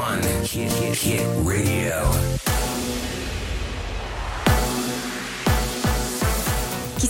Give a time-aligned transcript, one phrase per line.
[0.00, 0.22] one.
[0.22, 2.49] Hit, hit, hit radio.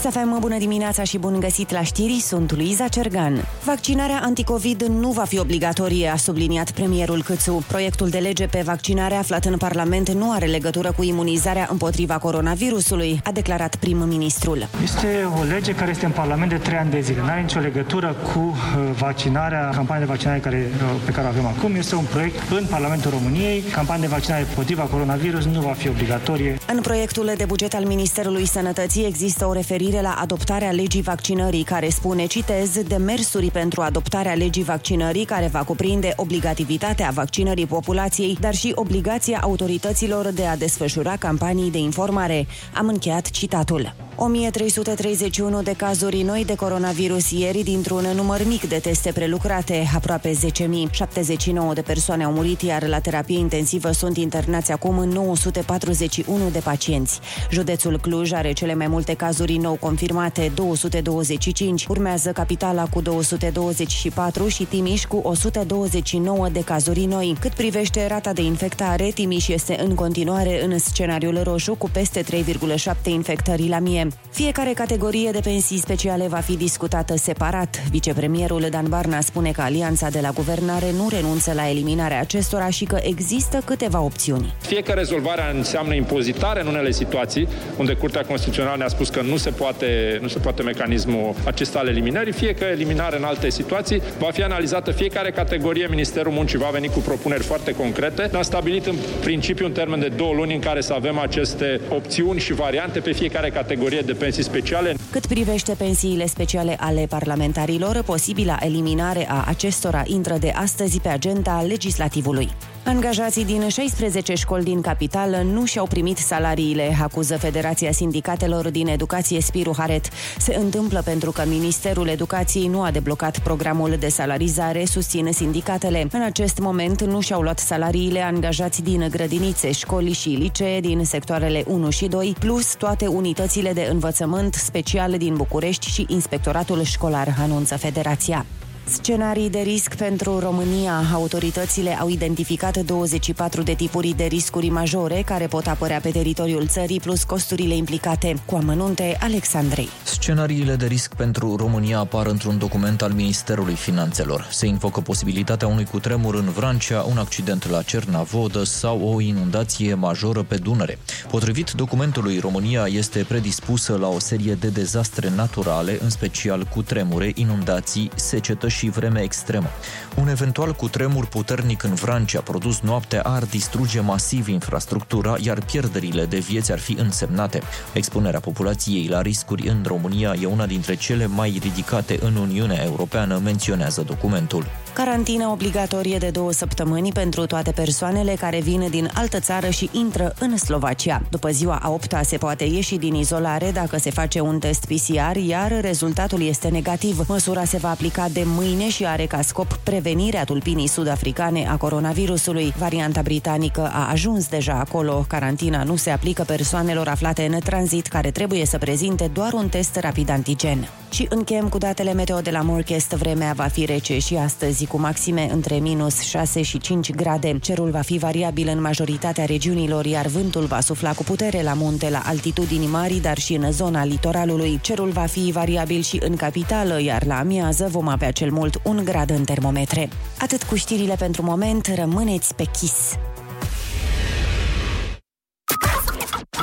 [0.03, 3.45] Chisafem, bună dimineața și bun găsit la știri, sunt Luiza Cergan.
[3.65, 7.65] Vaccinarea anticovid nu va fi obligatorie, a subliniat premierul Câțu.
[7.69, 13.21] Proiectul de lege pe vaccinare aflat în Parlament nu are legătură cu imunizarea împotriva coronavirusului,
[13.25, 14.69] a declarat prim-ministrul.
[14.83, 15.07] Este
[15.41, 17.21] o lege care este în Parlament de trei ani de zile.
[17.21, 18.55] Nu are nicio legătură cu uh,
[18.99, 21.75] vaccinarea, campania de vaccinare care, uh, pe care o avem acum.
[21.75, 23.61] Este un proiect în Parlamentul României.
[23.61, 26.59] Campania de vaccinare împotriva coronavirus nu va fi obligatorie.
[26.75, 31.89] În proiectul de buget al Ministerului Sănătății există o referire la adoptarea legii vaccinării, care
[31.89, 38.73] spune, citez, demersuri pentru adoptarea legii vaccinării, care va cuprinde obligativitatea vaccinării populației, dar și
[38.75, 42.47] obligația autorităților de a desfășura campanii de informare.
[42.75, 44.10] Am încheiat citatul.
[44.23, 50.91] 1331 de cazuri noi de coronavirus ieri dintr-un număr mic de teste prelucrate, aproape 10.000.
[50.91, 57.21] 79 de persoane au murit, iar la terapie intensivă sunt internați acum 941 de pacienți.
[57.51, 61.87] Județul Cluj are cele mai multe cazuri nou confirmate, 225.
[61.87, 67.37] Urmează Capitala cu 224 și Timiș cu 129 de cazuri noi.
[67.41, 72.95] Cât privește rata de infectare, Timiș este în continuare în scenariul roșu cu peste 3,7
[73.05, 74.09] infectări la mie.
[74.31, 77.83] Fiecare categorie de pensii speciale va fi discutată separat.
[77.91, 82.85] Vicepremierul Dan Barna spune că alianța de la guvernare nu renunță la eliminarea acestora și
[82.85, 84.55] că există câteva opțiuni.
[84.61, 89.37] Fie că rezolvarea înseamnă impozitare în unele situații, unde Curtea Constituțională ne-a spus că nu
[89.37, 94.03] se poate, nu se poate mecanismul acesta al eliminării, fie că eliminare în alte situații,
[94.19, 95.87] va fi analizată fiecare categorie.
[95.91, 98.29] Ministerul Muncii va veni cu propuneri foarte concrete.
[98.33, 102.41] Ne-a stabilit în principiu un termen de două luni în care să avem aceste opțiuni
[102.41, 104.95] și variante pe fiecare categorie de pensii speciale.
[105.11, 111.63] Cât privește pensiile speciale ale parlamentarilor, posibila eliminare a acestora intră de astăzi pe agenda
[111.63, 112.49] legislativului.
[112.85, 119.41] Angajații din 16 școli din capitală nu și-au primit salariile, acuză Federația Sindicatelor din Educație
[119.41, 120.09] Spiru Haret.
[120.39, 126.07] Se întâmplă pentru că Ministerul Educației nu a deblocat programul de salarizare, susține sindicatele.
[126.13, 131.65] În acest moment nu și-au luat salariile angajați din grădinițe, școli și licee din sectoarele
[131.67, 137.77] 1 și 2, plus toate unitățile de învățământ special din București și Inspectoratul Școlar, anunță
[137.77, 138.47] Federația.
[138.85, 141.03] Scenarii de risc pentru România.
[141.13, 147.01] Autoritățile au identificat 24 de tipuri de riscuri majore care pot apărea pe teritoriul țării,
[147.01, 148.35] plus costurile implicate.
[148.47, 149.89] Cu amănunte, Alexandrei.
[150.05, 154.49] Scenariile de risc pentru România apar într-un document al Ministerului Finanțelor.
[154.51, 160.43] Se invocă posibilitatea unui cutremur în Vrancea, un accident la Cernavodă sau o inundație majoră
[160.43, 160.99] pe Dunăre.
[161.31, 167.33] Potrivit documentului, România este predispusă la o serie de dezastre naturale, în special cu tremure,
[167.35, 169.69] inundații, secetă și vreme extremă.
[170.17, 176.39] Un eventual cutremur puternic în Vrancea produs noaptea ar distruge masiv infrastructura, iar pierderile de
[176.39, 177.63] vieți ar fi însemnate.
[177.93, 183.41] Expunerea populației la riscuri în România e una dintre cele mai ridicate în Uniunea Europeană,
[183.45, 184.67] menționează documentul.
[184.93, 190.35] Carantină obligatorie de două săptămâni pentru toate persoanele care vin din altă țară și intră
[190.39, 191.23] în Slovacia.
[191.31, 195.37] După ziua a opta se poate ieși din izolare dacă se face un test PCR,
[195.37, 197.29] iar rezultatul este negativ.
[197.29, 202.75] Măsura se va aplica de mâine și are ca scop prevenirea tulpinii sud-africane a coronavirusului.
[202.79, 205.25] Varianta britanică a ajuns deja acolo.
[205.29, 209.97] Carantina nu se aplică persoanelor aflate în tranzit care trebuie să prezinte doar un test
[209.97, 210.89] rapid antigen.
[211.11, 213.09] Și încheiem cu datele meteo de la Morchest.
[213.09, 217.59] Vremea va fi rece și astăzi cu maxime între minus 6 și 5 grade.
[217.59, 222.11] Cerul va fi variabil în majoritatea regiunilor, iar vântul va sufla cu putere la munte,
[222.11, 224.79] la altitudini mari, dar și în zona litoralului.
[224.83, 229.05] Cerul va fi variabil și în capitală, iar la amiază vom avea cel mult un
[229.05, 230.09] grad în termometre.
[230.39, 233.15] Atât cu știrile pentru moment, rămâneți pe chis.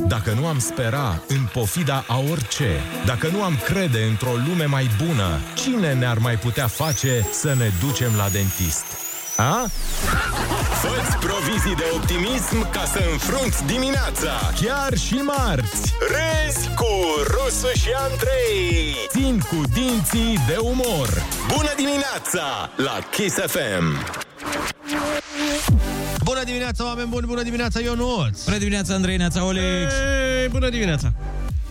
[0.08, 4.90] Dacă nu am spera în pofida a orice, dacă nu am crede într-o lume mai
[5.06, 9.07] bună, cine ne-ar mai putea face să ne ducem la dentist?
[9.38, 9.66] A?
[10.82, 14.34] Fă-ți provizii de optimism ca să înfrunți dimineața.
[14.62, 15.94] Chiar și marți!
[16.14, 16.92] Râzi cu
[17.34, 18.96] Rusu și Andrei.
[19.10, 21.10] Țin cu dinții de umor.
[21.56, 23.86] Bună dimineața la Kiss FM.
[26.24, 28.44] Bună dimineața, oameni buni, bună dimineața, Ionuț!
[28.44, 29.94] Bună dimineața, Andrei, neața, Olex!
[30.42, 31.14] Ei, bună dimineața!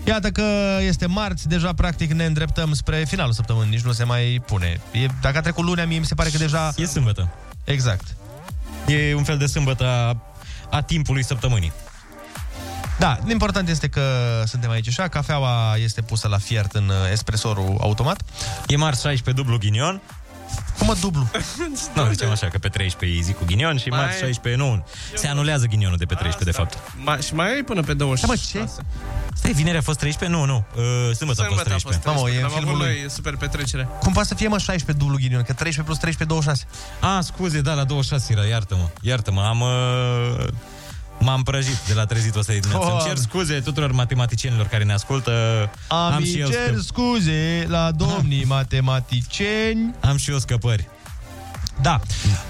[0.04, 4.42] Iată că este marți, deja practic ne îndreptăm spre finalul săptămânii, nici nu se mai
[4.46, 4.80] pune.
[4.92, 6.72] E, dacă a trecut lunea, mie mi se pare că deja...
[6.76, 7.28] E sâmbătă.
[7.66, 8.16] Exact.
[8.86, 10.16] E un fel de sâmbătă a,
[10.70, 11.72] a timpului săptămânii.
[12.98, 14.02] Da, important este că
[14.44, 18.22] suntem aici așa, cafeaua este pusă la fiert în uh, espresorul automat.
[18.66, 20.02] E marți 16 dublu ghinion.
[20.78, 21.28] Cum mă dublu?
[21.94, 24.86] Nu, zicem așa, că pe 13 e zi cu ghinion și Mai- marți 16 nu.
[25.14, 26.92] Se anulează ghinionul de pe 13, de fapt.
[27.04, 28.42] Ma, și mai ai până pe 26.
[28.58, 28.68] ce?
[29.34, 30.38] Stai, vineri a fost 13?
[30.38, 30.64] Nu, nu.
[30.76, 32.08] Uh, sâmbătă, a fost 13.
[32.08, 32.96] Mamă, e în Am filmul avut lui.
[33.00, 33.88] noi super petrecere.
[34.00, 35.42] Cum poate să fie, mă, 16 dublu ghinion?
[35.42, 36.66] Că 13 plus 13, 26.
[37.00, 38.88] A, scuze, da, la 26 era, iartă-mă.
[39.00, 39.60] Iartă-mă, am...
[39.60, 40.46] Uh...
[41.20, 42.86] M-am prăjit de la trezitul ăsta de dimineață.
[42.90, 43.22] Îmi cer Doamne.
[43.28, 45.32] scuze tuturor matematicienilor care ne ascultă.
[45.88, 49.94] Am, am și eu cer scăp- scuze la domnii matematicieni.
[50.00, 50.88] Am și eu scăpări.
[51.82, 52.00] Da.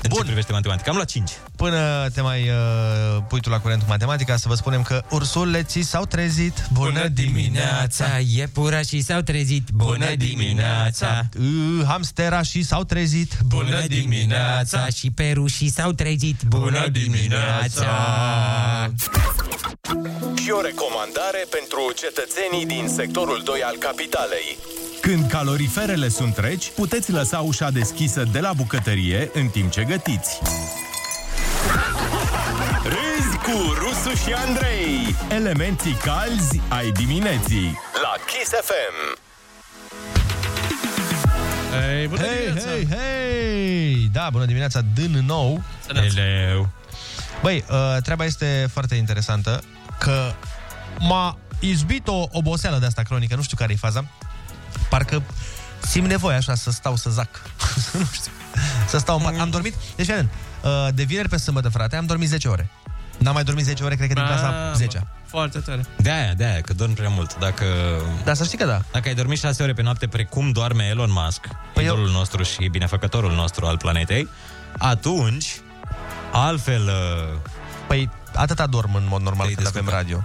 [0.02, 0.90] În ce privește matematica?
[0.90, 1.31] Am luat 5.
[1.56, 5.82] Până te mai uh, pui tu la curent cu matematica, să vă spunem că ursuleții
[5.82, 6.69] s-au trezit.
[6.73, 8.05] Bună dimineața!
[8.34, 9.69] Iepurașii s-au trezit.
[9.75, 11.23] Bună dimineața!
[11.38, 13.32] Uh, hamsterașii s-au trezit.
[13.46, 14.87] Bună dimineața!
[14.96, 16.43] Și perușii s-au trezit.
[16.46, 17.87] Bună dimineața!
[20.43, 24.56] Și o recomandare pentru cetățenii din sectorul 2 al capitalei.
[25.00, 30.38] Când caloriferele sunt reci, puteți lăsa ușa deschisă de la bucătărie în timp ce gătiți.
[32.84, 37.78] Râzi cu Rusu și Andrei Elementii calzi ai dimineții.
[38.02, 39.19] la Kiss FM.
[41.90, 42.69] Ei, bună Hei, dimineața!
[42.70, 44.08] hei, hei!
[44.12, 45.62] Da, bună dimineața, din nou.
[45.87, 46.69] Hello!
[47.43, 49.62] Băi, uh, treaba este foarte interesantă,
[49.98, 50.32] că
[50.98, 54.04] m-a izbit o oboseală de asta cronică, nu știu care e faza.
[54.88, 55.23] Parcă
[55.82, 57.28] simt nevoie așa să stau să zac.
[57.99, 58.32] nu știu.
[58.88, 59.38] Să stau în pat.
[59.40, 60.31] Am dormit, deci fii atent,
[60.62, 62.70] uh, de vineri pe sâmbătă, frate, am dormit 10 ore.
[63.19, 65.84] N-am mai dormit 10 ore, cred că din clasa Mamă, 10 Foarte tare.
[65.96, 67.38] De aia, de aia, că dormi prea mult.
[67.38, 67.64] Dacă,
[68.25, 68.82] Da, să știi că da.
[68.93, 72.69] dacă ai dormit 6 ore pe noapte precum doarme Elon Musk, Păi idolul nostru și
[72.69, 74.29] binefăcătorul nostru al planetei,
[74.79, 75.61] atunci,
[76.32, 76.82] altfel...
[76.82, 77.38] uh,
[77.87, 80.02] Păi atâta dorm în mod normal Te-ai când avem descurcat.
[80.02, 80.25] radio.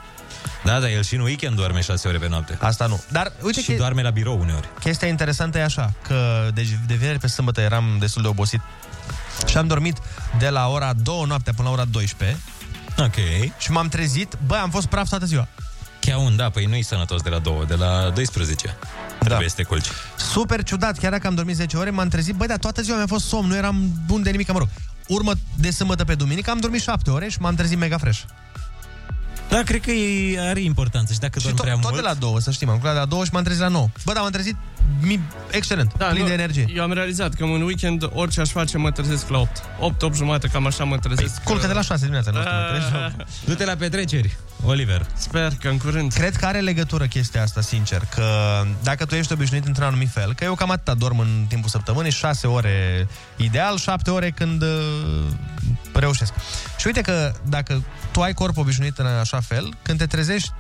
[0.64, 2.58] Da, da, el și în weekend doarme 6 ore pe noapte.
[2.62, 3.04] Asta nu.
[3.12, 4.70] Dar uite și că doarme la birou uneori.
[4.80, 8.62] chestia interesantă e așa, că deci de vineri pe sâmbătă eram destul de obosit
[9.48, 9.98] și am dormit
[10.40, 12.38] de la ora 2 noaptea până la ora 12
[12.98, 13.16] Ok.
[13.58, 15.48] și m-am trezit, băi, am fost praf toată ziua.
[16.00, 18.76] Chiar un, da, păi nu-i sănătos de la 2, de la 12.
[19.20, 19.88] Trebuie să te culci.
[20.18, 23.08] Super ciudat, chiar dacă am dormit 10 ore, m-am trezit, băi, dar toată ziua mi-a
[23.08, 24.68] fost somn, nu eram bun de nimic, mă rog.
[25.08, 28.20] Urmă de sâmbătă pe duminică am dormit 7 ore și m-am trezit mega fresh.
[29.52, 31.96] Da, cred că e, are importanță și dacă Și dormi tot, prea tot mult...
[31.96, 33.88] de la 2, să știm, am culcat de la 2 și m-am trezit la 9.
[34.06, 34.56] Bă, dar m-am trezit
[35.02, 35.20] mi,
[35.52, 36.66] excelent, da, plin nu, de energie.
[36.76, 39.64] Eu am realizat că în weekend orice aș face mă trezesc la 8.
[39.80, 41.44] 8, 8 jumate, cam așa mă Păi, trezesc.
[41.44, 43.28] culcă de la 6 dimineața, nu știu, mă trezesc la opt.
[43.46, 45.06] Du-te la petreceri, Oliver.
[45.14, 46.14] Sper că în curând.
[46.14, 48.26] Cred că are legătură chestia asta, sincer, că
[48.84, 52.12] dacă tu ești obișnuit într-un anumit fel, că eu cam atâta dorm în timpul săptămânii,
[52.12, 54.70] 6 ore ideal, 7 ore când uh,
[55.94, 56.34] reușesc.
[56.78, 60.52] Și uite că dacă tu ai corp obișnuit în așa fel, când te trezești,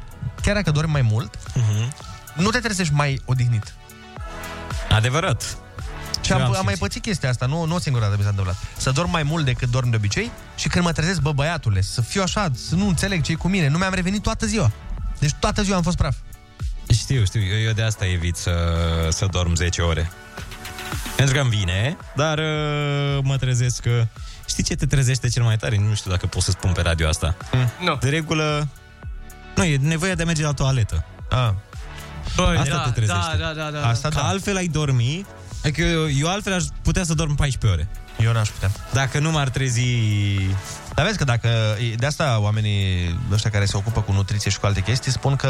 [0.41, 1.88] chiar dacă dormi mai mult, Uh-huh.
[2.35, 3.73] nu te trezești mai odihnit.
[4.89, 5.57] Adevărat.
[6.22, 6.80] Și Eu am, am am mai simțit.
[6.80, 8.56] pățit chestia asta, nu, nu o singură dată mi s-a întâmplat.
[8.78, 12.01] Să dorm mai mult decât dorm de obicei și când mă trezesc, bă, băiatule, să
[12.01, 13.68] fiu așa, să nu înțeleg ce cu mine.
[13.68, 14.72] Nu mi-am revenit toată ziua.
[15.19, 16.16] Deci toată ziua am fost praf.
[16.94, 18.54] Știu, știu, eu, eu de asta evit să,
[19.10, 20.12] să dorm 10 ore.
[21.16, 24.07] Pentru că îmi vine, dar uh, mă trezesc că...
[24.48, 25.78] Știi ce te trezește cel mai tare?
[25.78, 27.36] Nu știu dacă pot să spun pe radio asta.
[27.80, 27.95] Nu.
[27.95, 28.68] De regulă...
[29.56, 31.06] Nu, e nevoia de a merge la toaletă.
[31.30, 31.50] Ah.
[32.35, 33.38] Băi, Asta da, te trezește.
[33.39, 33.88] Da, da, da, da.
[33.88, 34.27] Asta Că da.
[34.27, 35.25] altfel ai dormi...
[35.63, 37.88] Adică eu, eu altfel aș putea să dorm 14 ore.
[38.25, 38.71] Eu n-aș putea.
[38.94, 39.81] Dacă nu m-ar trezi...
[40.95, 41.49] Dar vezi că dacă...
[41.97, 45.49] De asta oamenii ăștia care se ocupă cu nutriție și cu alte chestii spun că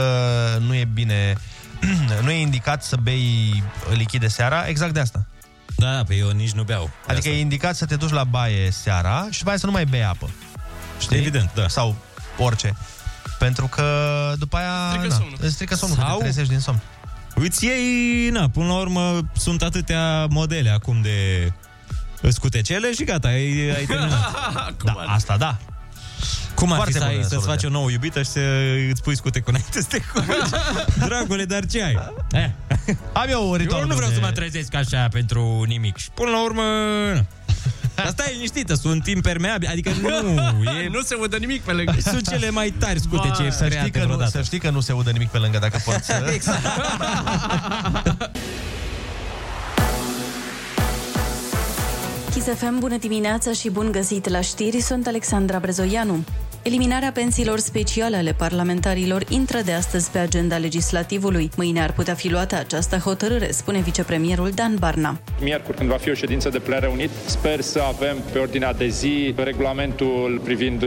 [0.59, 1.35] nu e bine...
[2.23, 5.25] nu e indicat să bei lichide seara, exact de asta.
[5.75, 6.83] Da, da, pe eu nici nu beau.
[6.83, 7.29] De Adică asta.
[7.29, 10.03] e indicat să te duci la baie seara și după aia să nu mai bei
[10.03, 10.29] apă.
[10.99, 11.17] Știi?
[11.17, 11.67] Evident, da.
[11.67, 11.95] Sau
[12.37, 12.75] orice.
[13.41, 13.85] Pentru că
[14.39, 15.37] după aia Strică na, somnul.
[15.39, 16.05] îți strică somnul, Sau...
[16.05, 16.79] că Sau- te trezești din somn.
[17.35, 21.51] Îți iei, na, până la urmă sunt atâtea modele acum de
[22.29, 24.31] scutecele și gata, ai, ai terminat.
[24.85, 25.57] Da, asta da.
[26.55, 27.51] Cum ar Foarte fi să ai, bună să-ți soluția.
[27.53, 28.39] faci o nouă iubită și să
[28.91, 30.49] îți pui scutecul înainte să te culci?
[31.07, 31.97] Dragule, dar ce ai?
[32.31, 32.49] Eh.
[33.13, 33.79] Am eu un ritual.
[33.81, 35.97] Eu nu vreau de- să mă trezesc așa pentru nimic.
[35.97, 36.63] Și până la urmă...
[37.95, 38.03] na.
[38.03, 40.09] Dar stai liniștită, sunt impermeabil, adică nu,
[40.83, 41.95] e, Nu se udă nimic pe lângă.
[42.01, 44.29] sunt cele mai tari scutece Vai, Să știi, create că nu, vreodată.
[44.31, 46.29] să știi că nu se udă nimic pe lângă dacă poți să...
[46.33, 46.61] Exact.
[52.31, 56.23] Chisefem, bună dimineața și bun găsit la știri, sunt Alexandra Brezoianu.
[56.63, 61.49] Eliminarea pensiilor speciale ale parlamentarilor intră de astăzi pe agenda legislativului.
[61.57, 65.19] Mâine ar putea fi luată această hotărâre, spune vicepremierul Dan Barna.
[65.41, 68.87] Miercuri, când va fi o ședință de plen reunit, sper să avem pe ordinea de
[68.87, 70.85] zi regulamentul privind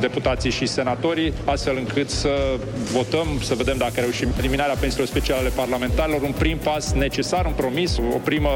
[0.00, 2.58] deputații și senatorii, astfel încât să
[2.92, 7.52] votăm, să vedem dacă reușim eliminarea pensiilor speciale ale parlamentarilor, un prim pas necesar, un
[7.52, 8.50] promis, o primă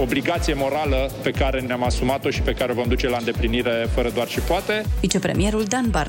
[0.00, 4.10] obligație morală pe care ne-am asumat-o și pe care o vom duce la îndeplinire fără
[4.14, 4.84] doar și poate.
[5.00, 6.06] Vicepremierul Dan Barna.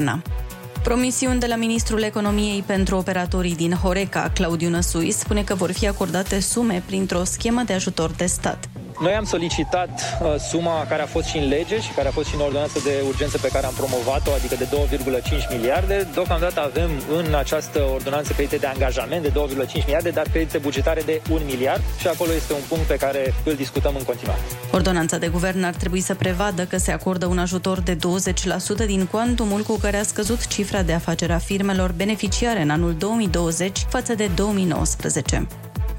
[0.84, 5.88] Promisiuni de la Ministrul Economiei pentru operatorii din Horeca, Claudiu Năsui, spune că vor fi
[5.88, 8.70] acordate sume printr-o schemă de ajutor de stat.
[9.00, 9.90] Noi am solicitat
[10.22, 12.80] uh, suma care a fost și în lege și care a fost și în ordonanță
[12.84, 16.08] de urgență pe care am promovat-o, adică de 2,5 miliarde.
[16.14, 21.22] Deocamdată avem în această ordonanță credite de angajament de 2,5 miliarde, dar credite bugetare de
[21.30, 24.40] 1 miliard și acolo este un punct pe care îl discutăm în continuare.
[24.72, 27.98] Ordonanța de guvern ar trebui să prevadă că se acordă un ajutor de 20%
[28.86, 33.78] din cuantumul cu care a scăzut cifra de afacere a firmelor beneficiare în anul 2020
[33.90, 35.48] față de 2019.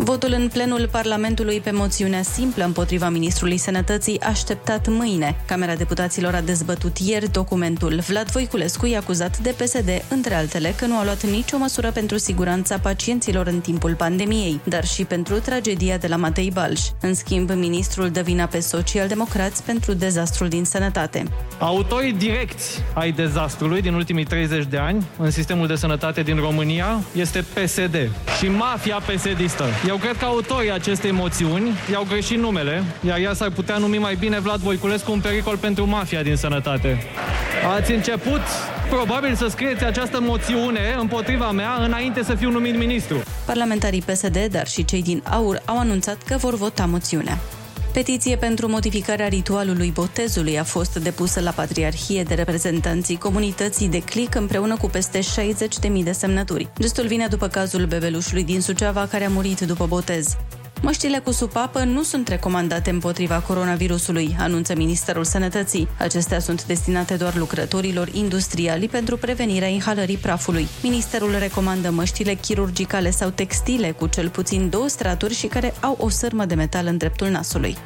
[0.03, 5.37] Votul în plenul Parlamentului pe moțiunea simplă împotriva Ministrului Sănătății așteptat mâine.
[5.47, 8.01] Camera Deputaților a dezbătut ieri documentul.
[8.09, 12.19] Vlad Voiculescu i-a acuzat de PSD, între altele, că nu a luat nicio măsură pentru
[12.19, 16.81] siguranța pacienților în timpul pandemiei, dar și pentru tragedia de la Matei Balș.
[17.01, 21.23] În schimb, ministrul dă vina pe socialdemocrați pentru dezastrul din sănătate.
[21.59, 27.01] Autorii direcți ai dezastrului din ultimii 30 de ani în sistemul de sănătate din România
[27.13, 29.65] este PSD și mafia PSD-istă.
[29.91, 34.15] Eu cred că autorii acestei moțiuni i-au greșit numele, iar ea s-ar putea numi mai
[34.15, 37.03] bine Vlad Voiculescu un pericol pentru mafia din sănătate.
[37.77, 38.41] Ați început
[38.89, 43.23] probabil să scrieți această moțiune împotriva mea înainte să fiu numit ministru.
[43.47, 47.39] Parlamentarii PSD, dar și cei din AUR, au anunțat că vor vota moțiunea.
[47.93, 54.35] Petiție pentru modificarea ritualului botezului a fost depusă la Patriarhie de reprezentanții comunității de clic
[54.35, 56.69] împreună cu peste 60.000 de semnături.
[56.81, 60.37] Gestul vine după cazul bebelușului din Suceava care a murit după botez.
[60.83, 65.89] Măștile cu supapă nu sunt recomandate împotriva coronavirusului, anunță Ministerul Sănătății.
[65.99, 70.67] Acestea sunt destinate doar lucrătorilor industriali pentru prevenirea inhalării prafului.
[70.83, 76.09] Ministerul recomandă măștile chirurgicale sau textile cu cel puțin două straturi și care au o
[76.09, 77.77] sârmă de metal în dreptul nasului.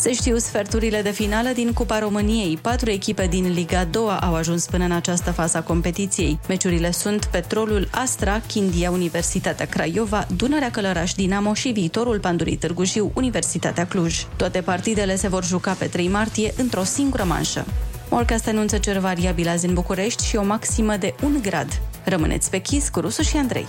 [0.00, 2.56] Se știu sferturile de finală din Cupa României.
[2.56, 6.38] Patru echipe din Liga 2 au ajuns până în această fază a competiției.
[6.48, 13.10] Meciurile sunt Petrolul Astra, Chindia Universitatea Craiova, Dunărea Călăraș Dinamo și viitorul Pandurii Târgu Jiu,
[13.14, 14.26] Universitatea Cluj.
[14.36, 17.66] Toate partidele se vor juca pe 3 martie într-o singură manșă.
[18.08, 21.80] Orcast anunță cer variabil azi în București și o maximă de 1 grad.
[22.04, 23.66] Rămâneți pe chis cu Rusu și Andrei.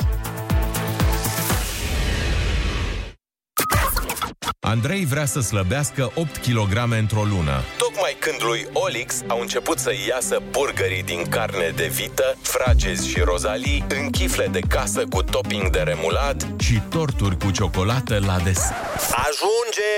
[4.70, 7.64] Andrei vrea să slăbească 8 kg într-o lună.
[7.78, 13.20] Tocmai când lui Olix au început să iasă burgerii din carne de vită, fragezi și
[13.20, 18.62] rozalii, în chifle de casă cu topping de remulat și torturi cu ciocolată la des.
[19.28, 19.94] Ajunge!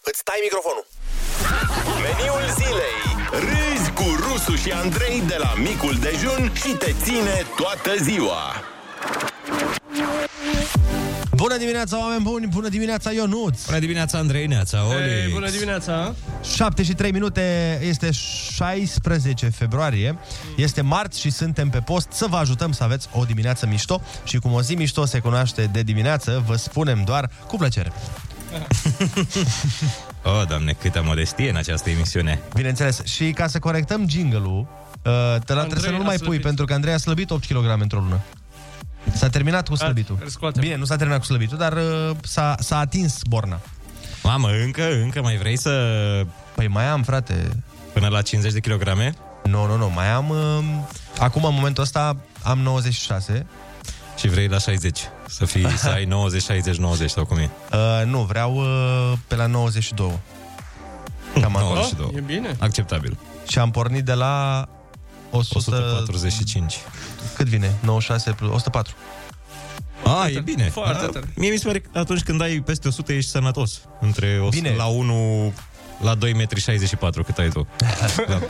[0.00, 0.86] Îți tai microfonul!
[2.04, 3.00] Meniul zilei
[3.30, 8.42] Râzi cu Rusu și Andrei de la micul dejun și te ține toată ziua
[11.40, 12.46] Bună dimineața, oameni buni!
[12.46, 13.64] Bună dimineața, Ionuț!
[13.64, 14.96] Bună dimineața, Andrei Neața, Oli!
[14.96, 16.14] Hey, bună dimineața!
[16.54, 20.18] 7 și 3 minute, este 16 februarie,
[20.56, 24.38] este marți și suntem pe post să vă ajutăm să aveți o dimineață mișto și
[24.38, 27.92] cum o zi mișto se cunoaște de dimineață, vă spunem doar cu plăcere.
[30.24, 32.40] oh, doamne, câtă modestie în această emisiune.
[32.54, 33.04] Bineînțeles.
[33.04, 34.66] Și ca să corectăm jingle-ul,
[35.04, 37.80] uh, te la trebuie să nu mai pui, pentru că Andrei a slăbit 8 kg
[37.80, 38.20] într-o lună.
[39.12, 40.18] S-a terminat cu slăbitul.
[40.58, 43.60] Bine, nu s-a terminat cu slăbitul, dar uh, s-a, s-a atins borna.
[44.22, 45.72] Mamă, încă, încă mai vrei să...
[46.54, 47.62] Păi mai am, frate.
[47.92, 49.14] Până la 50 de kilograme?
[49.44, 50.28] Nu, nu, nu, mai am...
[50.28, 50.64] Uh,
[51.18, 53.46] acum, în momentul ăsta, am 96.
[54.16, 55.00] Și vrei la 60?
[55.28, 57.50] Să fii, să ai 90, 60, 90 sau cum e?
[57.72, 60.18] Uh, nu, vreau uh, pe la 92.
[61.40, 62.06] Cam 92.
[62.06, 62.56] Oh, e bine.
[62.58, 63.18] Acceptabil.
[63.48, 64.66] Și am pornit de la
[65.30, 65.70] 100...
[65.70, 66.78] 145.
[67.36, 67.74] Cât vine?
[67.82, 68.94] 96 plus 104.
[70.04, 70.68] A, e bine.
[70.68, 71.32] Foarte da, tare.
[71.36, 73.80] Mie mi se pare că atunci când ai peste 100 ești sănătos.
[74.00, 74.74] Între 100 Bine.
[74.76, 75.52] la 1
[76.00, 76.18] la 2,64
[77.00, 77.66] m cât ai tu.
[78.28, 78.40] da.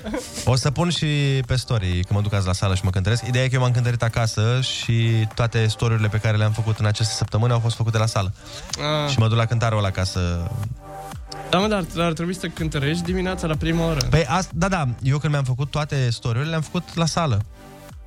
[0.45, 1.07] O să pun și
[1.47, 3.27] pe story când mă duc azi la sală și mă cântăresc.
[3.27, 6.85] Ideea e că eu m-am cântărit acasă și toate story pe care le-am făcut în
[6.85, 8.33] aceste săptămâni au fost făcute la sală.
[9.05, 9.11] Ah.
[9.11, 10.51] Și mă duc la cântarul ăla ca să...
[11.51, 14.07] Da, mă, dar ar trebui să cântărești dimineața la prima oră.
[14.11, 17.45] Păi, asta, da, da, eu când mi-am făcut toate story le-am făcut la sală.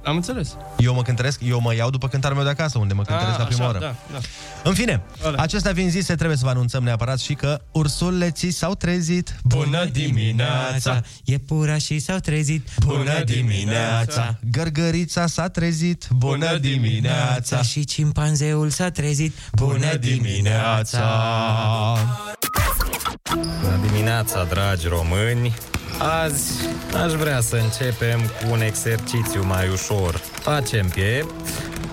[0.04, 0.58] Am înțeles.
[0.78, 3.40] Eu mă cântăresc, eu mă iau după cântarul meu de acasă, unde mă cântăresc Ah,
[3.40, 3.80] la prima așa, oră.
[3.80, 4.20] Da, da.
[4.64, 5.42] În fine, Ăla.
[5.42, 9.36] acestea fiind zise, trebuie să vă anunțăm neapărat și că ursuleții s-au trezit.
[11.24, 12.68] Iepurașii s-au trezit
[14.52, 16.08] Gărgărița s-a trezit.
[16.16, 17.62] Bună dimineața!
[17.62, 21.04] Și cimpanzeul s-a trezit Bună dimineața!
[23.34, 25.54] Bună dimineața, dragi români!
[26.00, 26.70] Azi
[27.04, 30.16] aș vrea să începem cu un exercițiu mai ușor.
[30.16, 31.50] Facem piept,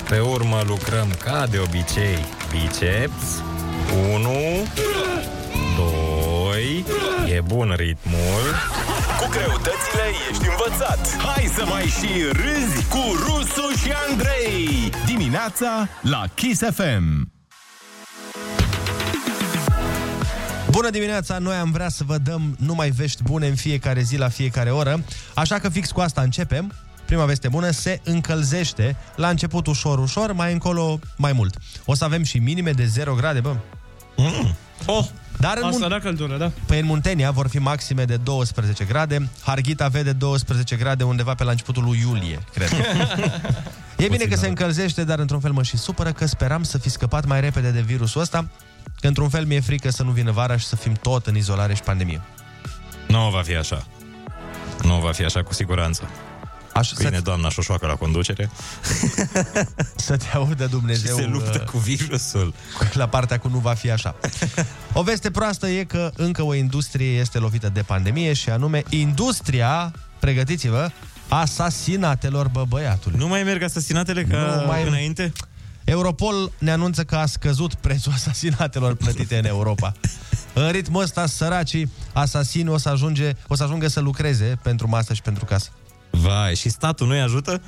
[0.08, 2.18] pe urmă lucrăm ca de obicei
[2.50, 3.42] biceps.
[4.14, 4.30] 1,
[5.76, 6.84] 2,
[7.36, 8.42] e bun ritmul.
[9.18, 11.16] Cu greutățile ești învățat.
[11.16, 14.90] Hai să mai și râzi cu Rusu și Andrei.
[15.06, 17.29] Dimineața la Kiss FM.
[20.70, 21.38] Bună dimineața!
[21.38, 25.04] Noi am vrea să vă dăm numai vești bune în fiecare zi, la fiecare oră.
[25.34, 26.72] Așa că fix cu asta începem.
[27.04, 28.96] Prima veste bună, se încălzește.
[29.16, 31.56] La început ușor, ușor, mai încolo mai mult.
[31.84, 33.56] O să avem și minime de 0 grade, bă.
[34.16, 34.56] Mm.
[34.86, 35.06] Oh,
[35.38, 36.50] Dar în, asta Mun- da căldură, da.
[36.66, 39.28] păi în Muntenia vor fi maxime de 12 grade.
[39.42, 42.68] Harghita vede 12 grade undeva pe la începutul lui iulie, cred.
[44.04, 46.90] e bine că se încălzește, dar într-un fel mă și supără că speram să fi
[46.90, 48.48] scăpat mai repede de virusul ăsta,
[49.00, 51.74] că într-un fel mi-e frică să nu vină vara și să fim tot în izolare
[51.74, 52.20] și pandemie.
[53.08, 53.86] Nu va fi așa.
[54.82, 56.08] Nu va fi așa cu siguranță.
[56.72, 58.50] Așa, Bine, doamna Șoșoacă la conducere.
[59.96, 62.54] Să te audă Dumnezeu Și se luptă uh, cu virusul.
[62.92, 64.14] la partea cu nu va fi așa.
[64.92, 69.92] O veste proastă e că încă o industrie este lovită de pandemie și anume industria,
[70.18, 70.90] pregătiți-vă,
[71.28, 73.18] asasinatelor bă băiatului.
[73.18, 75.32] Nu mai merg asasinatele ca Nu mai- înainte?
[75.84, 79.92] Europol ne anunță că a scăzut prețul asasinatelor plătite în Europa.
[80.54, 85.14] În ritmul ăsta, săracii asasini o să, ajunge, o să ajungă să lucreze pentru masă
[85.14, 85.70] și pentru casă.
[86.10, 87.62] Vai, și statul nu-i ajută?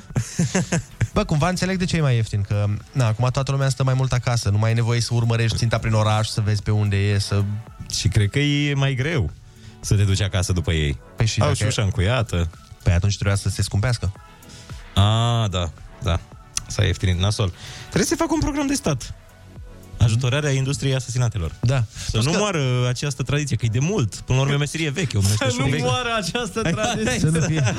[1.14, 3.94] Bă, cumva înțeleg de ce e mai ieftin, că na, acum toată lumea stă mai
[3.94, 6.96] mult acasă, nu mai e nevoie să urmărești ținta prin oraș, să vezi pe unde
[6.96, 7.42] e, să...
[7.90, 9.30] Și cred că e mai greu
[9.80, 10.98] să te duci acasă după ei.
[11.16, 12.50] Păi și Au dacă- și ușa încuiată.
[12.82, 14.12] Păi atunci trebuia să se scumpească.
[14.94, 15.70] Ah, da,
[16.02, 16.20] da.
[16.72, 17.52] S-a ieftinit nasol.
[17.80, 19.14] Trebuie să fac un program de stat.
[19.98, 21.52] Ajutorarea industriei asasinatelor.
[21.60, 21.84] Da.
[22.08, 24.14] Să nu moară această tradiție, că e de mult.
[24.14, 25.82] Până la urmă e o meserie veche, o Să meserie nu veche.
[25.82, 27.18] moară această tradiție.
[27.18, 27.74] Să nu fie...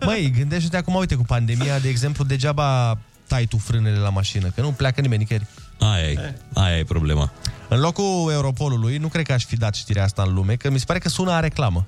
[0.00, 4.60] Măi, gândește-te acum, uite, cu pandemia, de exemplu, degeaba tai tu frânele la mașină, că
[4.60, 5.46] nu pleacă nimeni nicăieri.
[5.78, 7.32] Aia e, aia e problema.
[7.68, 10.78] În locul Europolului, nu cred că aș fi dat știrea asta în lume, că mi
[10.78, 11.86] se pare că sună a reclamă.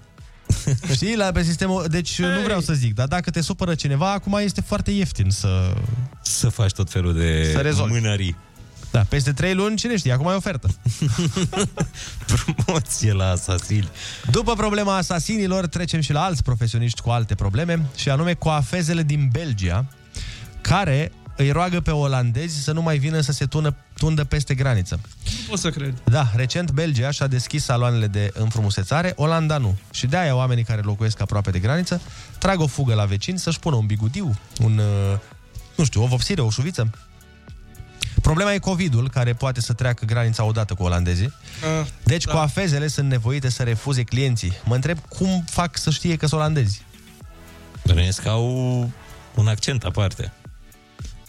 [0.95, 1.87] Știi, la pe sistemul...
[1.89, 5.75] Deci nu vreau să zic, dar dacă te supără cineva, acum este foarte ieftin să...
[6.23, 7.93] Să faci tot felul de Să rezolvi.
[7.93, 8.37] mânării.
[8.91, 10.69] Da, peste 3 luni, cine știe, acum e ofertă.
[12.55, 13.89] Promoție la asasin.
[14.31, 19.29] După problema asasinilor, trecem și la alți profesioniști cu alte probleme, și anume coafezele din
[19.33, 19.87] Belgia,
[20.61, 25.01] care îi roagă pe olandezi să nu mai vină să se tună, tundă peste graniță.
[25.25, 25.95] Nu pot să cred.
[26.05, 29.77] Da, recent Belgia și-a deschis saloanele de înfrumusețare, Olanda nu.
[29.91, 32.01] Și de-aia oamenii care locuiesc aproape de graniță
[32.39, 35.19] trag o fugă la vecini să-și pună un bigudiu, un, uh,
[35.77, 36.91] nu știu, o vopsire, o șuviță.
[38.23, 41.33] Problema e COVID-ul, care poate să treacă granița odată cu olandezii.
[41.81, 42.33] Ah, Deci da.
[42.33, 44.53] coafezele sunt nevoite să refuze clienții.
[44.65, 46.83] Mă întreb cum fac să știe că sunt olandezi.
[47.87, 48.91] Bănuiesc că au
[49.35, 50.33] un accent aparte.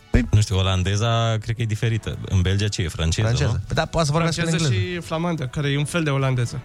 [0.09, 0.27] Păi...
[0.31, 2.17] Nu știu, olandeza cred că e diferită.
[2.25, 2.87] În Belgia ce e?
[2.87, 3.61] Franceză, Franceză.
[3.67, 3.73] nu?
[3.73, 4.95] Da, poate să vorbească în franceză engleză.
[4.95, 6.61] și flamandă, care e un fel de olandeză.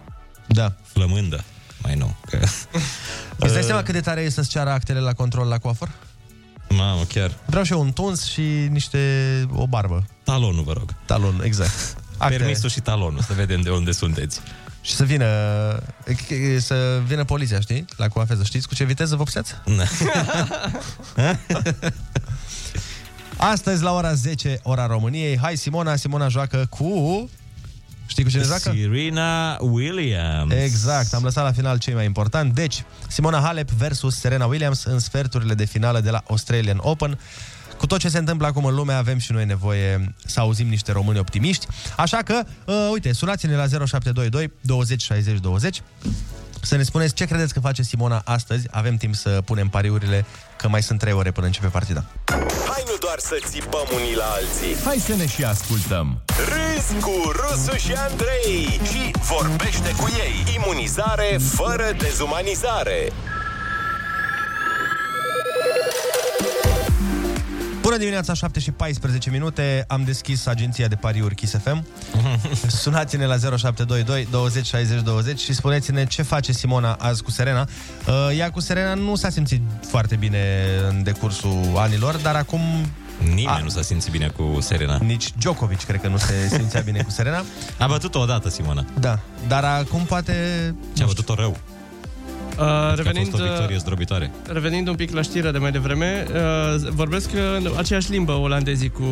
[0.46, 0.72] Da.
[0.82, 1.44] Flămândă.
[1.82, 2.16] Mai nou.
[2.30, 2.38] Că...
[3.36, 5.90] Îți dai seama cât de tare e să-ți ceară actele la control la coafor?
[6.68, 7.30] Mamă, chiar.
[7.46, 8.98] Vreau și eu un tuns și niște...
[9.52, 10.04] o barbă.
[10.24, 10.94] Talonul, vă rog.
[11.04, 11.96] Talon, exact.
[12.16, 12.36] Acte.
[12.38, 14.40] Permisul și talonul, să vedem de unde sunteți.
[14.80, 15.26] Și să vină,
[16.58, 17.84] să vină poliția, știi?
[17.96, 18.44] La coafeză.
[18.44, 19.54] Știți cu ce viteză vopseați?
[19.64, 19.84] Da.
[23.50, 25.38] Astăzi, la ora 10, ora României.
[25.38, 25.96] Hai, Simona.
[25.96, 27.30] Simona joacă cu...
[28.06, 28.74] Știi cu cine joacă?
[28.74, 30.52] Serena Williams.
[30.52, 32.54] Exact, am lăsat la final cei mai important.
[32.54, 37.18] Deci, Simona Halep versus Serena Williams în sferturile de finală de la Australian Open.
[37.78, 40.92] Cu tot ce se întâmplă acum în lume, avem și noi nevoie să auzim niște
[40.92, 41.66] români optimiști.
[41.96, 45.82] Așa că, uh, uite, sunați-ne la 0722 20 60 20
[46.64, 48.66] să ne spuneți ce credeți că face Simona astăzi.
[48.70, 50.24] Avem timp să punem pariurile,
[50.56, 52.04] că mai sunt 3 ore până începe partida.
[53.02, 54.84] Hai nu doar să țipăm unii la alții.
[54.84, 56.22] Hai să ne și ascultăm.
[56.26, 60.54] Râzi cu Rusu și Andrei și vorbește cu ei.
[60.54, 63.12] Imunizare fără dezumanizare.
[67.92, 69.84] Bună dimineața, 7 și 14 minute.
[69.88, 71.86] Am deschis agenția de pariuri Kiss FM.
[72.82, 77.68] Sunați-ne la 0722 20 60 20 și spuneți-ne ce face Simona azi cu Serena.
[78.06, 80.38] Uh, Ea cu Serena nu s-a simțit foarte bine
[80.88, 82.60] în decursul anilor, dar acum
[83.24, 83.58] Nimeni A.
[83.62, 84.98] nu s-a simțit bine cu Serena.
[85.02, 87.44] nici Djokovic cred că nu se simțea bine cu Serena.
[87.78, 88.84] A bătut-o odată, Simona.
[88.98, 90.34] Da, dar acum poate...
[90.92, 91.56] Ce a bătut-o rău.
[92.62, 94.30] Uh, Revenind, a revenind, fost o victorie zdrobitoare.
[94.46, 99.04] revenind un pic la știrea de mai devreme, uh, vorbesc în aceeași limbă olandezii cu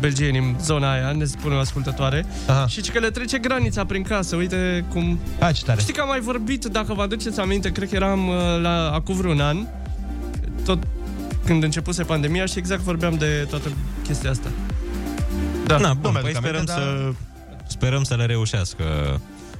[0.00, 2.26] belgienii în zona aia, ne spune o ascultătoare.
[2.46, 2.66] Aha.
[2.66, 5.18] Și că le trece granița prin casă, uite cum...
[5.40, 5.80] A, ce tare.
[5.80, 9.16] Știi că am mai vorbit, dacă vă aduceți aminte, cred că eram uh, la acum
[9.16, 9.66] vreun an,
[10.64, 10.78] tot
[11.44, 13.68] când începuse pandemia și exact vorbeam de toată
[14.02, 14.48] chestia asta.
[15.66, 17.12] Da, Na, nu bun, mi-aduc păi sperăm, aminte, să,
[17.66, 18.84] sperăm să le reușească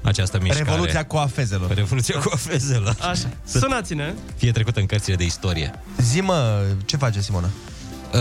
[0.03, 0.65] această mișcare.
[0.65, 1.75] Revoluția coafezelor.
[1.75, 2.97] Revoluția coafezelor.
[3.01, 3.29] Așa.
[3.45, 4.15] Să Sunați-ne!
[4.37, 5.71] fie trecută în cărțile de istorie.
[6.01, 7.49] Zi-mă, ce face Simona?
[8.15, 8.21] Uh,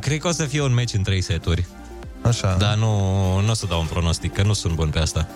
[0.00, 1.66] cred că o să fie un meci în trei seturi.
[2.22, 2.56] Așa.
[2.58, 5.28] Dar nu, nu o să dau un pronostic, că nu sunt bun pe asta.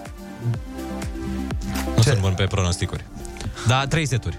[1.97, 3.05] Nu sunt bun pe pronosticuri.
[3.67, 4.39] Da, trei seturi.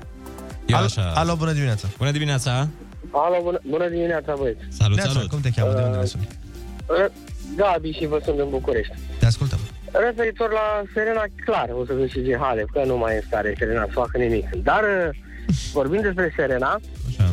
[0.65, 1.11] Eu Al- așa...
[1.15, 1.87] Alo, bună dimineața.
[1.97, 2.67] Bună dimineața!
[3.11, 4.59] Alo, bună, bună dimineața, băieți.
[4.69, 5.29] Salut, Neața, salut!
[5.29, 5.73] cum te cheamă?
[5.73, 6.27] De unde ne Uh, suni?
[6.85, 7.11] Uh,
[7.55, 8.93] Gabi și vă sunt în București.
[9.19, 9.59] Te ascultăm.
[9.99, 13.83] Referitor la Serena, clar, o să câștige Halep, că nu mai e în stare Serena
[13.85, 14.49] să facă nimic.
[14.49, 15.15] Dar, uh,
[15.73, 16.79] vorbind despre Serena,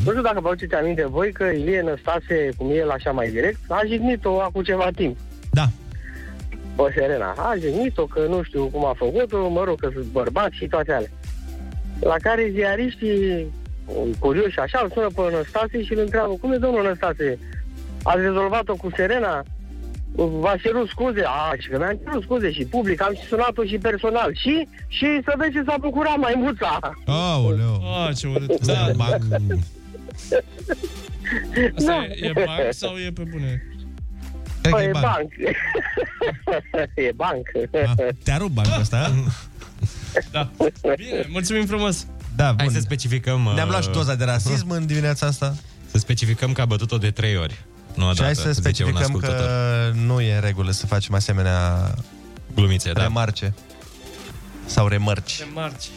[0.05, 3.31] nu știu dacă vă aduceți aminte voi că Ilie Năstase, cum e el așa mai
[3.31, 5.16] direct, a jignit-o acum ceva timp.
[5.51, 5.66] Da.
[6.77, 7.35] Pe Serena.
[7.37, 10.92] A jignit-o că nu știu cum a făcut-o, mă rog, că sunt bărbați și toate
[10.92, 11.09] alea.
[12.01, 13.53] La care ziariștii
[14.18, 17.38] curioși așa îl sună pe Năstase și îl întreabă, cum e domnul Năstase?
[18.03, 19.42] Ați rezolvat-o cu Serena?
[20.14, 21.22] V-a cerut scuze?
[21.27, 24.31] A, și că mi-am cerut scuze și public, am și sunat-o și personal.
[24.35, 26.79] Și, și să vezi ce s-a bucurat maimuța.
[27.07, 27.83] Aoleu.
[28.07, 28.61] Ah, ce urât.
[28.66, 29.05] Da, Da.
[29.05, 29.38] Asta
[31.87, 32.05] Da.
[32.05, 33.62] e, e banc sau e pe bune?
[34.61, 35.05] Cred că Păi, e e banc.
[35.05, 35.33] banc.
[36.94, 37.46] e banc.
[38.25, 39.12] Te-a rupt bancul ăsta,
[40.31, 40.51] Da.
[40.96, 42.07] Bine, mulțumim frumos.
[42.37, 42.75] Da, Hai bun.
[42.75, 43.51] să specificăm...
[43.55, 45.55] Ne-am luat și uh, doza de rasism în dimineața asta.
[45.90, 47.59] Să specificăm că a bătut-o de trei ori.
[47.94, 49.37] Nu Și odată, hai să zice un specificăm ascultător.
[49.46, 51.90] că nu e în regulă să facem asemenea
[52.55, 53.02] Glumițe, da.
[53.02, 53.55] remarce.
[54.64, 55.38] Sau remarci.
[55.38, 55.88] De marci.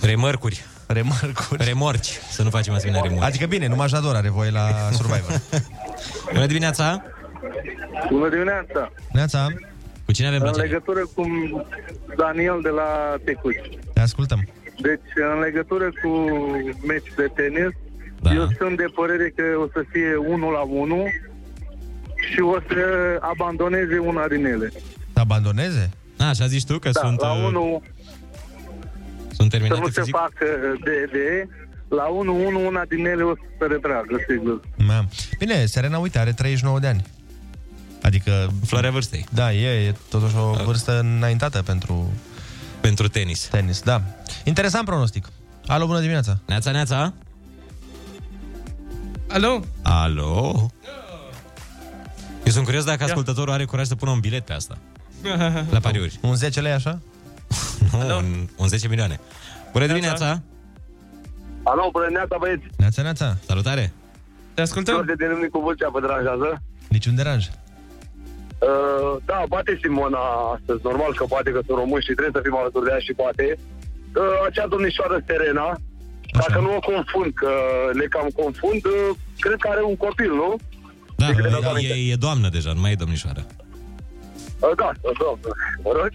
[0.00, 0.64] Remărcuri.
[0.86, 1.64] Remarcuri.
[1.64, 2.18] Remorci.
[2.30, 3.24] Să nu facem asemenea remorci.
[3.24, 5.40] Adică bine, numai Jador are voie la Survivor.
[6.32, 7.02] Bună dimineața!
[8.10, 8.92] Bună dimineața!
[9.12, 9.46] Neața,
[10.04, 10.66] Cu cine avem În plăcere?
[10.66, 11.24] legătură cu
[12.16, 13.68] Daniel de la Tecuci.
[13.92, 14.48] te ascultăm.
[14.80, 16.10] Deci, în legătură cu
[16.86, 17.70] meci de tenis,
[18.20, 18.32] Da.
[18.34, 21.04] eu sunt de părere că o să fie 1 la 1
[22.32, 22.82] și o să
[23.20, 24.72] abandoneze una din ele.
[25.12, 25.90] Să abandoneze?
[26.18, 27.82] A, așa zici tu că Da, sunt, la uh, 1
[29.36, 30.14] sunt să terminate nu se fizic?
[30.16, 30.46] facă
[30.84, 31.48] de, de
[31.88, 32.04] la
[32.62, 34.60] 1-1 una din ele o să se retragă, sigur.
[34.88, 35.04] Da.
[35.38, 37.04] Bine, Serena, uite, are 39 de ani.
[38.02, 38.48] Adică...
[38.66, 39.26] Floarea vârstei.
[39.32, 42.12] Da, e, e totuși o vârstă înaintată pentru...
[42.80, 43.40] Pentru tenis.
[43.46, 44.02] Tenis, da.
[44.44, 45.28] Interesant pronostic.
[45.66, 46.38] Alo, bună dimineața.
[46.46, 47.12] Neața, neața.
[49.28, 49.60] Alo?
[49.82, 50.70] Alo?
[52.48, 54.78] Eu sunt curios dacă ascultătorul are curaj să pună un bilet pe asta.
[55.74, 56.18] La pariuri.
[56.22, 56.98] Un 10 lei așa?
[57.92, 59.20] Nu, un, un 10 milioane.
[59.72, 60.42] Bună dimineața!
[61.62, 62.66] Alo, bună dimineața, băieți!
[62.76, 63.36] Neața, neața.
[63.46, 63.92] Salutare!
[64.54, 64.94] Te ascultăm?
[64.94, 66.62] George de Râmnicu Vâlcea vă deranjează.
[66.88, 67.44] Niciun deranj.
[67.46, 70.24] Uh, da, poate Simona
[70.56, 73.12] astăzi, normal că poate că sunt români și trebuie să fim alături de ea și
[73.22, 73.44] poate.
[73.58, 75.68] Uh, acea domnișoară Serena,
[76.40, 77.52] dacă nu o confund, că
[78.00, 79.10] le cam confund, uh,
[79.44, 80.50] cred că are un copil, nu?
[81.20, 81.94] Da, De câteva e, aminte.
[81.94, 83.42] e, e doamnă deja, nu mai e domnișoară.
[84.66, 85.30] Uh, da, da,
[85.84, 86.10] mă rog.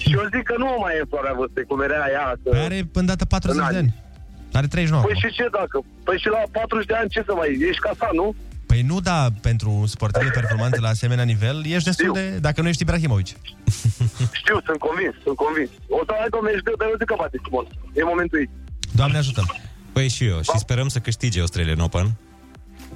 [0.00, 2.26] Și eu zic că nu o mai e în floarea vârstei, cum era ea.
[2.42, 2.48] Că...
[2.54, 3.76] Păi are îndată 40 În de ani.
[3.82, 3.90] ani.
[4.58, 5.22] Are 39 Păi acum.
[5.22, 5.76] și ce dacă?
[6.06, 7.48] Păi și la 40 de ani ce să mai...
[7.70, 8.26] Ești casat, nu?
[8.70, 12.24] Păi nu, da, pentru un sportiv de performanță la asemenea nivel, ești destul de...
[12.46, 13.26] Dacă nu ești Ibrahimovic.
[14.40, 15.70] Știu, sunt convins, sunt convins.
[15.98, 17.66] O să aibă meci de, dar eu zic că bate Simon.
[17.98, 18.48] E momentul ei.
[19.00, 19.42] Doamne ajută.
[19.94, 20.38] Păi și eu.
[20.48, 22.06] Și sperăm să câștige Australian Open.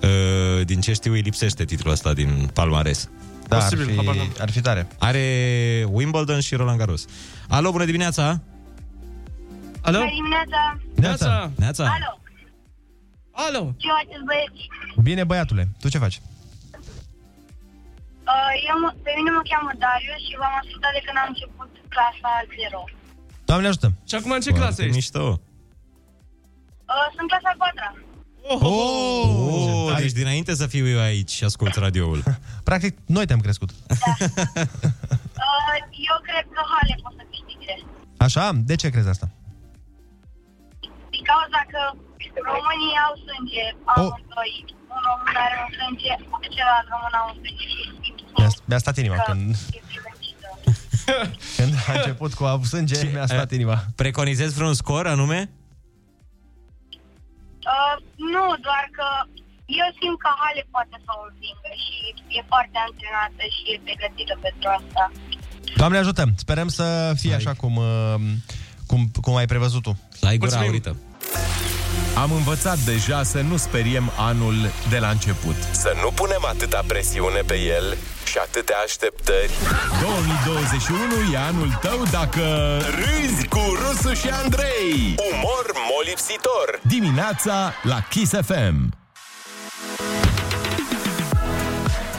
[0.03, 3.09] Uh, din ce știu, îi lipsește titlul ăsta din palmares.
[3.49, 4.01] Da, ar fi,
[4.41, 4.89] ar fi tare.
[4.99, 5.25] Are
[5.91, 7.05] Wimbledon și Roland Garros.
[7.49, 8.25] Alo, bună dimineața!
[9.83, 9.99] Alo?
[9.99, 10.63] Bună dimineața!
[10.95, 11.51] Neața.
[11.57, 11.85] Neața!
[11.97, 12.13] Alo!
[13.47, 13.63] Alo!
[13.83, 14.63] Ce faceți, băieți?
[15.09, 15.65] Bine, băiatule.
[15.81, 16.19] Tu ce faci?
[18.33, 21.71] Uh, eu, mă- pe mine mă cheamă Darius și v-am ascultat de când am început
[21.95, 22.85] clasa 0.
[23.49, 23.89] Doamne ajută.
[24.09, 24.97] Și acum în ce clasă ești?
[24.99, 25.25] Mișto.
[26.93, 28.12] Uh, sunt clasa 4
[28.45, 32.23] Oh, oh, oh, deci dinainte să fiu eu aici și ascult radioul.
[32.69, 33.71] Practic, noi te-am crescut.
[33.73, 33.77] uh,
[36.11, 37.75] Eu cred că Hale poate să câștige.
[38.17, 38.45] Așa?
[38.55, 39.29] De ce crezi asta?
[41.15, 41.83] Din cauza că
[42.51, 44.55] românii au sânge, amândoi.
[44.95, 46.13] Un român are un sânge,
[46.55, 47.67] celălalt român au un sânge.
[48.39, 49.57] Mi-a, mi-a stat inima când,
[51.57, 53.77] când a început cu a sânge, mi-a stat inima.
[53.97, 55.51] Preconizezi vreun scor anume?
[57.73, 57.95] Uh,
[58.35, 59.07] nu, doar că
[59.81, 61.97] eu simt că Hale poate să o învingă și
[62.39, 65.05] e foarte antrenată și e pregătită pentru asta.
[65.81, 66.23] Doamne ajută!
[66.45, 66.87] Sperăm să
[67.21, 68.17] fie așa cum, uh,
[68.91, 69.93] cum, cum ai prevăzut tu.
[70.29, 70.93] Ai gura aurită.
[72.17, 74.55] Am învățat deja să nu speriem anul
[74.91, 75.55] de la început.
[75.73, 77.97] Să nu punem atâta presiune pe el
[78.27, 79.51] și atâtea așteptări.
[80.01, 82.43] 2021 e anul tău dacă...
[82.79, 85.15] Râzi cu Rusu și Andrei.
[85.33, 86.81] Umor molipsitor.
[86.83, 88.95] Dimineața la Kiss FM.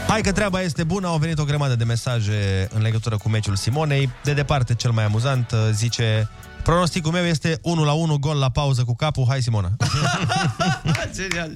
[0.08, 3.56] Hai că treaba este bună, au venit o grămadă de mesaje în legătură cu meciul
[3.56, 4.10] Simonei.
[4.24, 6.30] De departe, cel mai amuzant uh, zice
[6.64, 9.26] Pronosticul meu este 1 la 1 gol la pauză cu capul.
[9.28, 9.72] Hai, Simona!
[11.16, 11.54] genial,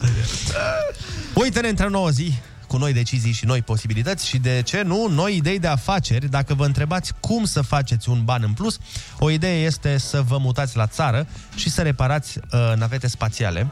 [1.34, 2.34] Uite-ne într-o nouă zi
[2.68, 6.30] cu noi decizii și noi posibilități și de ce nu, noi idei de afaceri.
[6.30, 8.78] Dacă vă întrebați cum să faceți un ban în plus,
[9.20, 13.68] o idee este să vă mutați la țară și să reparați uh, navete spațiale.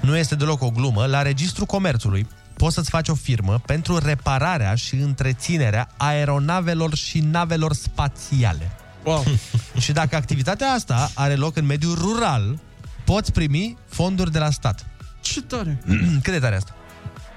[0.00, 1.06] Nu este deloc o glumă.
[1.06, 7.72] La Registrul Comerțului poți să-ți faci o firmă pentru repararea și întreținerea aeronavelor și navelor
[7.72, 8.70] spațiale.
[9.04, 9.24] Wow.
[9.84, 12.58] și dacă activitatea asta are loc în mediul rural,
[13.04, 14.86] poți primi fonduri de la stat.
[15.20, 15.82] Ce tare!
[16.22, 16.74] Cât de tare asta?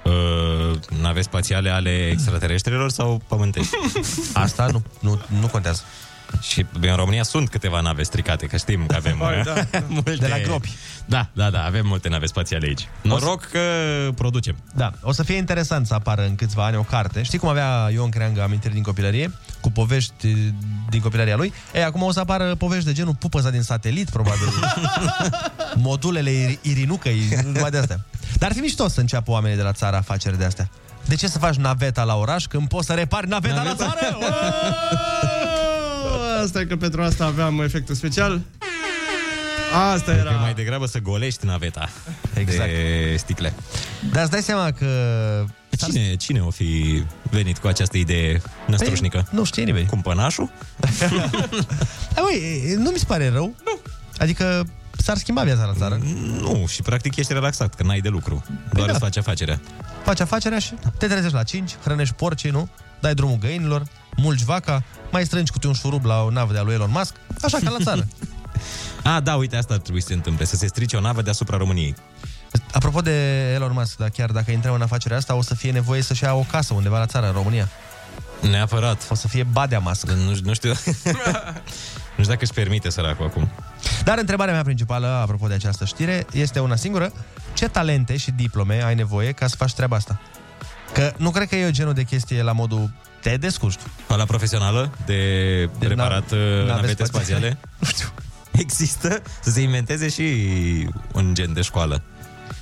[0.04, 3.76] Uh, nave spațiale ale extraterestrilor sau pământești?
[4.32, 5.82] Asta nu, nu, nu contează.
[6.40, 9.82] Și în România sunt câteva nave stricate, că știm că avem Hai, uh, da, da.
[9.88, 10.14] multe...
[10.14, 10.72] De la gropi.
[11.04, 12.88] Da, da, da, avem multe nave spațiale aici.
[13.02, 13.60] Noroc că
[14.14, 14.56] producem.
[14.74, 17.22] Da, o să fie interesant să apară în câțiva ani o carte.
[17.22, 19.32] Știi cum avea Ion Creangă amintiri din copilărie?
[19.60, 20.36] Cu povești
[20.90, 21.52] din copilăria lui?
[21.74, 24.48] E, acum o să apară povești de genul pupăza din satelit, probabil.
[25.74, 28.00] Modulele ir- irinucăi, numai de astea.
[28.38, 30.70] Dar ar fi mișto să înceapă oamenii de la țară afaceri de astea.
[31.04, 33.84] De ce să faci naveta la oraș când poți să repari naveta, Naveta?
[33.84, 35.41] la țară?
[36.42, 38.40] Asta e că pentru asta aveam efectul special.
[39.92, 40.30] Asta Că era.
[40.30, 41.88] mai degrabă să golești naveta
[42.34, 42.70] exact.
[42.70, 43.54] de sticle.
[44.12, 44.86] Dar îți dai seama că...
[45.76, 49.16] Cine, cine o fi venit cu această idee năstrușnică?
[49.16, 49.86] Păi, nu știe nimeni.
[49.86, 50.50] Cumpănașul?
[52.14, 53.54] Hai, băi, nu mi se pare rău.
[53.64, 53.78] Nu.
[54.18, 56.00] Adică s-ar schimba viața la țară.
[56.40, 58.44] Nu, și practic ești relaxat, că n-ai de lucru.
[58.72, 58.92] Doar da.
[58.92, 59.60] îți faci afacerea.
[60.04, 62.68] Faci afacerea și te trezești la 5, hrănești porcii, nu?
[63.00, 63.82] Dai drumul găinilor,
[64.16, 67.58] mulci vaca, mai strângi câte un șurub la o navă de-a lui Elon Musk, așa
[67.64, 68.08] ca la țară.
[69.02, 71.56] A, da, uite, asta ar trebui să se întâmple, să se strice o navă deasupra
[71.56, 71.94] României.
[72.72, 76.02] Apropo de Elon Musk, dar chiar dacă intrăm în afacerea asta, o să fie nevoie
[76.02, 77.68] să-și ia o casă undeva la țară, în România.
[78.50, 79.06] Neapărat.
[79.10, 80.10] O să fie Badea Musk.
[80.10, 80.70] Nu, nu știu...
[82.16, 83.48] nu știu dacă își permite săracul acum.
[84.04, 87.12] Dar întrebarea mea principală, apropo de această știre, este una singură.
[87.54, 90.20] Ce talente și diplome ai nevoie ca să faci treaba asta?
[90.92, 92.90] Că nu cred că e genul de chestie la modul
[93.22, 94.14] te descurci tu.
[94.16, 97.58] La profesională de, de reparat nav- nave, nave navete spațiale?
[97.80, 98.12] spațiale?
[98.64, 100.22] Există să se inventeze și
[101.12, 102.02] un gen de școală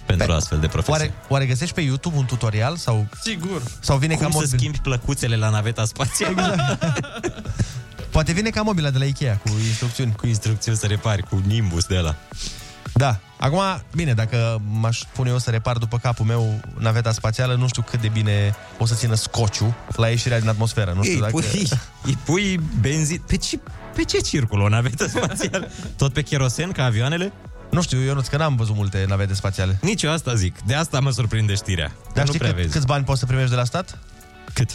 [0.06, 0.92] pentru astfel de profesii.
[0.92, 3.62] Oare, oare găsești pe YouTube un tutorial sau Sigur.
[3.80, 4.58] sau vine Cum ca să mobil?
[4.58, 6.40] schimbi plăcuțele la naveta spațială?
[6.52, 7.00] Exact.
[8.10, 10.12] Poate vine ca mobila de la Ikea cu instrucțiuni.
[10.16, 12.14] Cu instrucțiuni să repari, cu Nimbus de la.
[12.92, 13.20] Da.
[13.38, 13.60] Acum,
[13.94, 18.00] bine, dacă m-aș pune eu să repar după capul meu naveta spațială, nu știu cât
[18.00, 20.92] de bine o să țină scociu la ieșirea din atmosferă.
[20.96, 21.32] Nu știu Ei, dacă...
[21.32, 21.68] pui,
[22.04, 23.22] îi pui benzin...
[23.26, 23.60] Pe ce,
[23.94, 25.68] pe ce circulă o navetă spațială?
[25.96, 27.32] Tot pe kerosen, ca avioanele?
[27.70, 29.78] Nu știu, eu nu că n-am văzut multe navete spațiale.
[29.82, 30.54] Nici eu asta zic.
[30.66, 31.86] De asta mă surprinde știrea.
[31.86, 32.72] Că Dar nu știi prea cât, vezi.
[32.72, 33.98] câți bani poți să primești de la stat?
[34.52, 34.70] Cât?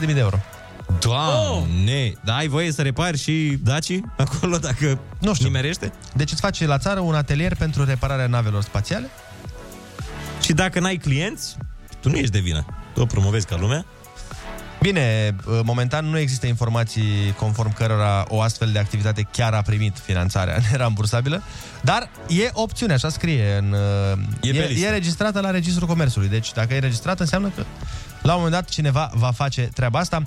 [0.00, 0.38] 200.000 de euro.
[0.98, 2.12] Doamne!
[2.24, 5.46] Da, ai voie să repari și Daci acolo dacă nu știu.
[5.46, 5.92] nimerește?
[6.14, 9.08] Deci îți faci la țară un atelier pentru repararea navelor spațiale?
[10.42, 11.56] Și dacă n-ai clienți,
[12.00, 12.64] tu nu ești de vină.
[12.94, 13.84] Tu o promovezi ca lumea.
[14.80, 20.58] Bine, momentan nu există informații conform cărora o astfel de activitate chiar a primit finanțarea
[20.70, 21.42] nerambursabilă,
[21.82, 23.74] dar e opțiune, așa scrie în...
[24.42, 24.86] E e, pe listă.
[24.86, 27.64] e registrată la Registrul Comerțului, deci dacă e registrată înseamnă că
[28.22, 30.22] la un moment dat cineva va face treaba asta.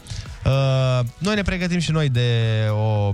[0.46, 2.30] Uh, Noi ne pregătim și noi de
[2.72, 3.12] o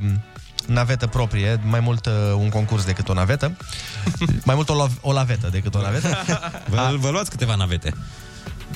[0.68, 3.52] navetă proprie, mai mult uh, un concurs decât o navetă,
[4.46, 6.18] mai mult o, la- o lavetă decât o navetă.
[6.70, 7.94] Vă, vă luați câteva navete.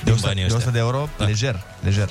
[0.04, 0.56] De 100, banii de ăștia.
[0.58, 1.24] 100 de euro, Da.
[1.24, 2.08] lejer, lejer.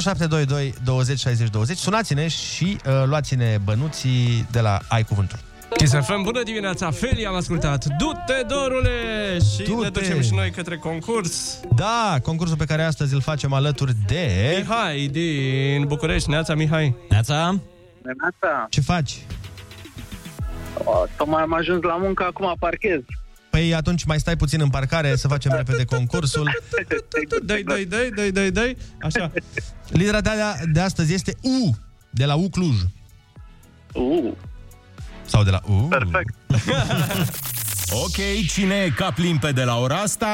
[0.00, 5.38] 0722 20 60 20 Sunați-ne și uh, luați-ne bănuții de la Ai Cuvântul.
[5.76, 9.38] Kiss FM, bună dimineața, Feli, am ascultat Du-te, dorule!
[9.54, 9.82] Și Du-te!
[9.82, 11.60] ne ducem și noi către concurs.
[11.74, 14.54] Da, concursul pe care astăzi îl facem alături de...
[14.58, 16.94] Mihai din București, Neața Mihai.
[17.08, 17.60] Neața?
[18.02, 19.18] Neața, Ce faci?
[20.84, 23.00] o, tocmai am ajuns la muncă, acum parchez.
[23.50, 26.50] Păi atunci mai stai puțin în parcare să facem repede concursul.
[27.44, 28.76] Dai, dai, dai, dai, dai, dai.
[29.00, 29.30] Așa.
[29.88, 30.30] Litera de,
[30.72, 31.70] de astăzi este U,
[32.10, 32.74] de la U Cluj.
[33.94, 34.36] U.
[35.32, 35.74] Sau de la U.
[35.74, 36.34] Perfect.
[37.94, 40.26] Ok, cine e cap limpede la ora asta?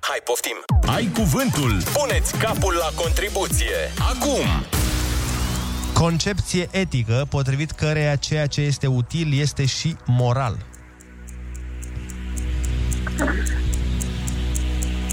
[0.00, 0.56] Hai, poftim!
[0.86, 1.82] Ai cuvântul!
[1.92, 3.74] Puneți capul la contribuție!
[3.98, 4.46] Acum!
[5.92, 10.56] Concepție etică, potrivit căreia ceea ce este util este și moral.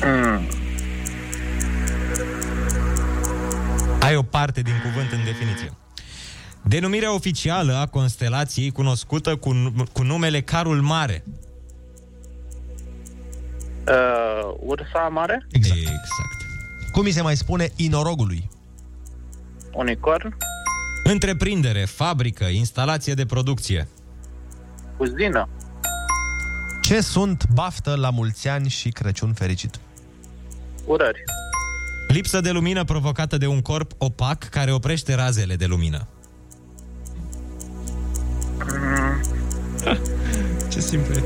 [0.05, 0.49] Mm.
[3.99, 5.71] Ai o parte din cuvânt în definiție.
[6.67, 11.23] Denumirea oficială a constelației cunoscută cu, nu- cu numele Carul Mare.
[13.87, 15.47] Uh, ursa mare?
[15.51, 15.79] Exact.
[15.79, 16.45] exact.
[16.91, 18.49] Cum mi se mai spune inorogului?
[19.73, 20.37] Unicorn?
[21.03, 23.87] Întreprindere, fabrică, instalație de producție.
[24.97, 25.49] Uzină?
[26.81, 29.79] Ce sunt baftă la mulți ani și Crăciun fericit?
[30.85, 31.23] Urări?
[32.07, 36.07] Lipsă de lumină provocată de un corp opac care oprește razele de lumină.
[40.69, 41.23] Ce simplu e.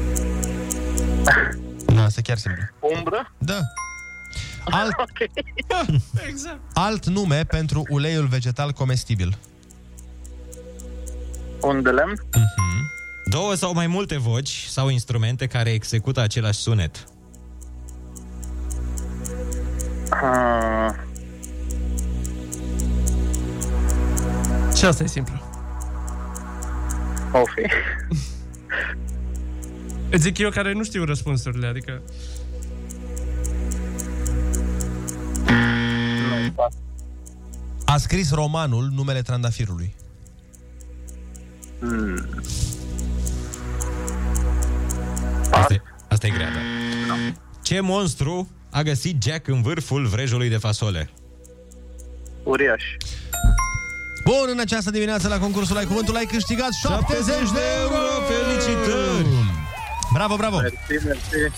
[1.88, 2.64] Nu, asta e chiar simplu.
[2.80, 3.34] Umbră?
[3.38, 3.60] Da.
[4.66, 4.94] Alt,
[6.28, 6.60] exact.
[6.74, 9.38] alt nume pentru uleiul vegetal comestibil.
[11.62, 12.14] Un de lemn?
[13.26, 17.04] Două sau mai multe voci sau instrumente care execută același sunet.
[20.12, 21.10] Uh,
[24.82, 25.42] Și asta e simplu.
[27.34, 27.72] O fi.
[30.10, 32.02] Îți zic eu care nu știu răspunsurile, adică...
[37.86, 39.96] A scris romanul Numele Trandafirului.
[41.80, 42.26] Hmm.
[45.52, 46.60] Asta e, asta e grea, da.
[47.62, 51.10] Ce monstru a găsit Jack în vârful vrejului de fasole?
[52.44, 52.84] Uriaș.
[54.32, 58.08] Bun, în această dimineață la concursul Ai Cuvântul ai câștigat 70 de euro!
[58.28, 59.28] Felicitări!
[60.14, 60.58] Bravo, bravo!
[60.58, 61.56] Mersi, mersi.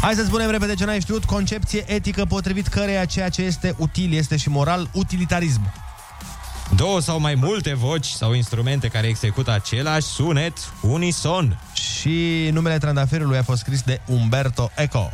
[0.00, 1.24] Hai să spunem repede ce n-ai știut.
[1.24, 5.72] Concepție etică potrivit căreia ceea ce este util este și moral, utilitarism.
[6.76, 11.60] Două sau mai multe voci sau instrumente care execută același sunet unison.
[11.72, 15.10] Și numele trandafirului a fost scris de Umberto Eco.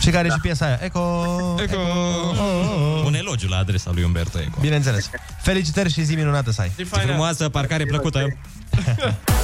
[0.00, 0.34] Și care da.
[0.34, 0.78] și piesa aia.
[0.82, 1.00] Eco,
[1.62, 1.76] Eco.
[1.80, 4.58] Oh, Un elogiu la adresa lui Umberto Eco.
[4.60, 5.10] Bineînțeles.
[5.42, 6.72] Felicitări și zi minunată să ai.
[6.76, 8.26] Zi frumoasă, parcare plăcută.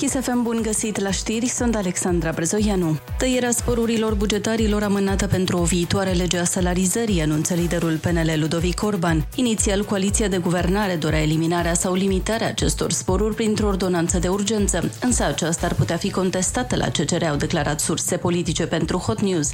[0.00, 2.98] Kiss FM, bun găsit la știri, sunt Alexandra Brezoianu.
[3.18, 9.26] Tăierea sporurilor bugetarilor amânată pentru o viitoare lege a salarizării, anunță liderul PNL Ludovic Orban.
[9.34, 15.24] Inițial, coaliția de guvernare dorea eliminarea sau limitarea acestor sporuri printr-o ordonanță de urgență, însă
[15.24, 19.50] aceasta ar putea fi contestată la CCR, au declarat surse politice pentru Hot News.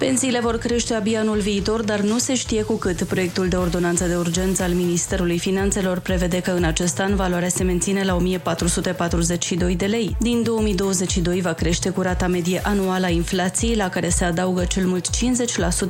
[0.00, 3.02] Pensiile vor crește abia anul viitor, dar nu se știe cu cât.
[3.02, 7.62] Proiectul de ordonanță de urgență al Ministerului Finanțelor prevede că în acest an valoarea se
[7.62, 10.16] menține la 1442 de lei.
[10.20, 14.86] Din 2022 va crește cu rata medie anuală a inflației, la care se adaugă cel
[14.86, 15.08] mult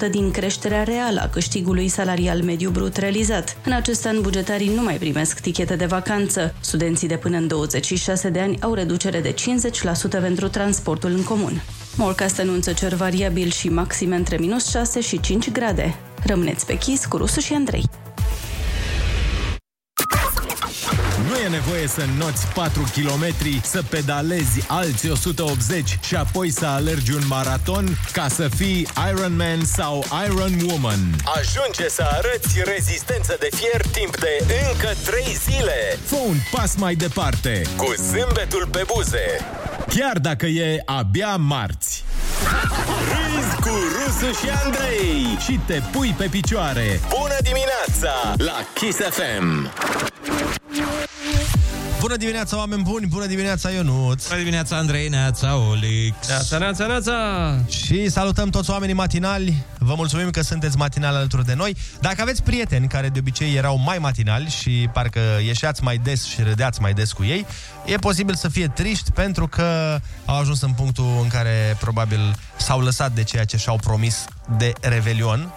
[0.07, 3.57] 50% din creșterea reală a câștigului salarial mediu brut realizat.
[3.65, 6.55] În acest an, bugetarii nu mai primesc tichete de vacanță.
[6.61, 11.63] Studenții de până în 26 de ani au reducere de 50% pentru transportul în comun.
[11.97, 15.95] Morcast anunță cer variabil și maxime între minus 6 și 5 grade.
[16.25, 17.85] Rămâneți pe chis cu Rusu și Andrei.
[21.29, 27.13] Nu e nevoie să înnoți 4 km, să pedalezi alți 180 și apoi să alergi
[27.13, 30.99] un maraton ca să fii Ironman sau Iron Woman.
[31.37, 35.99] Ajunge să arăți rezistență de fier timp de încă 3 zile.
[36.05, 39.27] Fă un pas mai departe, Cu zâmbetul pe buze.
[39.95, 42.05] Chiar dacă e abia marți.
[43.11, 45.39] Râzi cu Rusu și Andrei.
[45.45, 47.01] Și te pui pe picioare.
[47.09, 49.71] Bună dimineața la Kiss FM.
[52.01, 53.07] Bună dimineața, oameni buni!
[53.07, 54.27] Bună dimineața, Ionuț!
[54.27, 56.29] Bună dimineața, Andrei, Neața, Olix!
[56.29, 57.15] Neața, neața, neața!
[57.69, 59.63] Și salutăm toți oamenii matinali.
[59.79, 61.77] Vă mulțumim că sunteți matinali alături de noi.
[62.01, 66.43] Dacă aveți prieteni care de obicei erau mai matinali și parcă ieșeați mai des și
[66.43, 67.47] râdeați mai des cu ei,
[67.85, 72.81] e posibil să fie triști pentru că au ajuns în punctul în care probabil s-au
[72.81, 74.25] lăsat de ceea ce și-au promis
[74.59, 75.53] de Revelion.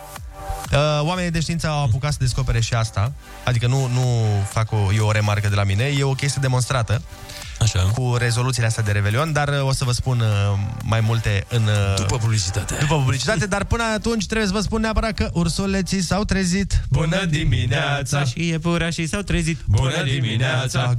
[0.71, 3.13] Uh, oamenii de știință au apucat să descopere și asta.
[3.43, 7.01] Adică nu, nu fac o, e o remarcă de la mine, e o chestie demonstrată.
[7.59, 7.79] Așa.
[7.79, 11.63] Cu rezoluțiile astea de Revelion, dar uh, o să vă spun uh, mai multe în...
[11.63, 12.77] uh, După publicitate.
[12.79, 16.81] După publicitate, dar până atunci trebuie să vă spun neapărat că ursuleții s-au trezit.
[18.25, 19.59] Și iepurașii s-au trezit.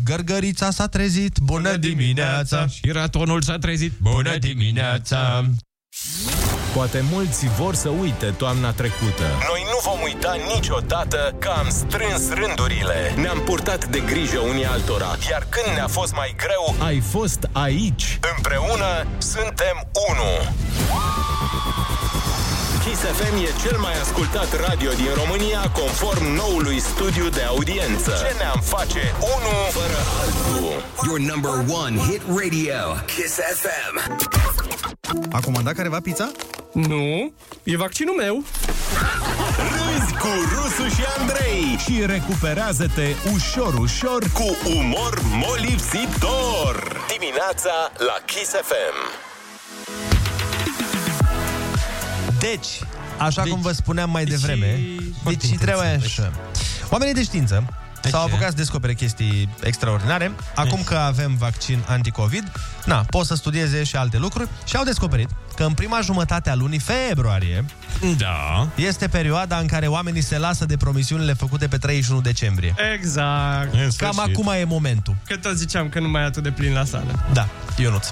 [0.05, 1.39] Gărgărița s-a trezit.
[1.39, 2.67] Bună dimineața!
[2.67, 3.93] Și ratonul s-a trezit.
[4.01, 5.45] Bună dimineața!
[6.75, 9.23] Poate mulți vor să uite toamna trecută.
[9.49, 15.17] Noi nu vom uita niciodată că am strâns rândurile, ne-am purtat de grijă unii altora,
[15.31, 18.19] iar când ne-a fost mai greu, Ai fost aici.
[18.37, 20.31] împreună suntem unu.
[22.85, 28.11] Kiss FM e cel mai ascultat radio din România conform noului studiu de audiență.
[28.11, 30.83] Ce ne-am face unu fără altul?
[31.07, 31.51] Your number
[31.85, 33.95] one hit radio, Kiss FM.
[35.33, 36.31] A comandat careva pizza?
[36.73, 37.33] Nu,
[37.63, 38.43] e vaccinul meu.
[39.57, 47.01] Râzi cu Rusu și Andrei Și recuperează-te ușor, ușor cu umor molipsitor.
[47.19, 49.25] Dimineața la Kiss FM.
[52.51, 52.67] Deci,
[53.19, 54.79] așa deci, cum vă spuneam mai deci devreme,
[55.23, 56.33] foarte deci trebuie interesant, așa.
[56.91, 57.65] Oamenii de știință
[58.11, 58.31] s-au Așa.
[58.33, 60.33] apucat să descopere chestii extraordinare.
[60.55, 62.53] Acum că avem vaccin anti-Covid,
[62.85, 66.55] na, pot să studieze și alte lucruri și au descoperit că în prima jumătate a
[66.55, 67.65] lunii februarie
[68.17, 68.69] Da.
[68.75, 72.75] este perioada în care oamenii se lasă de promisiunile făcute pe 31 decembrie.
[72.95, 73.73] Exact.
[73.73, 74.19] În Cam sfârșit.
[74.37, 75.17] acum e momentul.
[75.27, 77.25] Că tot ziceam că nu mai e atât de plin la sală.
[77.33, 78.07] Da, Ionuț.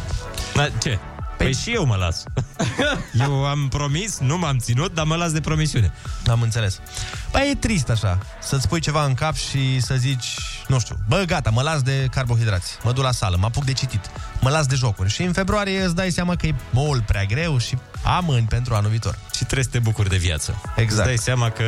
[0.54, 0.98] Da, ce?
[1.42, 2.22] Păi și eu mă las.
[3.26, 5.92] Eu am promis, nu m-am ținut, dar mă las de promisiune.
[6.26, 6.80] Am înțeles.
[7.30, 10.38] Păi e trist așa, să-ți pui ceva în cap și să zici,
[10.68, 13.72] nu știu, bă, gata, mă las de carbohidrați, mă duc la sală, mă apuc de
[13.72, 15.10] citit, mă las de jocuri.
[15.10, 18.90] Și în februarie îți dai seama că e mult prea greu și amâni pentru anul
[18.90, 19.18] viitor.
[19.34, 20.60] Și trebuie să te bucuri de viață.
[20.76, 20.98] Exact.
[20.98, 21.64] Îți dai seama că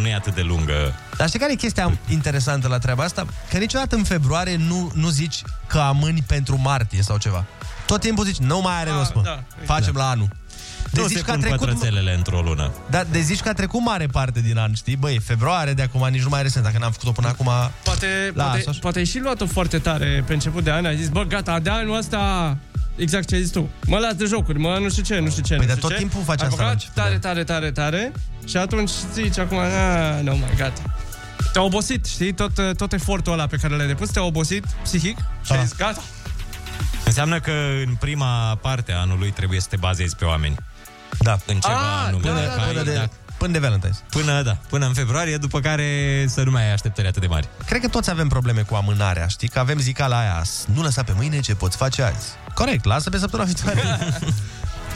[0.00, 0.94] nu e atât de lungă.
[1.16, 3.26] Dar știi care e chestia interesantă la treaba asta?
[3.50, 7.44] Că niciodată în februarie nu, nu zici că amâni pentru martie sau ceva.
[7.90, 9.22] Tot timpul zici, nu mai are rost, mă.
[9.24, 10.28] da, Facem la anul.
[10.90, 12.70] De nu zici se că a pun trecut, pătrățelele într-o lună.
[12.90, 14.96] da, de zici că a trecut mare parte din an, știi?
[14.96, 16.64] Băi, februarie de acum nici nu mai are sens.
[16.64, 17.48] Dacă n-am făcut-o până acum...
[17.82, 18.78] Poate, Lasă poate, așa.
[18.80, 20.84] poate ai și luat-o foarte tare pe început de an.
[20.84, 22.56] Ai zis, bă, gata, de anul ăsta...
[22.96, 23.68] Exact ce ai zis tu.
[23.86, 25.54] Mă las de jocuri, mă nu știu ce, nu știu ce.
[25.54, 26.02] Păi, nu dar știu tot ce.
[26.04, 27.28] timpul faci Ai asta la băgat început, tare, da.
[27.28, 28.12] tare, tare, tare.
[28.46, 30.80] Și atunci zici acum, a, nu mai gata.
[31.52, 32.32] Te-a obosit, știi?
[32.32, 35.64] Tot, tot efortul ăla pe care l-ai depus te-a obosit psihic și ai Ah.
[35.64, 36.02] zis, gata.
[37.04, 37.52] Înseamnă că
[37.86, 40.54] în prima parte a anului trebuie să te bazezi pe oameni.
[41.18, 41.38] Da.
[41.46, 42.22] În ceva Ah, anume.
[42.28, 44.08] da, da, Că da, ai- Până, de, da, până de Valentine's.
[44.10, 47.48] până, da, până în februarie, după care să nu mai ai așteptări atât de mari.
[47.66, 49.48] Cred că toți avem probleme cu amânarea, știi?
[49.48, 50.42] Că avem zicala aia,
[50.74, 52.26] nu lăsa pe mâine ce poți face azi.
[52.54, 53.80] Corect, lasă pe săptămâna viitoare.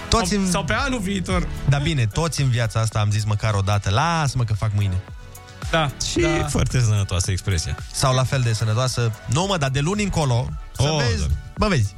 [0.09, 0.51] toți Sau, în...
[0.51, 1.47] sau pe anul viitor.
[1.69, 4.97] Da bine, toți în viața asta am zis măcar o dată, lasă-mă că fac mâine.
[5.71, 5.91] Da.
[6.11, 6.29] Și da.
[6.37, 7.77] e foarte sănătoasă expresia.
[7.93, 11.35] Sau la fel de sănătoasă, nu mă, dar de luni încolo, să Oh, vezi, da.
[11.59, 11.95] bă, vezi.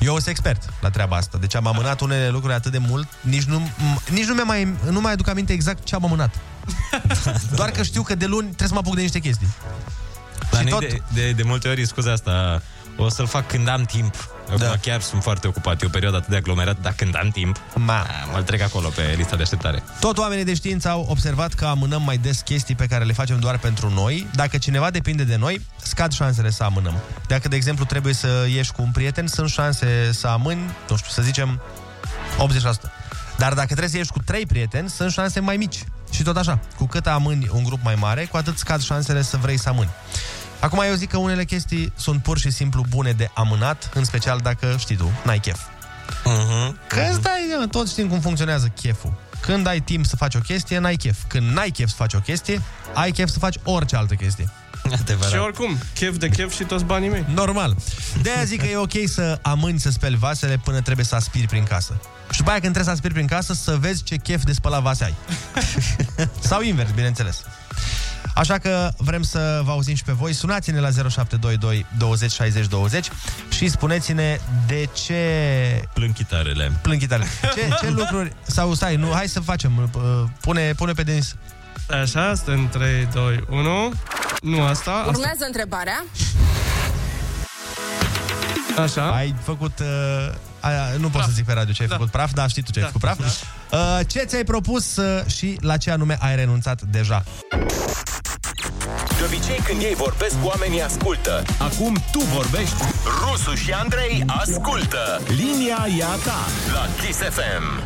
[0.00, 3.42] Eu sunt expert la treaba asta, deci am amânat unele lucruri atât de mult, nici
[3.42, 6.34] nu, m- nici nu, mi mai, nu mai aduc aminte exact ce am amânat.
[7.56, 9.48] Doar că știu că de luni trebuie să mă apuc de niște chestii.
[10.50, 10.80] Dar Și tot...
[10.80, 12.62] tot- de, de, de multe ori, scuza asta,
[12.96, 14.28] o să-l fac când am timp.
[14.46, 14.76] Acum Da.
[14.80, 18.06] chiar sunt foarte ocupat, e o perioadă atât de aglomerată, dar când am timp, Ma.
[18.32, 19.82] mă trec acolo pe lista de așteptare.
[20.00, 23.38] Tot oamenii de știință au observat că amânăm mai des chestii pe care le facem
[23.38, 24.26] doar pentru noi.
[24.34, 26.94] Dacă cineva depinde de noi, scad șansele să amânăm.
[27.26, 31.10] Dacă, de exemplu, trebuie să ieși cu un prieten, sunt șanse să amâni, nu știu,
[31.10, 31.60] să zicem
[32.38, 32.90] 80%.
[33.36, 35.84] Dar dacă trebuie să ieși cu trei prieteni, sunt șanse mai mici.
[36.10, 39.36] Și tot așa, cu cât amâni un grup mai mare, cu atât scad șansele să
[39.36, 39.90] vrei să amâni.
[40.64, 44.40] Acum eu zic că unele chestii sunt pur și simplu bune de amânat, în special
[44.42, 45.60] dacă, știi tu, n-ai chef.
[45.60, 46.86] Uh-huh.
[46.86, 49.12] Că îți dai, mă, toți știm cum funcționează cheful.
[49.40, 51.18] Când ai timp să faci o chestie, n-ai chef.
[51.26, 52.62] Când n-ai chef să faci o chestie,
[52.94, 54.50] ai chef să faci orice altă chestie.
[55.00, 55.30] Adevărat.
[55.30, 57.24] Și oricum, chef de chef și toți banii mei.
[57.34, 57.76] Normal.
[58.22, 61.46] De aia zic că e ok să amâni să speli vasele până trebuie să aspiri
[61.46, 62.00] prin casă.
[62.30, 64.82] Și după aia când trebuie să aspiri prin casă, să vezi ce chef de spălat
[64.82, 65.14] vase ai.
[66.48, 67.42] Sau invers, bineînțeles.
[68.34, 70.32] Așa că vrem să vă auzim și pe voi.
[70.32, 73.08] Sunați-ne la 0722 20 60 20
[73.48, 76.72] și spuneți-ne de ce Plâng chitarele.
[76.82, 77.28] plâng chitarele.
[77.54, 78.32] Ce, ce lucruri...
[78.46, 79.90] Sau stai, nu, hai să facem.
[79.94, 80.00] uh,
[80.40, 81.34] Pune, pune pe Denis.
[82.02, 83.92] Așa, asta în 3, 2, 1.
[84.42, 85.08] Nu asta, asta.
[85.08, 86.04] Urmează întrebarea.
[88.78, 89.10] Așa.
[89.10, 89.78] Ai făcut...
[89.78, 90.34] Uh,
[90.64, 91.24] aia, nu pot Praf.
[91.26, 91.94] să zic pe radio ce ai Da.
[91.94, 93.18] făcut praf, dar știi tu ce ai Da, făcut praf.
[93.70, 97.22] Uh, ce ți-ai propus uh, și la ce anume ai renunțat deja?
[99.18, 101.42] De obicei când ei vorbesc, oamenii ascultă.
[101.58, 102.74] Acum tu vorbești,
[103.20, 105.20] Rusu și Andrei ascultă.
[105.28, 106.38] linia e a ta.
[106.72, 107.82] La Kiss FM.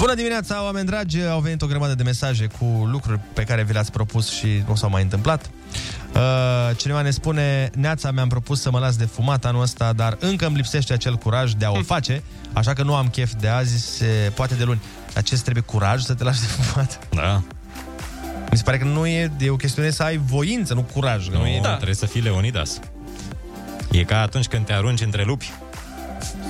[0.00, 1.22] Bună dimineața, oameni dragi!
[1.22, 4.74] Au venit o grămadă de mesaje cu lucruri pe care vi le-ați propus și nu
[4.74, 5.50] s-au mai întâmplat.
[6.14, 6.20] Uh,
[6.76, 10.46] cineva ne spune, Neața mi-am propus să mă las de fumat anul ăsta, dar încă
[10.46, 12.22] îmi lipsește acel curaj de a o face,
[12.52, 14.80] așa că nu am chef de azi, se poate de luni.
[15.14, 16.98] Dar ce trebuie curaj să te lași de fumat?
[17.10, 17.42] Da.
[18.50, 21.28] Mi se pare că nu e, e o chestiune să ai voință, nu curaj.
[21.28, 21.60] că Nu, nu e...
[21.62, 21.74] da.
[21.74, 22.80] trebuie să fii Leonidas.
[23.90, 25.52] E ca atunci când te arunci între lupi.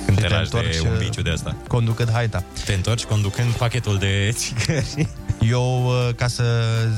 [0.05, 1.55] Când te, te lași de întorci, un uh, biciu de asta.
[1.67, 2.43] Conducând haita.
[2.65, 5.07] Te întorci conducând pachetul de țigări.
[5.49, 6.43] Eu, uh, ca să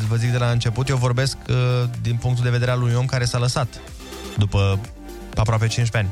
[0.07, 1.55] vă zic de la început, eu vorbesc uh,
[2.01, 3.67] din punctul de vedere al unui om care s-a lăsat
[4.37, 4.79] după
[5.35, 6.09] aproape 15 ani.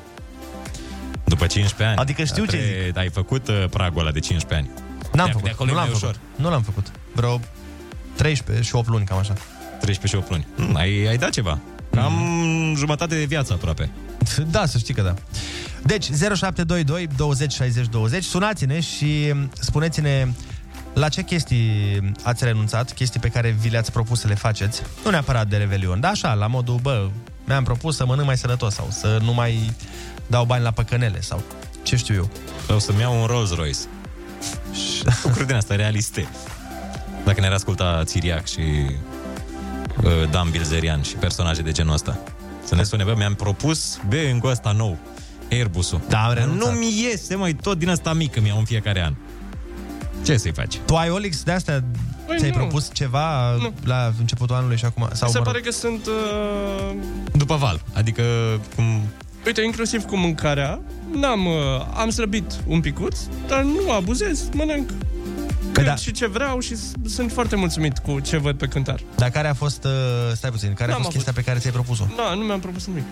[1.23, 1.97] După 15 ani.
[1.97, 2.97] Adică știu ce zic.
[2.97, 4.79] Ai făcut uh, pragul ăla de 15 ani.
[5.13, 6.15] N-am de, făcut, De acolo nu e l-am mai făcut.
[6.15, 6.21] ușor.
[6.35, 6.85] Nu l-am făcut.
[7.13, 7.39] Vreo
[8.15, 9.33] 13 și 8 luni, cam așa.
[9.79, 10.47] 13 și 8 luni.
[10.55, 11.59] Mm, ai, ai dat ceva.
[11.91, 12.75] Cam Mm.
[12.75, 13.89] jumătate de viață aproape.
[14.51, 15.13] Da, să știi că da.
[15.83, 20.27] Deci, 0722 20 60 20, sunați-ne și spuneți-ne
[20.93, 25.09] la ce chestii ați renunțat, chestii pe care vi le-ați propus să le faceți, nu
[25.09, 27.09] neapărat de Revelion, dar așa, la modul, bă,
[27.45, 29.71] mi-am propus să mănânc mai sănătos sau să nu mai
[30.27, 31.43] dau bani la păcănele sau
[31.83, 32.29] ce știu eu.
[32.67, 33.79] Sau să-mi iau un Rolls Royce.
[35.23, 36.27] Lucruri din asta realiste.
[37.25, 38.61] Dacă ne-ar asculta Țiriac și
[40.03, 42.19] uh, Dan Bilzerian și personaje de genul ăsta.
[42.63, 44.97] Să ne spune, bă, mi-am propus Boeing-ul ăsta nou,
[45.51, 46.01] Airbusul.
[46.09, 46.73] Da, am Dar renunțat.
[46.73, 49.13] Nu-mi iese, măi, tot din asta mică mi-au în fiecare an.
[50.23, 50.77] Ce să-i faci?
[50.85, 51.83] Tu ai Olix de astea?
[52.27, 52.55] Păi Ți-ai nu.
[52.57, 53.73] propus ceva Nu.
[53.83, 55.09] la începutul anului și acum?
[55.13, 56.05] Sau, Mi se mă rog, pare că sunt...
[56.05, 56.95] Uh...
[57.33, 57.81] După val.
[57.93, 58.23] Adică
[58.75, 58.85] cum...
[59.45, 60.79] Uite, inclusiv cu mâncarea,
[61.13, 61.53] n-am, uh,
[61.93, 64.89] am slăbit un picuț, dar nu abuzez, mănânc
[65.71, 65.95] cât da.
[65.95, 68.99] și ce vreau și s- sunt foarte mulțumit cu ce văd pe cântar.
[69.15, 69.91] Dar care a fost, uh,
[70.35, 72.03] stai puțin, care a N-am fost chestia pe care ți-ai propus-o?
[72.15, 73.03] Da, nu mi-am propus nimic.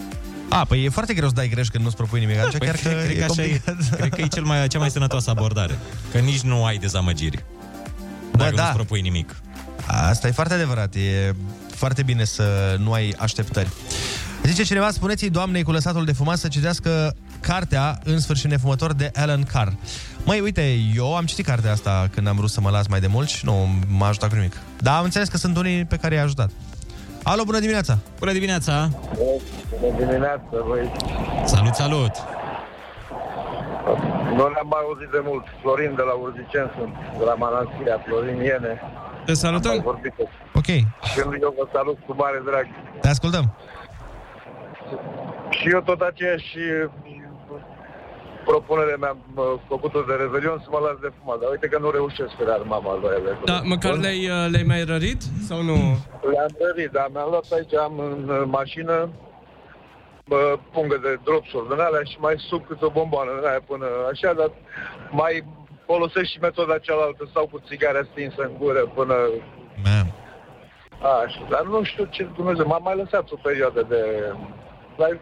[0.49, 2.89] A, păi e foarte greu să dai greș când nu-ți propui nimic, atunci chiar că
[2.89, 3.95] cred, cred e că așa e, complicat.
[3.97, 5.77] cred că e cel mai, cea mai sănătoasă abordare.
[6.11, 7.45] Că nici nu ai dezamăgiri.
[8.31, 8.61] Dacă da.
[8.61, 9.35] nu-ți propui nimic.
[9.85, 11.35] Asta e foarte adevărat, e
[11.75, 13.69] foarte bine să nu ai așteptări.
[14.43, 19.11] Zice cineva, spuneți-i doamnei cu lăsatul de fumat să citească cartea În sfârșit nefumător de
[19.15, 19.71] Alan Carr.
[20.23, 23.07] Măi, uite, eu am citit cartea asta când am vrut să mă las mai de
[23.07, 24.57] mult și nu m-a ajutat cu nimic.
[24.79, 26.51] Dar am înțeles că sunt unii pe care i-a ajutat.
[27.23, 27.97] Alo, bună dimineața!
[28.19, 28.87] Bună dimineața!
[29.79, 30.91] Bună dimineața, băi.
[31.45, 32.11] Salut, salut!
[34.37, 35.45] Nu ne-am mai auzit de mult.
[35.61, 38.81] Florin de la Urzicenț sunt, de la Manastirea, Florin Iene.
[39.25, 39.71] Te salutăm!
[39.71, 40.13] Am mai vorbit
[40.59, 40.65] Ok,
[41.11, 42.65] Și eu vă salut cu mare drag.
[43.01, 43.45] te ascultăm.
[45.49, 46.57] Și eu tot aceeași
[48.51, 51.37] propunere mi-am uh, făcut-o de Revelion să mă las de fumat.
[51.41, 53.31] Dar uite că nu reușesc pe dar mama lui ele.
[53.51, 55.77] Da, măcar le-ai, uh, le-ai mai rărit sau nu?
[56.33, 58.95] Le-am rărit, dar mi-am luat aici, am în uh, mașină
[60.29, 60.41] bă,
[60.73, 64.33] pungă de dropsuri din alea și mai sub câte o bomboană din aia până așa,
[64.39, 64.51] dar
[65.21, 65.33] mai
[65.85, 69.15] folosesc și metoda cealaltă sau cu țigarea stinsă în gură până...
[71.23, 74.01] Așa, dar nu știu ce Dumnezeu, m-am mai lăsat o perioadă de...
[74.97, 75.19] Mai,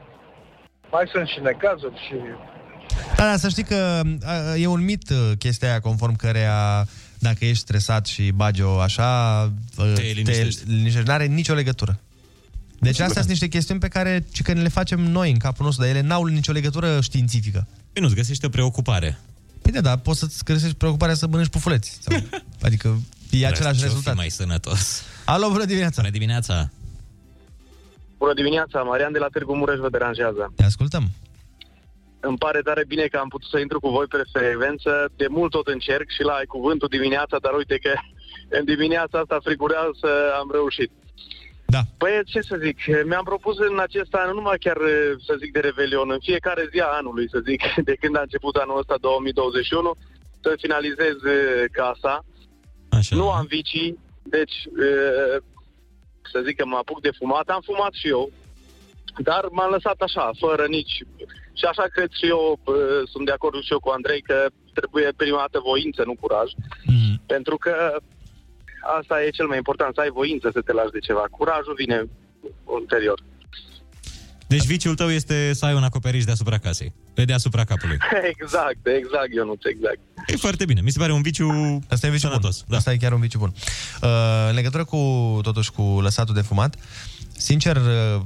[0.91, 2.15] mai sunt și necazuri și...
[3.17, 6.87] Da, da, să știi că a, e un mit uh, chestia aia conform căreia
[7.19, 9.41] dacă ești stresat și bagi o așa,
[9.77, 10.63] uh, Te liniștești.
[10.63, 11.07] te liniștești.
[11.07, 11.99] N-are nicio legătură.
[12.79, 15.65] Deci astea sunt niște chestiuni pe care ci că ne le facem noi în capul
[15.65, 17.67] nostru, dar ele n-au nicio legătură științifică.
[17.93, 19.19] Păi nu-ți găsești o preocupare.
[19.61, 21.97] Păi da, dar poți să-ți găsești preocuparea să mănânci pufuleți.
[22.01, 22.17] Sau,
[22.67, 24.15] adică e același Ce-o fi rezultat.
[24.15, 25.01] mai sănătos.
[25.25, 26.01] Alo, bună dimineața!
[26.01, 26.69] Bună dimineața!
[28.17, 30.53] Bună dimineața, Marian de la Târgu Mureș vă deranjează.
[30.55, 31.11] Te ascultăm.
[32.19, 35.09] Îmi pare tare bine că am putut să intru cu voi pe frecvență.
[35.15, 37.93] De mult tot încerc și la ai cuvântul dimineața, dar uite că
[38.57, 40.09] în dimineața asta frigurează
[40.39, 40.91] am reușit.
[41.65, 41.81] Da.
[41.97, 44.77] Păi, ce să zic, mi-am propus în acest an, nu numai chiar
[45.25, 48.55] să zic de Revelion, în fiecare zi a anului, să zic, de când a început
[48.55, 49.95] anul ăsta 2021,
[50.41, 52.25] să finalizez eh, casa.
[52.89, 53.15] Așa.
[53.15, 55.37] Nu am vicii, deci eh,
[56.31, 57.49] să zic că mă apuc de fumat.
[57.49, 58.31] Am fumat și eu,
[59.17, 61.03] dar m-am lăsat așa, fără nici...
[61.59, 62.43] Și așa cred și eu,
[62.75, 64.37] eh, sunt de acord și eu cu Andrei, că
[64.79, 66.49] trebuie prima dată voință, nu curaj.
[66.85, 67.15] Mm.
[67.33, 67.73] Pentru că
[68.97, 71.25] asta e cel mai important, să ai voință să te lași de ceva.
[71.37, 71.97] Curajul vine
[72.79, 73.19] ulterior.
[74.47, 76.93] Deci viciul tău este să ai un acoperiș deasupra casei.
[77.13, 77.97] Pe deasupra capului.
[78.33, 79.99] exact, exact, Ionuț, exact.
[80.27, 80.81] E foarte bine.
[80.81, 81.49] Mi se pare un viciu
[81.89, 82.57] Asta e viciu sănătos.
[82.57, 82.65] bun.
[82.69, 82.77] Da.
[82.77, 83.53] Asta e chiar un viciu bun.
[84.01, 84.09] Uh,
[84.49, 84.97] în legătură cu,
[85.41, 86.75] totuși, cu lăsatul de fumat,
[87.37, 88.21] sincer, uh,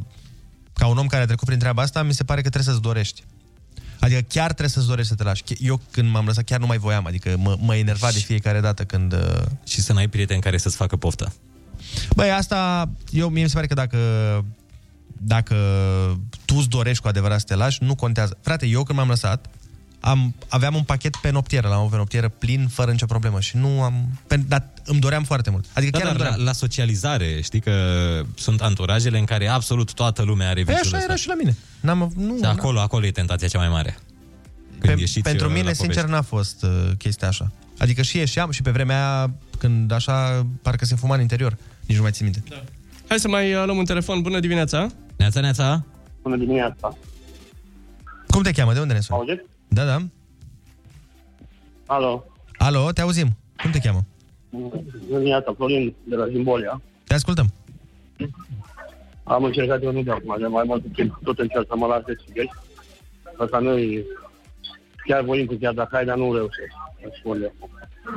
[0.74, 2.84] ca un om care a trecut prin treaba asta, mi se pare că trebuie să-ți
[2.84, 3.24] dorești.
[4.00, 5.44] Adică chiar trebuie să-ți dorești să te lași.
[5.60, 8.84] Eu când m-am lăsat chiar nu mai voiam, adică mă, mă enerva de fiecare dată
[8.84, 9.14] când...
[9.14, 9.42] Uh...
[9.64, 11.34] Și să n-ai prieteni care să-ți facă poftă.
[12.16, 13.98] Băi, asta, eu, mie mi se pare că dacă
[15.24, 15.56] dacă
[16.46, 18.38] tu îți dorești cu adevărat să te lași, nu contează.
[18.42, 19.50] Frate, eu când m-am lăsat,
[20.04, 23.58] am, aveam un pachet pe noptieră, la o pe noptieră plin, fără nicio problemă și
[23.58, 24.20] nu am...
[24.28, 25.66] Pe, dar îmi doream foarte mult.
[25.74, 26.46] Adică Da, chiar dar îmi la, doream.
[26.46, 27.74] la socializare, știi că
[28.36, 31.04] sunt anturajele în care absolut toată lumea are Păi viciul așa ăsta.
[31.12, 31.56] era și la mine.
[31.80, 33.98] N-am, nu, Și acolo, acolo e tentația cea mai mare.
[34.80, 36.12] Când Pe, ieșiți, pentru uh, mine, la sincer, povești.
[36.12, 37.52] n-a fost uh, chestia așa.
[37.78, 41.58] Adică și ieșeam și pe vremea aia, când așa, parcă se fuma în interior.
[41.86, 42.44] Nici nu mai țin minte.
[42.50, 42.64] Da.
[43.08, 44.22] Hai să mai uh, luăm un telefon.
[44.22, 44.88] Bună dimineața!
[45.18, 45.84] Neața, neața!
[46.22, 46.98] Bună dimineața.
[48.28, 48.74] Cum te cheamă?
[48.74, 49.20] De unde ne suni?
[49.20, 49.46] Auziți?
[49.74, 49.98] Da, da.
[51.86, 52.24] Alo.
[52.58, 53.28] Alo, te auzim.
[53.62, 54.06] Cum te cheamă?
[54.50, 56.82] Bună dimineața, Florin de la Zimbolia.
[57.04, 57.54] Te ascultăm.
[59.24, 61.20] Am încercat eu nu de acum, de mai mult timp.
[61.24, 62.50] Tot încerc să mă las de țigări.
[63.38, 64.04] Asta nu e...
[65.06, 66.74] Chiar voim cu chiar dacă ai, dar nu reușesc.
[67.06, 67.54] Îți spun eu.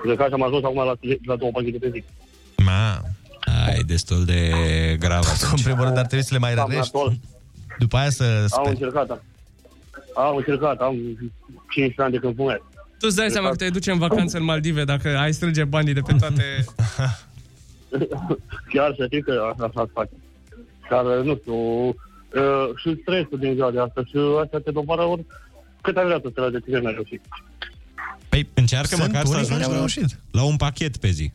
[0.07, 0.95] De că am ajuns acum la,
[1.27, 2.05] la două pachete pe zi.
[2.65, 3.01] Ma.
[3.67, 4.51] Ai, destul de
[5.01, 6.91] grav În primul rând ar trebui să le mai Am rărești.
[6.95, 7.15] natol.
[7.79, 8.69] După aia să Am speri.
[8.69, 9.23] încercat.
[10.15, 10.95] Am încercat, am
[11.69, 12.59] 15 ani de când fumez.
[12.99, 15.95] Tu îți dai seama că te duce în vacanță în Maldive dacă ai strânge banii
[15.95, 16.65] de pe toate...
[18.73, 20.11] Chiar să știi că așa așa face.
[20.91, 21.95] Dar, nu știu, uh,
[22.77, 25.25] și stresul din ziua de astăzi și astea te dobară ori
[25.81, 27.21] cât ai vrea să te lași de tine n-ai reușit.
[28.29, 30.19] Păi încearcă Sunt măcar să unii care ajungi au la, reușit.
[30.31, 31.33] la un pachet pe zi.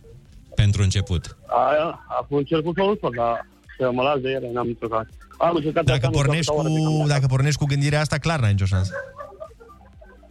[0.55, 1.38] Pentru început.
[1.47, 5.07] Aia, acum încerc cu soluția, dar să mă las de ele, n-am nicio caz.
[5.48, 7.66] Am încercat de Dacă asta, nu pornești, știu câte ore de cu, dacă pornești cu
[7.66, 8.92] gândirea asta, clar n-ai nicio șansă.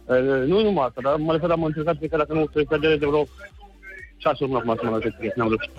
[0.05, 2.61] când- Uh, Nu numai asta, dar mă refer, am încercat pe care dacă nu se
[2.65, 3.23] scădere de vreo
[4.17, 5.71] 6 luni acum să mă las de tine, n-am reușit.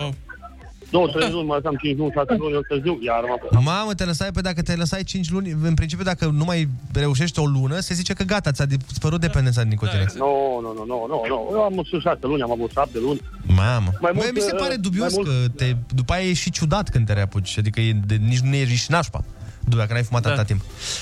[0.92, 0.96] Oh.
[0.98, 3.20] Două, trei luni, mai lăsam 5 luni, 6 luni, eu târziu, iar
[3.52, 6.68] mă Mamă, te lăsai pe dacă te lăsai 5 luni, în principiu dacă nu mai
[6.92, 10.04] reușești o lună, se zice că gata, ți-a dispărut dependența de nicotină.
[10.16, 11.48] Nu, nu, nu, nu, nu, nu.
[11.52, 13.20] Eu am și 6 luni, am avut 7 luni.
[13.46, 13.90] Mamă.
[14.00, 16.50] Mai Băi, mult, mi se uh, pare dubios mai că te, după aia e și
[16.50, 17.58] ciudat când te reapuci.
[17.58, 19.24] Adică e de, nici nu ești și nașpa.
[19.64, 20.28] După dacă n-ai fumat Da.
[20.28, 20.60] atâta timp.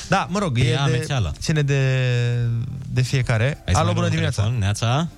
[0.09, 1.33] Da, mă rog, E e, de, amețeală.
[1.39, 1.81] ține de,
[2.93, 3.45] de fiecare.
[3.45, 4.43] Hai să mai Alo, luăm bună un dimineața.
[4.43, 4.61] telefon.
[4.61, 5.09] Neața?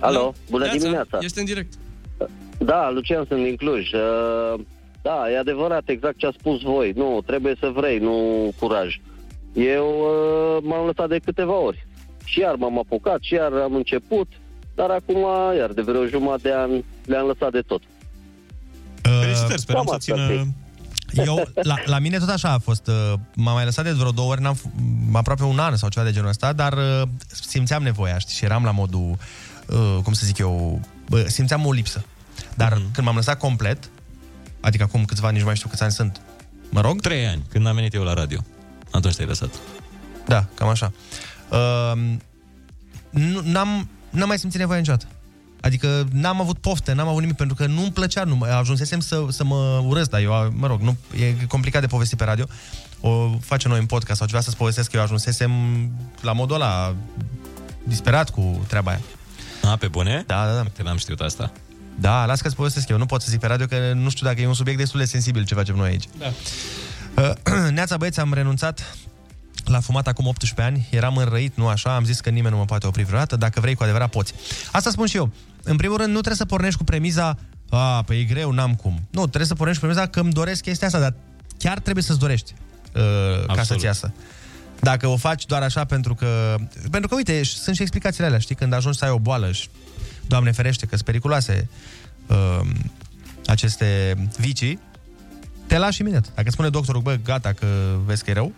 [0.00, 1.18] Alo, bună Neața, dimineața.
[1.20, 1.72] Ești în direct.
[2.64, 3.92] Da, Lucian, sunt din Cluj.
[3.92, 4.60] Uh,
[5.02, 6.92] Da, e adevărat, exact ce a spus voi.
[6.96, 8.14] Nu, trebuie să vrei, nu
[8.58, 9.00] curaj.
[9.52, 11.86] Eu uh, m-am lăsat de câteva ori.
[12.24, 14.28] Și iar m-am apucat, și iar am început,
[14.74, 15.24] dar acum,
[15.58, 16.70] iar de vreo jumătate de an,
[17.04, 17.82] le-am lăsat de tot.
[19.02, 20.46] Felicitări, sperăm Cam să asta țină...
[21.24, 22.86] Eu, la, la mine tot așa a fost.
[22.86, 24.70] uh, M-am mai lăsat de vreo două ori, n-am, f-
[25.10, 28.44] m- aproape un an sau ceva de genul ăsta, dar uh, simțeam nevoia, știi, și
[28.44, 29.16] eram la modul,
[29.68, 32.04] uh, cum să zic eu, bă, simțeam o lipsă.
[32.56, 32.80] Dar Mhm.
[32.82, 32.92] mm-hmm.
[32.94, 33.90] când m-am lăsat complet,
[34.60, 36.20] adică acum câțiva ani, nici nu mai știu câți ani sunt,
[36.70, 37.00] mă rog?
[37.00, 38.40] Trei ani, când am venit eu la radio.
[38.90, 39.50] Atunci te-ai lăsat.
[40.26, 40.92] Da, cam așa.
[41.50, 41.92] Uh,
[43.10, 45.06] nu, n-am, n-am mai simțit nevoia niciodată.
[45.60, 49.44] Adică n-am avut pofte, n-am avut nimic, pentru că nu-mi plăcea, nu, ajunsesem să, să
[49.44, 52.46] mă urăsc, dar eu, mă rog, nu, e complicat de povestit pe radio,
[53.00, 55.50] o face noi în podcast sau ceva să-ți povestesc că eu ajunsesem
[56.20, 56.94] la modul ăla
[57.84, 59.00] disperat cu treaba aia.
[59.62, 60.24] A, pe bune?
[60.26, 60.62] Da, da, da.
[60.62, 61.52] Te n-am știut asta.
[61.98, 64.40] Da, las că-ți povestesc eu, nu pot să zic pe radio că nu știu dacă
[64.40, 66.04] e un subiect destul de sensibil ce facem noi aici.
[66.18, 66.32] Da.
[67.16, 67.30] Uh,
[67.70, 68.96] Neața băieți, am renunțat
[69.64, 72.64] la fumat acum 18 ani, eram înrăit, nu așa, am zis că nimeni nu mă
[72.64, 74.34] poate opri vreodată, dacă vrei cu adevărat poți.
[74.72, 75.32] Asta spun și eu.
[75.62, 77.38] În primul rând, nu trebuie să pornești cu premiza
[77.70, 79.00] a, păi e greu, n-am cum.
[79.10, 81.14] Nu, trebuie să pornești cu premiza că îmi doresc chestia asta, dar
[81.58, 82.54] chiar trebuie să-ți dorești
[82.94, 84.12] uh, ca să-ți iasă.
[84.80, 86.56] Dacă o faci doar așa pentru că...
[86.90, 88.54] Pentru că, uite, sunt și explicațiile alea, știi?
[88.54, 89.68] Când ajungi să ai o boală și,
[90.30, 91.68] Doamne ferește, că sunt periculoase
[92.26, 92.66] uh,
[93.46, 94.78] aceste vicii,
[95.66, 96.32] te lași imediat.
[96.34, 97.66] Dacă spune doctorul, bă, gata, că
[98.04, 98.52] vezi că e rău,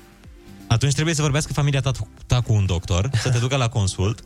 [0.75, 1.91] Atunci trebuie să vorbească familia ta,
[2.27, 4.19] ta cu un doctor, să te ducă la consult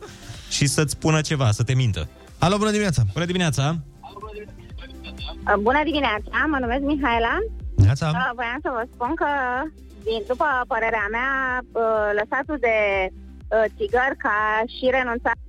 [0.49, 2.07] și să-ți spună ceva, să te mintă.
[2.37, 3.01] Alo, bună dimineața!
[3.13, 3.65] Bună dimineața!
[5.47, 7.35] Uh, Bună dimineața, mă numesc Mihaela.
[7.75, 8.07] Neața.
[8.07, 9.29] Uh, Voiam să vă spun că,
[10.07, 11.31] din, după părerea mea,
[11.81, 12.77] uh, lăsatul de
[13.09, 14.37] uh, țigări ca
[14.75, 15.46] și renunțarea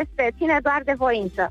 [0.00, 1.44] este, ține doar de voință.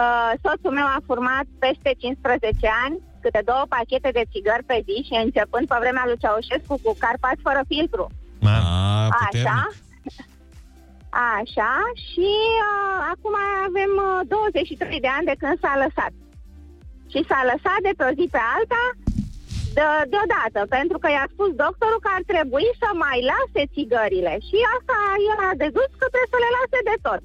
[0.00, 4.96] Uh, Soțul meu a format peste 15 ani câte două pachete de țigări pe zi
[5.08, 8.06] și începând pe vremea lui Ceaușescu cu carpați fără filtru.
[8.42, 9.58] A, Așa.
[11.38, 11.72] Așa.
[12.06, 12.30] Și
[12.70, 13.34] uh, acum
[13.68, 16.12] avem uh, 23 de ani de când s-a lăsat.
[17.12, 18.82] Și s-a lăsat de pe o zi pe alta
[19.76, 24.34] de, deodată, pentru că i-a spus doctorul că ar trebui să mai lase țigările.
[24.48, 24.98] Și asta
[25.30, 27.22] el a dedus că trebuie să le lase de tot.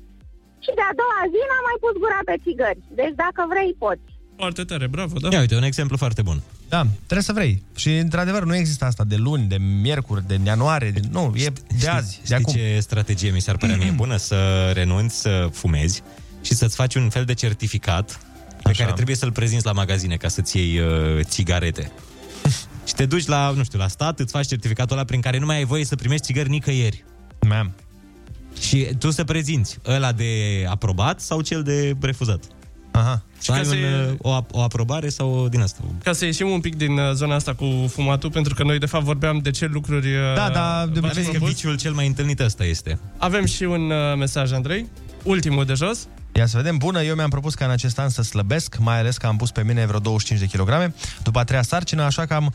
[0.67, 2.79] Și de-a doua zi n-a mai pus gura pe țigări.
[2.99, 4.07] Deci dacă vrei, poți.
[4.41, 5.27] Foarte tare, bravo, da.
[5.33, 6.39] Ia uite, un exemplu foarte bun.
[6.69, 7.53] Da, trebuie să vrei.
[7.75, 10.91] Și, într-adevăr, nu există asta de luni, de miercuri, de ianuarie.
[10.91, 10.99] De...
[11.11, 12.53] Nu, e de azi, de Știi acum.
[12.53, 14.17] ce strategie mi s-ar părea mie bună?
[14.17, 16.03] Să renunți să fumezi
[16.41, 18.19] și să-ți faci un fel de certificat
[18.63, 18.81] pe Așa.
[18.83, 21.91] care trebuie să-l prezinți la magazine ca să-ți iei uh, țigarete.
[22.87, 25.45] și te duci la, nu știu, la stat, îți faci certificatul ăla prin care nu
[25.45, 27.05] mai ai voie să primești țigări nicăieri.
[27.47, 27.73] Mam.
[28.59, 30.31] Și tu să prezinți ăla de
[30.69, 32.43] aprobat sau cel de refuzat.
[32.91, 33.21] Aha.
[33.37, 35.79] Să ai ca un, să- o, o aprobare sau o din asta.
[36.03, 38.85] Ca să ieșim un pic din uh, zona asta cu fumatul, pentru că noi de
[38.85, 40.07] fapt vorbeam de ce lucruri...
[40.07, 41.53] uh, Da, da, de v-ați Vezi că propus.
[41.55, 42.99] viciul cel mai întâlnit ăsta este.
[43.17, 44.89] Avem și un uh, mesaj, Andrei.
[45.23, 46.07] Ultimul de jos.
[46.33, 46.77] Ia să vedem.
[46.77, 49.51] Bună, eu mi-am propus ca în acest an să slăbesc, mai ales că am pus
[49.51, 50.93] pe mine vreo 25 de kilograme
[51.23, 52.45] după a treia sarcină, așa că am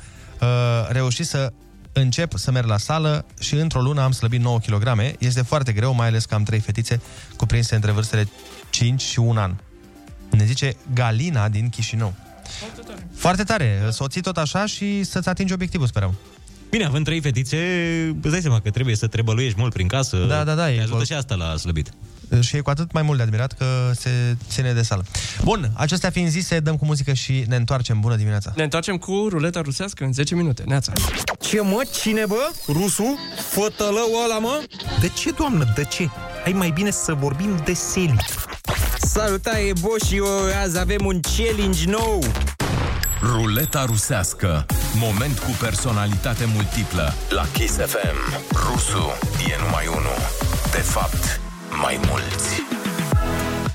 [0.41, 0.49] uh,
[0.89, 1.53] reușit să
[1.93, 5.15] încep să merg la sală și într-o lună am slăbit 9 kg.
[5.19, 7.01] Este foarte greu, mai ales că am trei fetițe
[7.37, 8.29] cuprinse între vârstele
[8.71, 9.55] 5 și 1 an.
[10.31, 12.15] Ne zice Galina din Chișinău.
[13.15, 13.83] Foarte tare.
[13.91, 16.15] Să o ții tot așa și să-ți atingi obiectivul, sperăm.
[16.71, 17.57] Bine, având trei fetițe,
[18.23, 20.17] îți dai seama că trebuie să trebăluiești mult prin casă.
[20.17, 21.93] Da, da, da, Te e ajută cu- și asta la slăbit.
[22.41, 24.11] Și e cu atât mai mult de admirat că se
[24.49, 25.05] ține de sală.
[25.43, 28.01] Bun, acestea fiind zise, dăm cu muzică și ne întoarcem.
[28.01, 28.53] Bună dimineața!
[28.57, 30.63] Ne întoarcem cu ruleta rusească în 10 minute.
[30.67, 30.93] Neața.
[31.41, 31.83] Ce mă?
[32.01, 32.51] Cine bă?
[32.69, 33.19] Rusu?
[33.51, 34.63] Fătălău ăla mă?
[35.01, 36.09] De ce, doamnă, de ce?
[36.43, 38.17] Hai mai bine să vorbim de Seli.
[38.99, 40.27] Salutare, Bo și eu,
[40.63, 42.23] azi avem un challenge nou.
[43.23, 44.67] Ruleta rusească.
[44.95, 47.15] Moment cu personalitate multiplă.
[47.29, 49.13] La Kiss FM, Rusu
[49.51, 50.17] e numai unul.
[50.71, 51.41] De fapt,
[51.81, 52.63] mai mulți.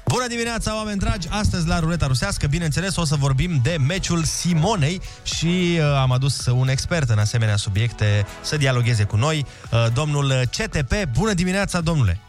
[0.05, 1.27] Bună dimineața, oameni dragi!
[1.29, 6.45] Astăzi la Ruleta Rusească, bineînțeles, o să vorbim de meciul Simonei și uh, am adus
[6.45, 10.93] un expert în asemenea subiecte să dialogueze cu noi, uh, domnul CTP.
[11.13, 12.19] Bună dimineața, domnule!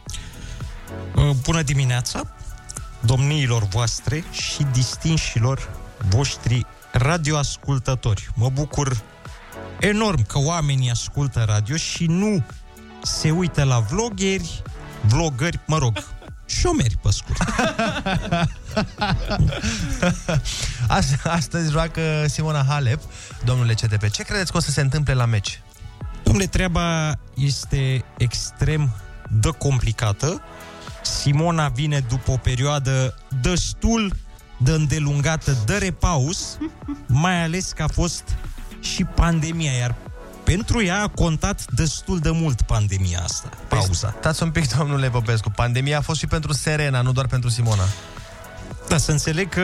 [1.15, 2.33] Uh, Bună dimineața,
[2.99, 5.69] domniilor voastre și distinșilor
[6.09, 8.29] voștri radioascultători.
[8.35, 9.01] Mă bucur
[9.79, 12.43] enorm că oamenii ascultă radio și nu
[13.03, 14.61] se uită la vloggeri,
[15.01, 16.03] vlogări, mă rog,
[16.45, 17.41] șomeri pe scurt.
[20.97, 23.01] Ast- Astăzi joacă Simona Halep,
[23.43, 24.09] domnule CTP.
[24.09, 25.61] Ce credeți că o să se întâmple la meci?
[26.23, 28.89] Domnule, treaba este extrem
[29.29, 30.41] de complicată.
[31.03, 34.13] Simona vine după o perioadă destul
[34.57, 36.57] de îndelungată de repaus,
[37.05, 38.23] mai ales că a fost
[38.79, 39.95] și pandemia, iar
[40.55, 44.15] pentru ea a contat destul de mult pandemia asta, pauza.
[44.19, 45.49] Stați un pic, domnule Popescu.
[45.49, 47.83] Pandemia a fost și pentru Serena, nu doar pentru Simona.
[48.87, 49.63] Da, să înțeleg că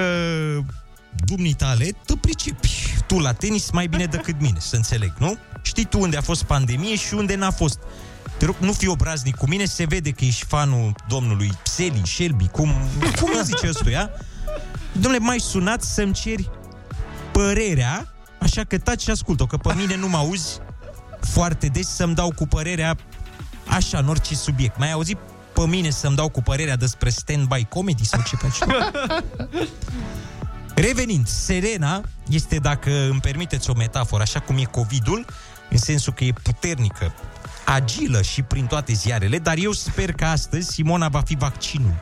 [1.26, 5.38] dumnitale te pricepi tu la tenis mai bine decât mine, să înțeleg, nu?
[5.62, 7.80] Știi tu unde a fost pandemie și unde n-a fost.
[8.38, 12.48] Te rog, nu fi obraznic cu mine, se vede că ești fanul domnului Pseli, Shelby,
[12.48, 12.74] cum,
[13.20, 14.10] cum îi zice ăstuia.
[14.92, 16.50] Domnule, mai sunat să-mi ceri
[17.32, 20.60] părerea, așa că taci și ascult-o, că pe mine nu mă auzi
[21.26, 22.96] foarte des să-mi dau cu părerea
[23.68, 24.78] așa, în orice subiect.
[24.78, 25.18] Mai auzit
[25.54, 28.58] pe mine să-mi dau cu părerea despre stand-by comedy sau ce faci?
[30.76, 35.26] Revenind, Serena este, dacă îmi permiteți o metaforă, așa cum e COVID-ul,
[35.70, 37.14] în sensul că e puternică,
[37.66, 41.94] agilă și prin toate ziarele, dar eu sper că astăzi Simona va fi vaccinul.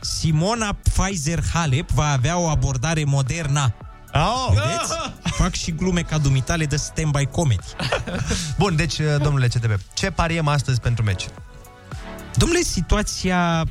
[0.00, 3.74] Simona Pfizer-Halep va avea o abordare modernă.
[4.14, 4.48] Oh.
[4.48, 4.92] Vedeți?
[5.22, 7.66] Fac și glume ca dumitale de stand-by comedy.
[8.58, 11.26] Bun, deci, domnule CTP, ce pariem astăzi pentru meci?
[12.34, 13.64] Domnule, situația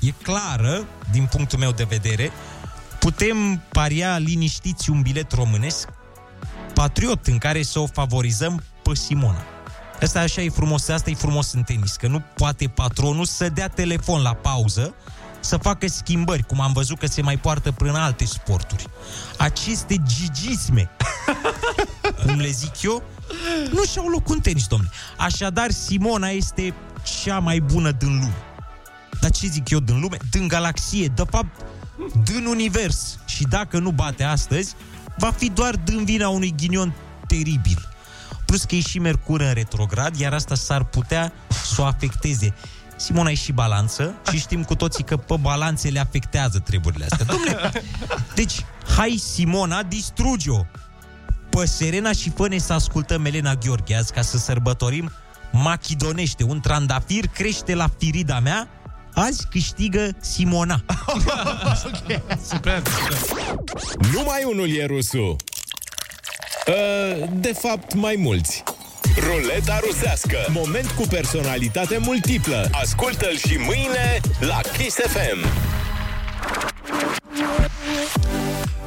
[0.00, 2.30] e clară, din punctul meu de vedere.
[2.98, 5.88] Putem paria liniștiți un bilet românesc
[6.74, 9.44] patriot în care să o favorizăm pe Simona.
[10.02, 13.68] Asta așa e frumos, asta e frumos în tenis, că nu poate patronul să dea
[13.68, 14.94] telefon la pauză
[15.40, 18.86] să facă schimbări, cum am văzut că se mai poartă prin alte sporturi.
[19.38, 20.90] Aceste gigisme,
[22.24, 23.02] cum le zic eu,
[23.72, 24.90] nu și-au loc în tenis, domnule.
[25.16, 26.74] Așadar, Simona este
[27.22, 28.34] cea mai bună din lume.
[29.20, 30.16] Dar ce zic eu din lume?
[30.30, 31.64] Din galaxie, de fapt,
[32.24, 33.18] din univers.
[33.24, 34.74] Și dacă nu bate astăzi,
[35.18, 36.94] va fi doar din vina unui ghinion
[37.26, 37.88] teribil.
[38.46, 42.54] Plus că e și Mercur în retrograd, iar asta s-ar putea să o afecteze.
[43.00, 47.26] Simona e și balanță și știm cu toții că pe balanțe le afectează treburile astea.
[47.26, 47.82] Dom'le,
[48.34, 48.64] deci,
[48.96, 50.60] hai Simona, distruge-o!
[51.50, 55.10] Pe Serena și fă să ascultăm Elena Gheorghe azi ca să sărbătorim
[55.52, 56.44] machidonește.
[56.44, 58.68] Un trandafir crește la firida mea,
[59.14, 60.84] azi câștigă Simona.
[61.86, 62.22] okay.
[62.48, 63.54] Super, super.
[64.12, 65.36] Numai unul e rusul.
[66.66, 68.62] Uh, De fapt, mai mulți.
[69.18, 70.36] Ruleta rusească.
[70.48, 72.68] Moment cu personalitate multiplă.
[72.72, 75.46] Ascultă-l și mâine la Kiss FM.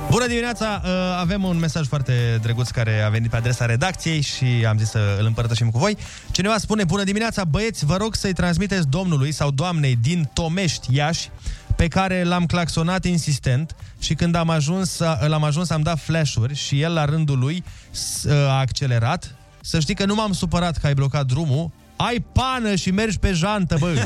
[0.10, 0.82] Bună dimineața!
[0.86, 4.90] Uh, Avem un mesaj foarte drăguț care a venit pe adresa redacției și am zis
[4.90, 5.98] să îl împărtășim cu voi.
[6.32, 11.30] Cineva spune, bună dimineața, băieți, vă rog să-i transmiteți domnului sau doamnei din Tomești, Iași,
[11.76, 16.82] pe care l-am claxonat insistent și când am ajuns, l-am ajuns am dat flash-uri și
[16.82, 19.36] el la rândul lui s- a accelerat.
[19.66, 23.32] Să știi că nu m-am supărat că ai blocat drumul, ai pană și mergi pe
[23.32, 24.06] jantă, bă.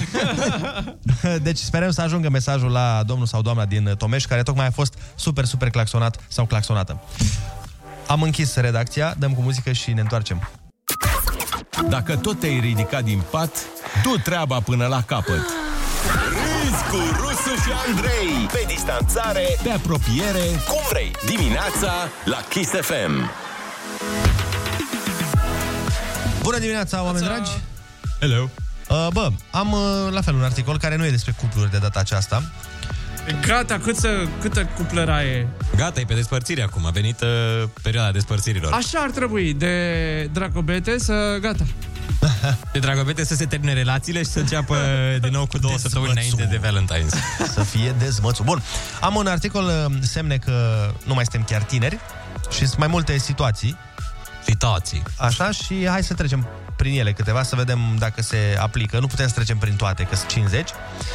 [1.48, 4.94] deci sperăm să ajungă mesajul la domnul sau doamna din Tomeș, care tocmai a fost
[5.16, 7.02] super, super claxonat sau claxonată.
[8.08, 10.50] Am închis redacția, dăm cu muzică și ne întoarcem.
[11.90, 13.52] Dacă tot te-ai ridicat din pat,
[14.04, 15.46] du treaba până la capăt.
[16.30, 21.92] Râzi cu Rusu și Andrei Pe distanțare, pe apropiere, cum vrei Dimineața
[22.26, 23.46] la Kiss FM
[26.48, 27.52] Bună dimineața, oameni dragi!
[28.20, 28.50] Hello!
[28.90, 32.00] Uh, bă, am uh, la fel un articol care nu e despre cupluri de data
[32.00, 32.44] aceasta.
[33.48, 35.48] Gata, cât să, câtă cuplăra e?
[35.76, 36.86] Gata, e pe despărțire acum.
[36.86, 38.74] A venit uh, perioada despărțirilor.
[38.74, 41.66] Așa ar trebui, de dragobete să gata.
[42.74, 44.78] De dragobete să se termine relațiile și să înceapă
[45.22, 47.14] din nou cu două săptămâni înainte de Valentine's.
[47.54, 48.46] Să fie dezmățul.
[48.46, 48.62] Bun,
[49.02, 52.00] am un articol uh, semne că nu mai suntem chiar tineri
[52.50, 53.78] și sunt mai multe situații.
[54.48, 55.04] Situații.
[55.18, 59.00] Așa și hai să trecem prin ele câteva să vedem dacă se aplică.
[59.00, 60.70] Nu putem să trecem prin toate, că sunt 50.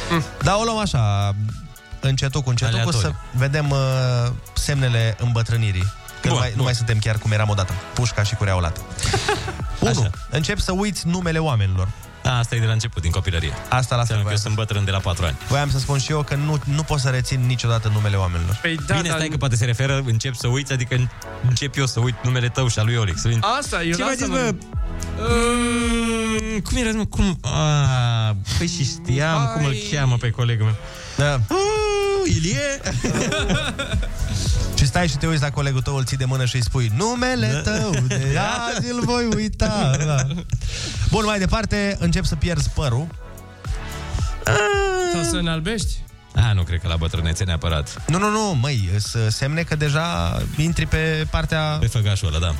[0.09, 0.23] Mm.
[0.41, 1.35] Dar o luăm așa,
[1.99, 3.19] încetul cu încetul, cu să Aleatoriu.
[3.31, 3.77] vedem uh,
[4.53, 5.91] semnele îmbătrânirii.
[6.21, 6.65] Că nu, Bun, mai, nu bun.
[6.65, 7.73] mai suntem chiar cum eram odată.
[7.93, 8.81] Pușca și curea olată.
[9.79, 10.09] 1.
[10.29, 11.87] Încep să uiți numele oamenilor.
[12.23, 13.53] A, asta e de la început, din copilărie.
[13.69, 15.37] Asta la Înseamnă că eu sunt bătrân de la 4 ani.
[15.47, 18.59] Voiam să spun și eu că nu, nu pot să rețin niciodată numele oamenilor.
[18.61, 21.09] Păi Da, Bine, stai că poate se referă, încep să uiți, adică
[21.47, 23.21] încep eu să uit numele tău și al lui Olix.
[23.21, 24.55] Să vin- Asta, eu Ce la mai asta zis, mă- bă?
[25.19, 27.05] Mm, Cum era, mă?
[27.05, 27.37] Cum?
[27.41, 30.75] A, păi și știam cum îl cheamă pe colegul meu.
[31.17, 31.33] Da.
[31.49, 32.81] Uh, Ilie?
[34.83, 36.91] Și stai și te uiți la colegul tău, îl ții de mână și îi spui
[36.95, 37.71] Numele Da.
[37.71, 38.37] tău, de
[38.77, 40.27] azi îl voi uita da.
[41.09, 43.07] Bun, mai departe, încep să pierzi părul
[45.13, 45.97] Sau să înalbești?
[46.35, 48.01] A, nu cred că la bătrânețe neapărat.
[48.07, 52.55] Nu, nu, nu, măi, să semne că deja intri pe partea Pe făgașul ăla, da.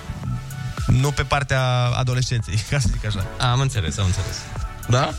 [0.87, 1.61] Nu pe partea
[1.97, 4.37] adolescenței, ca să zic așa Am înțeles, am înțeles.
[4.87, 5.13] Da?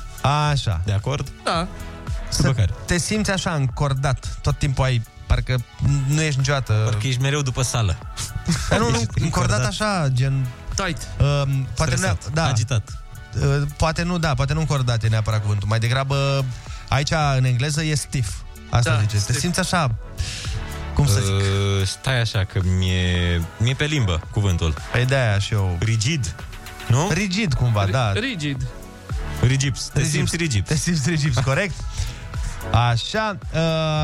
[0.49, 1.33] Așa De acord?
[1.45, 1.69] Da.
[2.29, 2.55] Să
[2.87, 5.03] te simți așa încordat Tot timpul ai,
[5.35, 5.65] parcă
[6.09, 7.97] nu ești niciodată Parcă ești mereu după sală.
[8.69, 9.67] Dar nu, nu, Ești încordat încordat.
[9.67, 11.43] așa, gen Tight uh,
[11.75, 13.03] Poate nu, Stresat, da, agitat.
[13.41, 15.69] Uh, poate nu, da, poate nu încordat e neapărat cuvântul.
[15.69, 16.45] Mai degrabă,
[16.89, 18.31] aici în engleză e stiff.
[18.71, 19.13] Asta Da, zice.
[19.15, 19.39] Te stiff.
[19.39, 19.95] simți așa,
[20.95, 21.33] cum să zic?
[21.35, 24.75] Uh, stai așa, că mi-e, mi-e pe limbă cuvântul.
[24.93, 25.77] Păi de-aia și eu.
[25.81, 26.35] Rigid.
[26.89, 27.09] Nu?
[27.13, 28.13] Rigid cumva, da.
[28.13, 28.67] Rigid.
[29.43, 29.85] Rigips.
[29.85, 30.15] Te Rigips.
[30.15, 30.69] simți rigips.
[30.69, 31.75] Te simți rigips, corect?
[32.73, 33.39] Așa,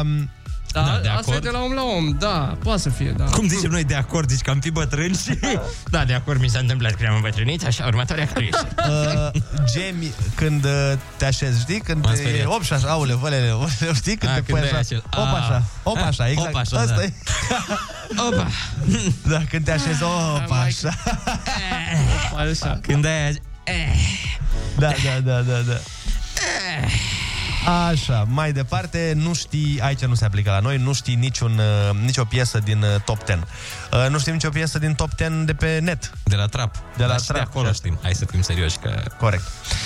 [0.01, 0.31] um,
[0.73, 1.43] Da, Da, de asta e acord.
[1.43, 3.25] de la om la om, da, poate să fie, da.
[3.25, 5.39] Cum zicem noi de acord, zici că am fi bătrâni și...
[5.95, 8.69] da, de acord, mi s-a întâmplat că am îmbătrânit, așa, următoarea cariță.
[9.35, 9.41] uh,
[9.73, 11.81] gemi, când uh, te așezi, știi?
[11.81, 12.47] Când M-am te speriat.
[12.47, 14.17] op și așa, aule, vălele, vălele, știi?
[14.17, 15.37] Când A, te când pui ai așa, acel- op a.
[15.37, 16.49] așa, op A, așa, exact.
[16.49, 17.03] op așa, Asta da.
[17.03, 17.13] e.
[18.29, 18.47] Opa!
[19.29, 20.95] Da, când te așezi, op așa.
[22.51, 22.79] Așa.
[22.83, 23.41] Când ai...
[24.79, 25.81] Da, da, da, da, da.
[27.89, 31.59] Așa, mai departe, nu știi, aici nu se aplică la noi, nu știi niciun,
[31.91, 33.39] uh, nicio piesă din uh, top 10.
[33.93, 36.11] Uh, nu știm nicio piesă din top 10 de pe net.
[36.25, 36.75] De la trap.
[36.97, 37.37] De la Dar și trap.
[37.37, 37.99] de acolo știm.
[38.03, 39.43] Hai să fim serioși că Corect.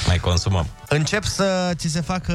[0.07, 0.67] mai consumăm.
[0.89, 2.33] Încep să ți se facă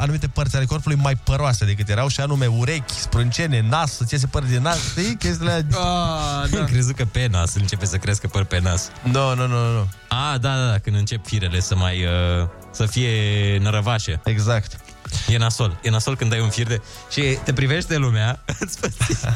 [0.00, 4.12] anumite părți ale corpului mai păroase decât erau și anume urechi, sprâncene, nas, să ți
[4.14, 5.16] iese păr din nas, știi?
[5.16, 5.64] Chestiile alea.
[5.78, 6.58] Ah, Da.
[6.60, 8.88] Am crezut că pe nas începe să crească păr pe nas.
[9.02, 9.88] Nu, nu, nu, nu.
[10.12, 12.04] A, da, da, da, când încep firele să mai...
[12.04, 13.10] Uh, să fie
[13.62, 14.20] nărăvașe.
[14.24, 14.80] Exact.
[15.28, 15.78] E nasol.
[15.82, 16.80] E nasol când ai un fir de...
[17.10, 18.44] Și te privește lumea...
[18.60, 19.32] îți face-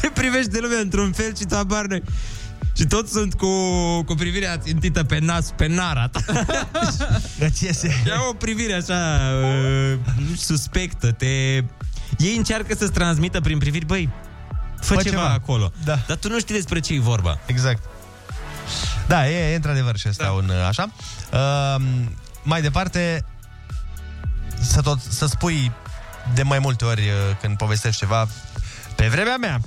[0.00, 2.02] te privește lumea într-un fel și tu abar n-ai.
[2.76, 3.48] Și toți sunt cu,
[4.02, 6.20] cu privirea țintită pe nas, pe nara ta.
[7.46, 8.02] Îți iese.
[8.06, 9.98] Ia o privire așa uh,
[10.36, 11.12] suspectă.
[11.12, 11.26] Te...
[12.18, 14.08] Ei încearcă să-ți transmită prin priviri, băi,
[14.80, 15.32] fă, Fă ceva, ceva.
[15.32, 15.72] acolo.
[15.84, 15.98] Da.
[16.06, 17.38] Dar tu nu știi despre ce e vorba.
[17.46, 17.82] Exact.
[19.06, 20.30] Da, e, e într-adevăr și asta da.
[20.30, 20.90] un uh, așa.
[21.32, 21.82] Uh,
[22.42, 23.24] mai departe,
[24.60, 25.72] să tot să spui
[26.34, 28.28] de mai multe ori uh, când povestești ceva,
[28.96, 29.60] pe vremea mea,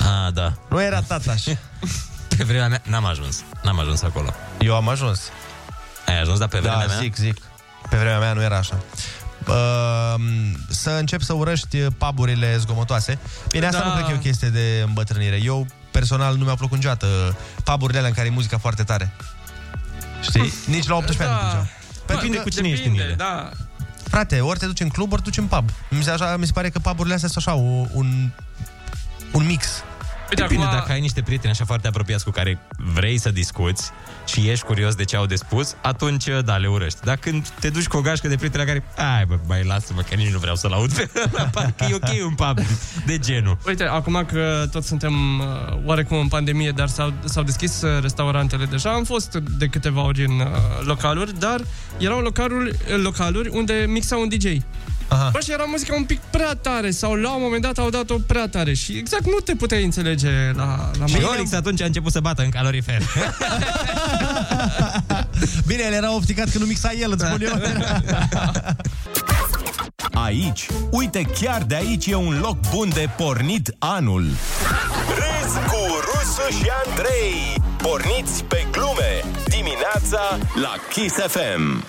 [0.00, 0.52] Ah, da.
[0.70, 1.56] nu era tata și
[2.36, 3.42] Pe vremea mea n-am ajuns.
[3.62, 4.34] N-am ajuns acolo.
[4.60, 5.20] eu am ajuns.
[6.06, 6.96] Ai ajuns, dar pe vremea da, mea?
[6.98, 7.36] zic, zic.
[7.90, 8.78] Pe vremea mea nu era așa.
[9.48, 10.14] Uh,
[10.68, 13.18] să începi să urăști paburile zgomotoase.
[13.48, 13.86] Bine, asta Da.
[13.86, 15.40] nu cred că e o chestie de îmbătrânire.
[15.42, 19.12] Eu, personal, nu mi-au plăcut niciodată paburile alea în care e muzica foarte tare.
[20.22, 20.52] Știi?
[20.66, 21.66] Nici la 18 ani nu plăceau.
[22.06, 23.14] Depinde cu cine ești în ele.
[23.14, 23.50] Da.
[24.02, 25.70] Frate, ori te duci în club, ori te duci în pub.
[25.90, 28.30] Mi se, așa, mi se pare că puburile astea sunt așa, o, un,
[29.32, 29.66] un mix.
[30.34, 32.58] Depinde, dacă ai niște prieteni așa foarte apropiați cu care
[32.94, 33.90] vrei să discuți
[34.26, 36.98] și ești curios de ce au de spus, atunci, da, le urăști.
[37.04, 38.84] Dar când te duci cu o gașcă de prieteni la care,
[39.16, 42.26] ai, bă, mai lasă-mă, că nici nu vreau să-l aud pe ăla, parcă e ok
[42.26, 42.58] un pub
[43.06, 43.58] de genul.
[43.66, 45.46] Uite, acum că toți suntem uh,
[45.84, 50.24] oarecum în pandemie, dar s-au, s-au deschis uh, restaurantele deja, am fost de câteva ori
[50.24, 50.46] în uh,
[50.84, 51.60] localuri, dar
[51.98, 54.46] erau localuri, localuri unde mixa un DJ.
[55.12, 55.28] Aha.
[55.32, 58.16] Bă, și era muzica un pic prea tare sau la un moment dat au dat-o
[58.26, 61.26] prea tare și exact nu te puteai înțelege la, la Și mine.
[61.26, 63.02] Olix atunci a început să bată în calorifer.
[65.66, 67.60] Bine, el era ofticat că nu mixa el, îți spun eu.
[70.24, 74.24] Aici, uite, chiar de aici e un loc bun de pornit anul.
[75.08, 77.62] Râzi cu Rusu și Andrei.
[77.76, 81.84] Porniți pe glume dimineața la Kiss FM.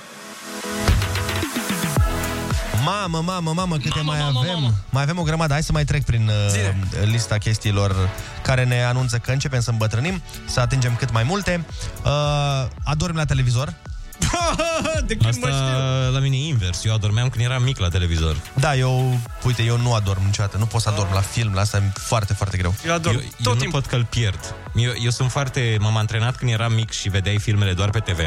[2.83, 4.75] Mamă, mamă, mamă, câte mai avem.
[4.89, 5.53] Mai avem o grămadă.
[5.53, 8.09] Hai să mai trec prin uh, lista chestiilor
[8.41, 11.65] care ne anunță că începem să îmbătrânim, să atingem cât mai multe.
[12.05, 12.11] Uh,
[12.83, 13.73] adormi la televizor.
[15.07, 15.47] de când Asta
[16.11, 16.85] la mine e invers.
[16.85, 18.37] Eu adormeam când eram mic la televizor.
[18.53, 20.57] Da, eu, uite, eu nu adorm niciodată.
[20.57, 22.73] Nu pot să adorm la film, la asta e foarte, foarte greu.
[22.85, 24.55] Eu adorm eu, eu nu pot că-l pierd.
[24.75, 25.77] Eu, eu sunt foarte...
[25.79, 28.19] M-am antrenat când eram mic și vedeai filmele doar pe TV.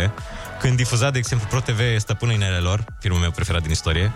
[0.61, 4.13] Când difuza, de exemplu, Pro TV Stăpânul Inelelor, filmul meu preferat din istorie,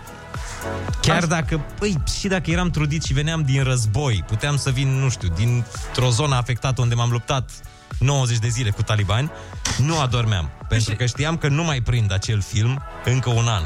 [1.01, 5.09] Chiar dacă, păi, și dacă eram trudit și veneam din război, puteam să vin, nu
[5.09, 7.51] știu, dintr-o zonă afectată unde m-am luptat
[7.99, 9.31] 90 de zile cu talibani,
[9.79, 10.51] nu adormeam.
[10.69, 13.63] Pentru că știam că nu mai prind acel film încă un an.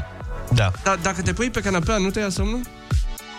[0.53, 0.71] Da.
[0.83, 2.59] Dar dacă te pui pe canapea, nu te ia somnul?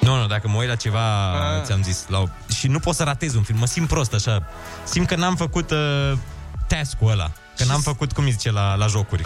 [0.01, 1.63] Nu, nu, dacă mă uit la ceva, ah.
[1.65, 2.27] ți-am zis, la o...
[2.55, 4.47] și nu pot să ratez un film, mă simt prost așa.
[4.85, 6.13] Simt că n-am făcut uh,
[6.69, 9.25] task-ul ăla, că n-am făcut, cum îi zice, la, la jocuri.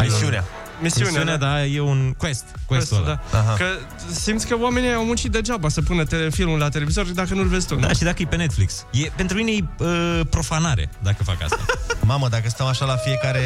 [0.00, 0.44] Misiunea.
[0.82, 1.46] Misiunea, Misiunea, da.
[1.46, 3.20] da, e un quest, questul ăla.
[3.30, 3.54] da.
[3.56, 3.64] Că
[4.12, 7.66] simți că oamenii au muncit degeaba să pună tele- filmul la televizor dacă nu-l vezi
[7.66, 7.74] tu.
[7.74, 8.84] Da, și dacă e pe Netflix.
[8.90, 11.58] E, pentru mine e uh, profanare dacă fac asta.
[12.04, 13.40] Mamă, dacă stăm așa la fiecare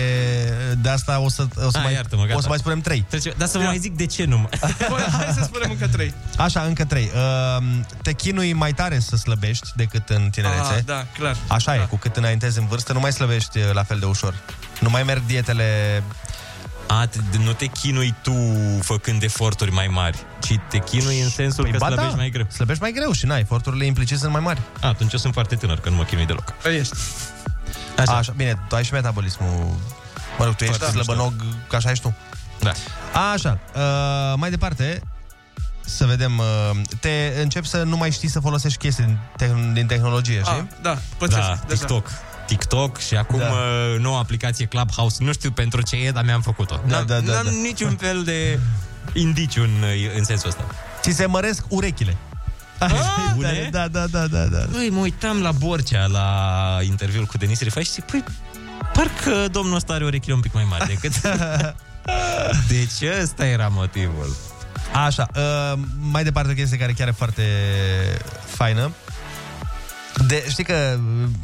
[0.81, 2.37] de asta o să, o să, Ah, mai, iartă-mă, gata.
[2.37, 3.05] o să mai spunem trei.
[3.09, 4.49] Trece, dar să vă mai zic de ce nu.
[4.89, 6.15] Bă, hai să spunem încă trei.
[6.37, 7.11] Așa, încă trei.
[7.15, 7.65] Uh,
[8.03, 10.73] te chinui mai tare să slăbești decât în tinerețe.
[10.77, 11.37] Ah, da, clar.
[11.49, 14.35] Așa e, cu cât înaintezi în vârstă, nu mai slăbești uh, la fel de ușor.
[14.81, 16.03] Nu mai merg dietele...
[16.87, 18.35] A, te, nu te chinui tu
[18.81, 22.31] făcând eforturi mai mari, ci te chinui în sensul Păi că ba slăbești da, mai
[22.31, 22.47] greu.
[22.49, 24.61] Slăbești mai greu și n-ai, eforturile implicite sunt mai mari.
[24.81, 26.53] A, atunci eu sunt foarte tânăr, că nu mă chinui deloc.
[26.53, 26.97] Păi ești.
[27.99, 28.17] Așa.
[28.17, 28.33] așa.
[28.37, 29.77] Bine, tu ai și metabolismul...
[30.39, 31.33] Mă rog, tu ești Foarte slăbănog,
[31.69, 32.15] ca așa ești tu.
[32.61, 32.73] Da.
[33.33, 35.03] Așa, uh, mai departe,
[35.81, 39.87] să vedem, uh, te începi să nu mai știi să folosești chestii din, te- din
[39.87, 40.53] tehnologie, știi?
[40.53, 41.41] Ah, da, pățesc.
[41.41, 41.79] Da, deja.
[41.79, 42.11] TikTok.
[42.47, 43.45] TikTok și acum Da.
[43.45, 43.55] da.
[44.01, 45.25] noua aplicație Clubhouse.
[45.25, 46.81] Nu știu pentru ce e, dar mi-am făcut-o.
[46.87, 47.51] Da, N-am, da, da, n-am da.
[47.51, 48.59] niciun fel de
[49.13, 49.85] indiciu în,
[50.17, 50.65] în sensul ăsta.
[51.01, 52.17] Ți se măresc urechile.
[53.35, 53.69] bune?
[53.71, 54.65] da, da, da, da, da.
[54.71, 58.25] Băi, mă uitam la Borcea la interviul cu Denis Rifai și zic, păi,
[58.93, 61.13] parcă domnul ăsta are urechile un pic mai mari decât...
[62.69, 64.37] deci ăsta era motivul.
[64.93, 67.43] Așa, uh, mai departe o chestie care chiar e foarte
[68.47, 68.91] faină.
[70.27, 70.99] De, știi că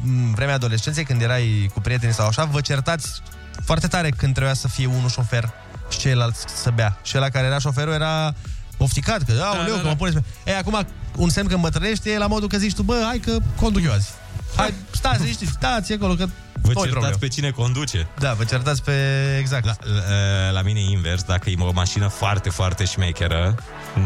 [0.05, 3.23] în vremea adolescenței, când erai cu prietenii sau așa, vă certați
[3.65, 5.51] foarte tare când trebuia să fie unul șofer
[5.91, 6.99] și ceilalți să bea.
[7.03, 8.35] Și ăla care era șoferul era
[8.77, 10.51] ofticat, că, aoleu, da, da, că mă puneți pe...
[10.51, 13.37] E, acum, un semn că îmbătrânești e la modul că zici tu, bă, hai că
[13.57, 14.11] conduc eu azi.
[14.57, 16.27] Hai, stați, liniștiți, stați acolo, că
[16.63, 17.17] Vă nu-i certați problemă.
[17.21, 18.09] pe cine conduce.
[18.19, 18.93] Da, vă certați pe...
[19.39, 19.65] Exact.
[19.65, 23.55] La, la, la mine e invers, dacă e o mașină foarte, foarte șmecheră,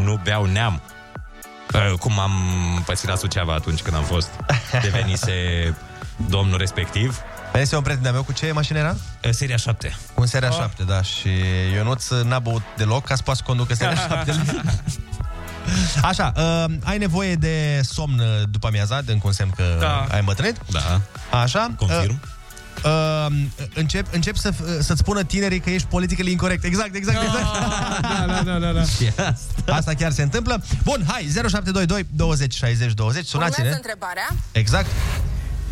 [0.03, 0.81] nu beau neam.
[1.73, 2.31] Uh, Cum am
[2.85, 4.29] pățit la Suceava atunci când am fost.
[4.81, 5.33] Devenise
[6.35, 7.19] domnul respectiv.
[7.51, 8.95] Venise un prieten de-a meu cu ce mașină era?
[9.25, 9.95] Uh, Seria 7.
[10.13, 11.01] Cu un seria 7, da.
[11.01, 11.29] Și
[11.73, 14.33] Ionuț n-a băut deloc ca să poată să conducă seria 7.
[16.01, 20.05] Așa, uh, ai nevoie de somn după amiaza, de încă un semn că Da.
[20.11, 20.57] ai îmbătrânit.
[20.71, 21.01] Da.
[21.41, 21.71] Așa.
[21.77, 22.11] Confirm.
[22.23, 22.29] Uh,
[22.83, 23.25] uh,
[23.73, 26.63] încep, încep să, să-ți spună tinerii că ești politically incorrect.
[26.63, 27.45] Exact, exact, exact.
[28.01, 28.83] Da, da, da, da,
[29.65, 29.75] da.
[29.75, 30.63] Asta chiar se întâmplă.
[30.83, 33.65] Bun, hai, 0722 20 60 20, sunați-ne.
[33.65, 34.27] Urmează întrebarea.
[34.51, 34.87] Exact.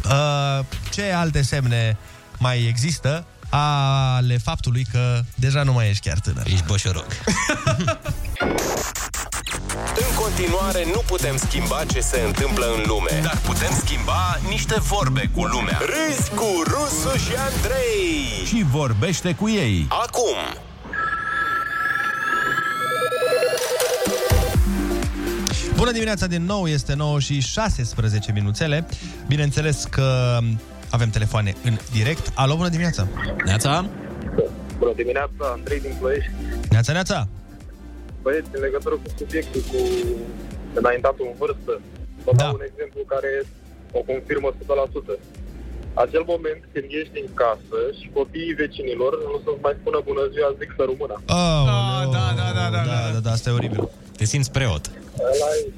[0.06, 1.98] Uh, ce alte semne
[2.38, 6.48] mai există ale faptului că deja nu mai ești chiar tânăr?
[6.48, 7.08] Ești boșoroc.
[9.76, 15.30] În continuare, nu putem schimba ce se întâmplă în lume, dar putem schimba niște vorbe
[15.36, 15.80] cu lumea.
[15.80, 18.46] Râzi cu Rusu și Andrei.
[18.46, 19.88] Și vorbește cu ei.
[19.90, 20.38] Acum,
[25.76, 28.86] Bună dimineața din nou, este 9 și 16 minuțele.
[29.28, 30.38] Bineînțeles că
[30.90, 32.32] avem telefoane în direct.
[32.34, 33.08] Alo, bună dimineața!
[33.46, 33.86] Neața?
[34.78, 36.32] Bună dimineața, Andrei din Ploiești.
[36.70, 37.28] Neața, neața!
[38.26, 39.80] Băieți, în legătură cu subiectul cu
[40.80, 41.74] înaintatul în vârstă,
[42.26, 42.38] vă Da.
[42.44, 43.32] dau un exemplu care
[43.98, 45.16] o confirmă 100%.
[46.04, 50.50] Acel moment când ești în casă și copiii vecinilor nu să mai spună bună ziua,
[50.62, 51.16] zic să rămână.
[51.40, 51.80] Oh, da,
[52.18, 52.82] da, da, da, da,
[53.14, 53.82] da, da, asta e oribil.
[54.18, 54.84] Te simți preot.
[55.30, 55.72] Ăla e...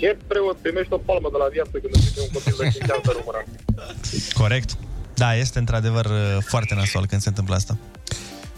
[0.00, 2.90] Ce preot, primești o palmă de la viață când îți zice un copil de 5
[2.94, 3.40] ani să rămână.
[4.42, 4.70] Corect.
[5.22, 6.20] Da, este într-adevăr uh,
[6.52, 7.74] foarte nasol când se întâmplă asta.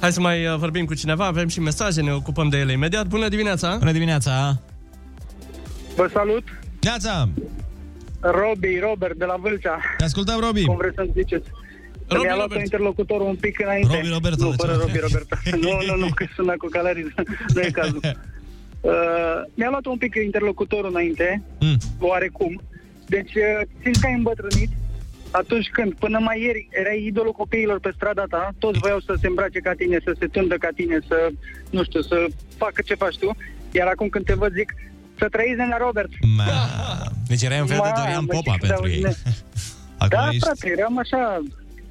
[0.01, 3.07] Hai să mai uh, vorbim cu cineva, avem și mesaje, ne ocupăm de ele imediat.
[3.07, 3.77] Bună dimineața!
[3.79, 4.61] Bună dimineața!
[5.97, 6.45] Vă salut!
[6.81, 7.29] Neața!
[8.21, 9.79] Robi, Robert de la Vâlcea.
[9.97, 10.65] Te ascultăm, Robi.
[10.65, 11.49] Cum vreți să-mi ziceți?
[12.09, 12.61] Robi, Mi-a luat Robert.
[12.65, 13.95] interlocutorul un pic înainte.
[13.97, 14.79] Robi Roberto, Nu, de fără ce?
[14.79, 15.37] Robi Roberto.
[15.65, 17.15] nu, nu, nu, că sună cu calarii.
[17.55, 18.01] nu e cazul.
[18.81, 18.93] Uh,
[19.55, 21.77] mi-a luat un pic interlocutorul înainte, Mm.
[21.99, 22.63] oarecum.
[23.07, 24.71] Deci, uh, simți că ai îmbătrânit
[25.31, 29.27] atunci când, până mai ieri, erai idolul copiilor pe strada ta, toți voiau să se
[29.27, 31.29] îmbrace ca tine, să se tundă ca tine, să,
[31.71, 32.27] nu știu, să
[32.57, 33.37] facă ce faci tu.
[33.71, 34.75] Iar acum când te văd, zic,
[35.19, 36.11] să trăiți, nena Robert.
[37.27, 39.05] Deci erai un fel de Dorian Mamă, Popa ce pentru de ei.
[39.05, 39.23] auzi,
[40.05, 41.41] Acum Da, ești frate, eram așa...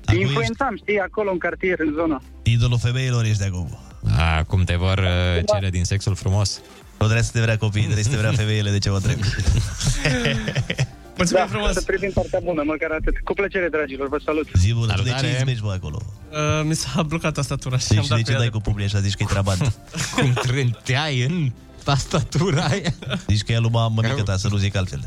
[0.06, 2.22] Acum influențam, știi, acolo în cartier, în zonă.
[2.44, 3.78] idolul femeilor ești de acum.
[4.18, 6.62] A, cum te vor uh, cere din sexul frumos.
[6.98, 9.26] Nu trebuie să te vrea copiii, trebuie să te vrea femeile de ce vă trebuie.
[11.20, 11.74] Mulțumim da, frumos!
[11.74, 13.16] să privim partea bună, măcar atât.
[13.28, 14.48] Cu plăcere, dragilor, vă salut.
[14.64, 15.28] Zi bună, tu de Salutare.
[15.32, 16.00] ce izbești, bă, acolo?
[16.32, 18.56] Uh, mi s-a blocat tastatura și Deci am dat de pe ce ea dai de-
[18.58, 19.62] cu public așa, zici că e trabant?
[20.16, 21.52] Cum trânteai în
[21.84, 22.94] tastatura aia.
[23.28, 25.02] Zici că e lui mama mică ta, să nu zic altfel.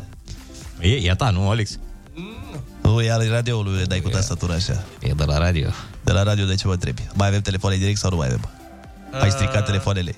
[0.80, 1.78] E, e a ta, nu, Alex?
[2.82, 4.84] Nu, e al radioului, le dai cu tastatura așa.
[5.00, 5.68] E de la radio.
[6.04, 7.06] De la radio de ce vă trebuie?
[7.14, 8.50] Mai avem telefoane direct sau nu mai avem?
[9.20, 10.14] Ai stricat telefoanele.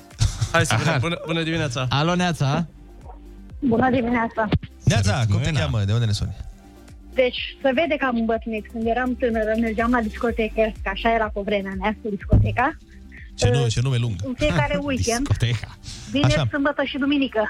[0.52, 0.98] Hai să vedem.
[1.06, 1.86] Bună, bună dimineața!
[1.88, 2.66] Alo, Neața!
[3.66, 4.48] Bună dimineața!
[4.84, 5.80] Neața, cum te cheamă?
[5.84, 6.36] De unde ne suni?
[7.14, 8.66] Deci, se vede că am îmbătrânit.
[8.72, 12.76] Când eram tânără, mergeam la discotecă, că așa era pe vremea mea, cu discoteca.
[13.34, 14.14] Ce, nu, ce nume lung.
[14.24, 15.68] În fiecare weekend, Discoteca.
[16.10, 16.46] vineri, Așa.
[16.50, 17.42] sâmbătă și duminică.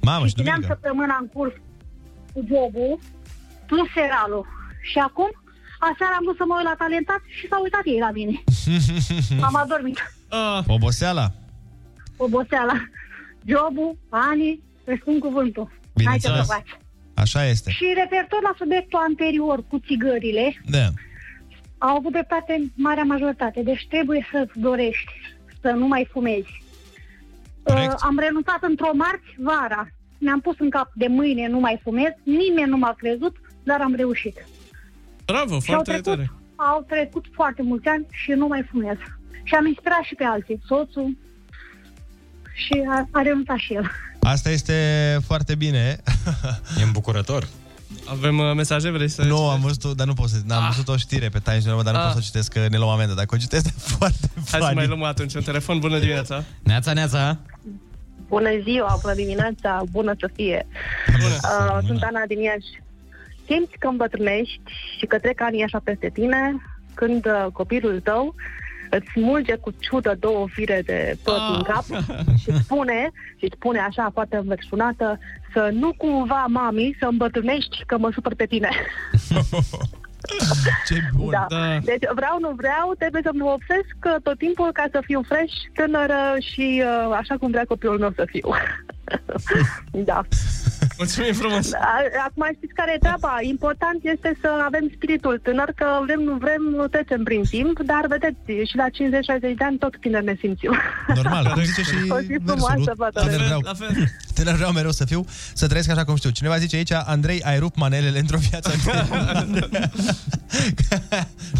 [0.00, 0.72] Mamă, și Țineam duminică.
[0.80, 1.54] săptămâna în curs
[2.32, 2.98] cu jobul,
[3.66, 4.46] plus seralul.
[4.90, 5.30] Și acum,
[5.90, 8.34] aseară am vrut să mă uit la talentat și s-au uitat ei la mine.
[9.48, 9.98] am adormit.
[10.38, 11.26] Uh, Oboseala?
[12.16, 12.76] Oboseala.
[13.52, 14.62] Jobul, anii,
[14.92, 15.64] îți spun cuvântul.
[15.64, 16.46] Hai să Bineînțeles.
[16.46, 16.78] vă faci.
[17.14, 17.70] Așa este.
[17.70, 20.86] Și referitor la subiectul anterior cu țigările, Da.
[21.78, 23.62] au avut dreptate în marea majoritate.
[23.62, 25.12] Deci trebuie să-ți dorești
[25.60, 26.62] să nu mai fumezi.
[27.62, 27.92] Corect.
[27.92, 29.88] Uh, am renunțat într-o marți vara.
[30.18, 32.10] Mi-am pus în cap de mâine nu mai fumez.
[32.22, 34.44] Nimeni nu m-a crezut, dar am reușit.
[35.26, 36.30] bravo, Și au foarte trecut, tare!
[36.56, 38.96] au trecut foarte mulți ani și nu mai fumez.
[39.42, 40.60] Și am inspirat și pe alții.
[40.66, 41.16] Soțul
[42.54, 43.90] și a, a renunțat și el.
[44.22, 44.74] Asta este
[45.26, 45.96] foarte bine.
[46.78, 47.48] E îmbucurător.
[48.04, 49.22] Avem uh, mesaje, vrei să...
[49.22, 51.84] Nu, am văzut, dar nu pot să, am văzut o știre pe Times New Roman,
[51.84, 52.04] dar nu Ah.
[52.12, 53.14] pot să o citesc, că ne luăm amendă.
[53.14, 54.74] Dacă o citesc, e foarte Hai să funny.
[54.74, 55.78] mai luăm atunci un telefon.
[55.78, 56.44] Bună dimineața!
[56.62, 57.38] Neața, Neața!
[58.28, 60.66] Bună ziua, bună dimineața, bună să fie.
[61.08, 62.82] Uh, sunt Ana din Iași.
[63.46, 64.60] Simți că îmbătrânești
[64.98, 66.40] și că trec anii așa peste tine
[66.94, 68.34] când uh, copilul tău
[68.90, 71.84] îți smulge cu ciudă două fire de păr din cap
[72.38, 75.18] și spune, și spune așa foarte înverșunată
[75.52, 78.68] să nu cumva, mami, să îmbătrânești că mă supăr pe tine.
[80.86, 81.30] Ce bun.
[81.30, 81.46] Da.
[81.48, 81.78] Da.
[81.78, 85.54] Deci vreau, nu vreau, trebuie să mă obsesc uh, tot timpul ca să fiu fresh,
[85.74, 88.48] tânără și uh, așa cum vrea copilul meu să fiu.
[90.10, 90.20] da.
[90.98, 91.72] Mulțumim frumos!
[91.72, 93.32] A- Acum știți care e treaba?
[93.54, 98.02] Important este să avem spiritul tânăr, că vrem, nu vrem, nu trecem prin timp, dar
[98.14, 98.92] vedeți, și la 50-60
[99.58, 100.72] de ani tot tineri ne simțim.
[101.14, 103.00] Normal, cum zice și O zi versul, frumoasă, nu?
[103.02, 103.44] vă Tânăr doresc.
[103.44, 103.92] vreau, La fel!
[104.34, 105.24] tânăr vreau mereu să fiu,
[105.54, 106.30] să trăiesc așa cum știu.
[106.30, 108.70] Cineva zice aici, Andrei, ai rupt manelele într-o viață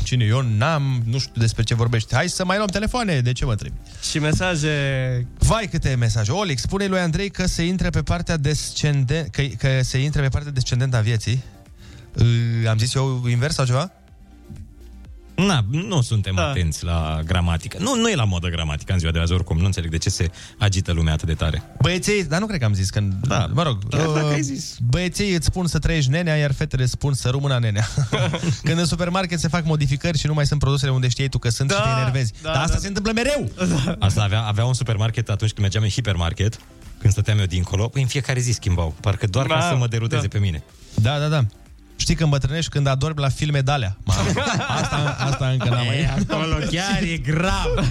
[0.04, 0.24] Cine?
[0.24, 2.14] Eu n-am, nu știu despre ce vorbești.
[2.14, 3.80] Hai să mai luăm telefoane, de ce mă trebuie?
[4.10, 4.70] Și mesaje...
[5.38, 6.32] Vai câte mesaje.
[6.32, 10.28] Olix, spune lui Andrei că se intre pe partea descendent, că, că se intre pe
[10.28, 11.42] partea descendentă a vieții.
[12.18, 13.90] Uh, am zis eu invers sau ceva?
[15.46, 16.42] Na, nu suntem Da.
[16.42, 16.48] da.
[16.48, 17.76] atenți la gramatică.
[17.80, 19.58] Nu, nu e la modă gramatica în ziua de azi, oricum.
[19.58, 21.62] Nu înțeleg de ce se agită lumea atât de tare.
[21.80, 23.00] Băieții, dar nu cred că am zis că...
[23.20, 24.76] Da, mă rog, Da, uh, dacă ai zis.
[24.88, 27.88] băieții îți spun să trăiești nenea, iar fetele îți spun să rămână nenea.
[28.64, 31.48] Când în supermarket se fac modificări și nu mai sunt produsele unde știai tu că
[31.48, 32.32] sunt Da, și te enervezi.
[32.42, 32.80] da, dar asta da.
[32.80, 33.50] se întâmplă mereu.
[33.98, 36.60] Asta avea, avea un supermarket atunci când mergeam în hipermarket,
[37.00, 37.88] când stăteam eu dincolo.
[37.88, 40.28] Păi în fiecare zi schimbau, parcă doar ca Da, să mă deruteze da.
[40.28, 40.62] pe mine.
[40.94, 41.44] Da, da, da.
[41.96, 43.96] Știi că îmbătrânești când adormi la filme de-alea.
[44.04, 44.28] Mamă,
[44.80, 45.98] Asta, asta încă n-am mai...
[45.98, 47.90] E, acolo chiar e grav.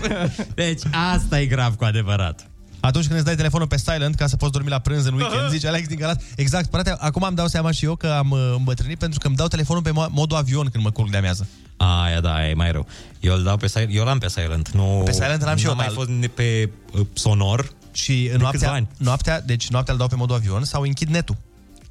[0.55, 0.81] Deci
[1.13, 2.47] asta e grav cu adevărat.
[2.79, 5.49] Atunci când îți dai telefonul pe silent ca să poți dormi la prânz în weekend,
[5.49, 6.25] zice Alex din Galați.
[6.35, 9.35] Exact, frate, acum îmi dau seama și eu că am uh, îmbătrânit pentru că îmi
[9.35, 11.47] dau telefonul pe mo- modul avion când mă culc de amiază.
[11.77, 12.87] Aia da, aia e mai rău.
[13.19, 14.69] Eu îl dau pe silent, eu l-am pe silent.
[14.71, 17.71] Nu, Pe silent l-am și nu eu, am mai dar- fost ne- pe uh, sonor.
[17.91, 18.87] Și câțiva noaptea, ani.
[18.97, 21.37] noaptea, deci noaptea îl dau pe modul avion sau închid netul.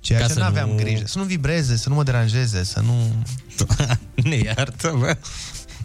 [0.00, 1.02] Ceea Ca ce să nu aveam nu- grijă.
[1.06, 3.24] Să nu vibreze, să nu mă deranjeze, să nu...
[4.28, 5.16] ne iartă, bă.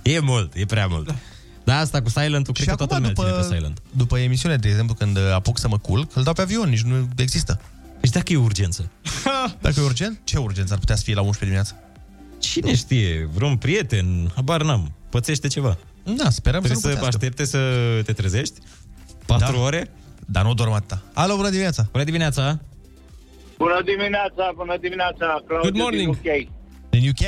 [0.03, 1.15] E mult, e prea mult.
[1.63, 3.81] Dar asta cu silent-ul, cred că toată lumea ține pe silent.
[3.91, 6.81] după emisiune, de exemplu, când uh, apuc să mă culc, îl dau pe avion, nici
[6.81, 7.61] nu există.
[8.01, 8.89] Deci dacă e urgență.
[9.61, 11.87] Dacă e urgent, ce urgență ar putea să fie la 11 dimineața?
[12.39, 15.77] Cine știe, vreun prieten, habar n-am, pățește ceva.
[16.03, 17.05] Da, sperăm Trebuie să nu să pățească.
[17.05, 17.59] aștepte să
[18.05, 18.53] te trezești?
[19.25, 19.59] 4 Da.
[19.61, 19.91] ore?
[20.27, 21.01] Dar nu dorm atâta.
[21.13, 21.83] Alo, bună dimineața!
[21.91, 22.59] Bună dimineața!
[23.57, 26.17] Bună dimineața, bună dimineața, Claudiu Good morning.
[26.21, 26.47] din UK.
[26.89, 27.23] Din UK?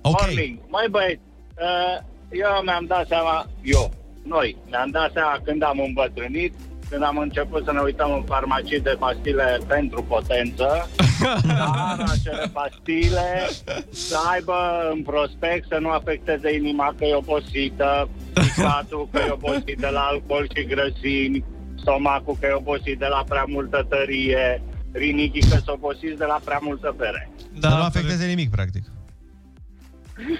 [0.00, 0.20] Ok.
[0.20, 0.58] Morning.
[0.68, 1.20] Mai băieți,
[1.66, 1.96] uh,
[2.30, 3.92] eu mi-am dat seama, eu,
[4.22, 6.54] noi, mi-am dat seama când am îmbătrânit,
[6.90, 10.90] când am început să ne uităm în farmacii de pastile pentru potență,
[11.46, 13.48] dar acele pastile
[13.90, 14.56] să aibă
[14.92, 20.00] în prospect să nu afecteze inima că e obosită, ficatul că e obosit de la
[20.00, 21.44] alcool și grăsimi,
[21.76, 24.62] stomacul că e obosit de la prea multă tărie,
[24.92, 27.30] rinichii că sunt obosiți de la prea multă bere.
[27.58, 28.84] Da, să nu afecteze nimic, practic.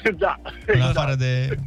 [0.24, 0.40] da.
[0.66, 1.58] În afară de...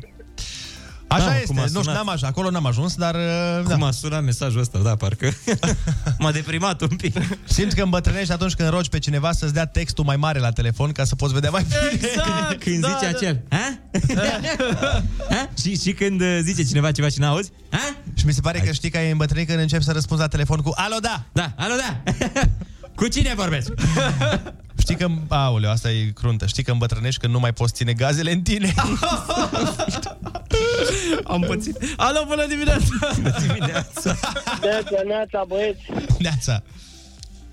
[1.10, 1.96] Așa Da, este, cum a nu știu, sunat.
[1.98, 3.16] n-am așa, acolo n-am ajuns, dar...
[3.16, 3.86] uh, Cum da.
[3.88, 5.30] a sunat mesajul ăsta, da, parcă
[6.20, 7.16] m-a deprimat un pic.
[7.46, 10.92] Simți că îmbătrânești atunci când rogi pe cineva să-ți dea textul mai mare la telefon
[10.92, 11.80] ca să poți vedea mai bine.
[11.92, 13.80] Exact, când zice acel, ha?
[15.34, 15.50] ha?
[15.62, 17.96] Și, și când uh, zice cineva ceva și n-auzi, ha?
[18.14, 20.60] Și mi se pare că știi că ai îmbătrânit când începi să răspunzi la telefon
[20.62, 21.24] cu Alo, da!
[21.32, 22.12] Da, alo, da!
[22.96, 23.72] Cu cine vorbesc?
[24.78, 25.08] Știi că...
[25.28, 26.46] Aoleu, asta e cruntă.
[26.46, 28.74] Știi că îmbătrânești când nu mai poți ține gazele în tine.
[31.34, 31.78] Am pățit.
[31.98, 32.86] Alo, bună dimineața!
[33.16, 34.16] Bună dimineața!
[34.62, 35.82] Neața, neața, băieți.
[36.20, 36.64] Neața.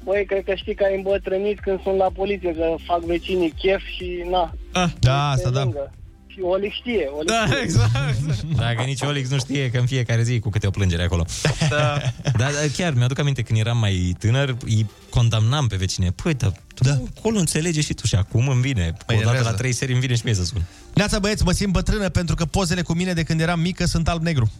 [0.04, 3.82] Băi, cred că știi că ai îmbătrânit când sunt la poliție, că fac vecinii chef
[3.96, 4.54] și na.
[5.00, 5.62] Da, asta pe da.
[5.62, 5.92] lângă.
[6.36, 7.58] Și Olic știe, Olic Da, știe.
[7.62, 8.22] exact.
[8.56, 11.24] Dacă nici Olix nu știe că în fiecare zi e cu câte o plângere acolo.
[11.68, 11.98] Da.
[12.40, 16.10] Dar da, chiar mi-aduc aminte când eram mai tânăr, îi condamnam pe vecine.
[16.10, 16.98] Păi, dar tu da.
[17.16, 18.82] acolo înțelege și tu și acum îmi vine.
[18.82, 19.48] Mă o dată enervează.
[19.50, 20.62] la trei serii îmi vine și mie să sun.
[20.94, 24.08] Neața, băieți, mă simt bătrână pentru că pozele cu mine de când eram mică sunt
[24.08, 24.50] alb-negru.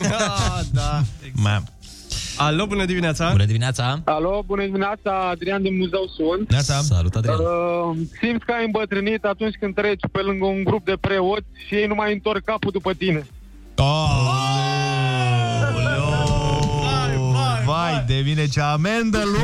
[0.00, 1.02] Ah, da.
[1.32, 1.68] Mam.
[2.42, 3.30] Alo, bună dimineața!
[3.30, 4.00] Bună dimineața!
[4.04, 6.50] Alo, bună dimineața, Adrian din Muzeu sunt.
[6.50, 6.74] Neața.
[6.80, 7.38] Salut, Adrian!
[7.38, 11.74] Uh, simți că ai îmbătrânit atunci când treci pe lângă un grup de preoți și
[11.74, 13.26] ei nu mai întorc capul după tine.
[17.64, 19.40] Vai de mine ce amendă lui!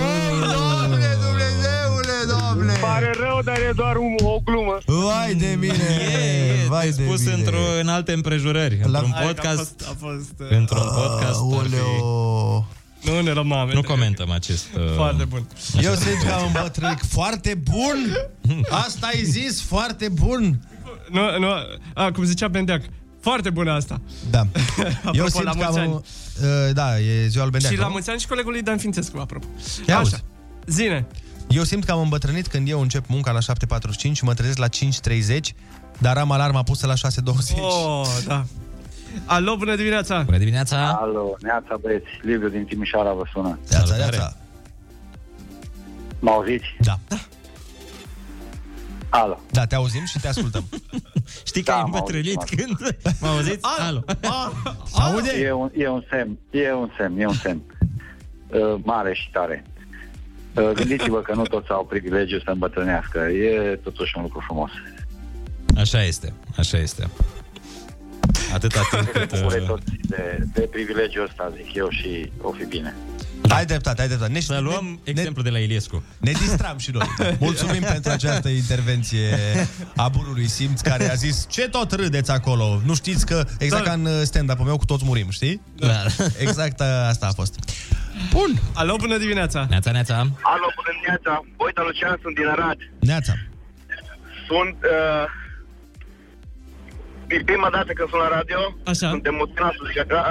[0.52, 2.72] Doamne, Dumnezeule, Doamne!
[2.80, 4.78] Pare rău, dar e doar un, o glumă.
[4.86, 5.88] Vai de mine!
[6.64, 7.32] E, Vai de spus mine!
[7.34, 8.78] într-o, în alte împrejurări.
[8.82, 9.58] La- Într-un Hai că podcast.
[9.60, 11.40] A fost, a fost, uh, Într-un podcast.
[11.58, 11.74] ar fi-
[13.02, 13.74] Nu ne rămame.
[13.74, 14.64] Nu comentăm acest...
[14.76, 14.94] Uh...
[14.94, 15.46] Foarte bun.
[15.80, 18.16] Eu simt că am îmbătrânit foarte bun!
[18.70, 20.60] Asta ai zis, foarte bun!
[21.10, 21.46] Nu, nu,
[21.94, 22.82] a, cum zicea Bendeac,
[23.20, 24.00] foarte bună asta.
[24.30, 24.38] Da.
[25.04, 25.92] Apropo, Eu simt la că mulți ani.
[25.92, 26.04] am...
[26.42, 27.92] Uh, da, e ziua lui Bendeac, Și la nu?
[27.92, 29.46] mulți ani și colegului Dan Fințescu, apropo.
[29.88, 30.24] Ia Așa, auzi.
[30.66, 31.06] zine.
[31.48, 34.68] Eu simt că am îmbătrânit când eu încep munca la 7.45 și mă trezesc la
[34.68, 35.38] 5.30,
[35.98, 36.98] dar am alarma pusă la 6.20.
[37.60, 38.44] Oh, da.
[39.24, 40.22] Alo, bună dimineața!
[40.22, 40.90] Bună dimineața!
[41.00, 43.58] Alo, neața băieți, Liviu din Timișoara vă sună.
[43.70, 44.36] Neața, neața.
[46.18, 46.66] Mă auziți?
[46.80, 46.98] Da.
[49.08, 49.40] Alo.
[49.50, 50.64] Da, te auzim și te ascultăm.
[51.46, 52.96] Știi că Da, ai mă îmbătrânit auzit, când...
[53.20, 53.66] Mă auziți?
[53.78, 54.04] Alo!
[54.92, 55.30] Aude?
[55.40, 57.62] E un, e un semn, e un semn, e un semn.
[58.46, 59.64] Uh, mare și tare.
[60.54, 63.18] Uh, gândiți-vă că nu toți au privilegiu să îmbătrânească.
[63.18, 64.70] E totuși un lucru frumos.
[65.76, 67.08] Așa este, așa este.
[68.54, 69.40] Atâta timp cât...
[69.40, 72.94] Bucure Uh, toți de, de privilegiul ăsta, zic eu, și o fi bine.
[73.48, 74.32] Ai dreptate, ai dreptate.
[74.32, 76.02] Ne, să luăm exemplu de la Iliescu.
[76.18, 77.06] ne distram și noi.
[77.40, 79.36] Mulțumim pentru această intervenție
[79.96, 82.80] a bunului simț care a zis ce tot râdeți acolo?
[82.84, 83.90] Nu știți că, exact Da.
[83.90, 85.60] ca în stand-up-ul meu, cu toți murim, știi?
[85.76, 86.02] Da.
[86.38, 87.54] Exact a- asta a fost.
[88.30, 88.60] Bun.
[88.74, 89.66] Alo, bună dimineața!
[89.70, 90.14] Neața, neața!
[90.14, 91.44] Alo, bună dimineața!
[91.56, 92.76] Uite, Lucian, sunt din Arad.
[92.98, 93.32] Neața.
[94.46, 94.76] Sunt...
[94.82, 95.44] Uh,
[97.34, 98.60] e prima dată când sunt la radio.
[98.92, 99.06] Așa.
[99.12, 100.22] Sunt emoționat să zic așa.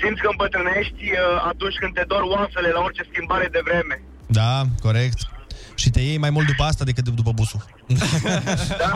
[0.00, 3.94] Simți că îmbătrânești uh, atunci când te dor oasele la orice schimbare de vreme.
[4.38, 4.52] Da,
[4.86, 5.18] corect.
[5.74, 7.62] Și te iei mai mult după asta decât după busul.
[8.82, 8.90] Da?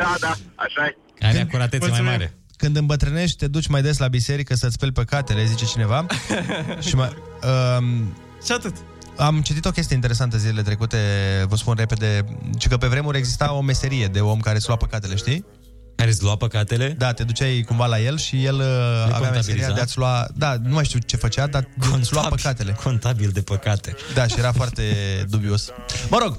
[0.00, 1.26] Da, da, așa e.
[1.26, 2.32] Are acuratețe mai mare.
[2.56, 6.06] Când îmbătrânești, te duci mai des la biserică să-ți speli păcatele, zice cineva.
[6.86, 7.10] și mai,
[7.78, 8.74] um, Și atât.
[9.16, 10.98] am citit o chestie interesantă zilele trecute,
[11.48, 12.24] vă spun repede,
[12.58, 15.44] ci că pe vremuri exista o meserie de om care îți lua păcatele, știi?
[15.98, 16.94] Care îți lua păcatele?
[16.98, 19.34] Da, te duceai cumva la el și el uh, avea contabiliza?
[19.34, 20.28] meseria de a-ți lua...
[20.34, 21.68] Da, nu mai știu ce făcea, dar
[22.00, 22.76] îți lua păcatele.
[22.82, 23.96] Contabil de păcate.
[24.14, 24.82] Da, și era foarte
[25.28, 25.68] dubios.
[26.10, 26.38] Mă rog,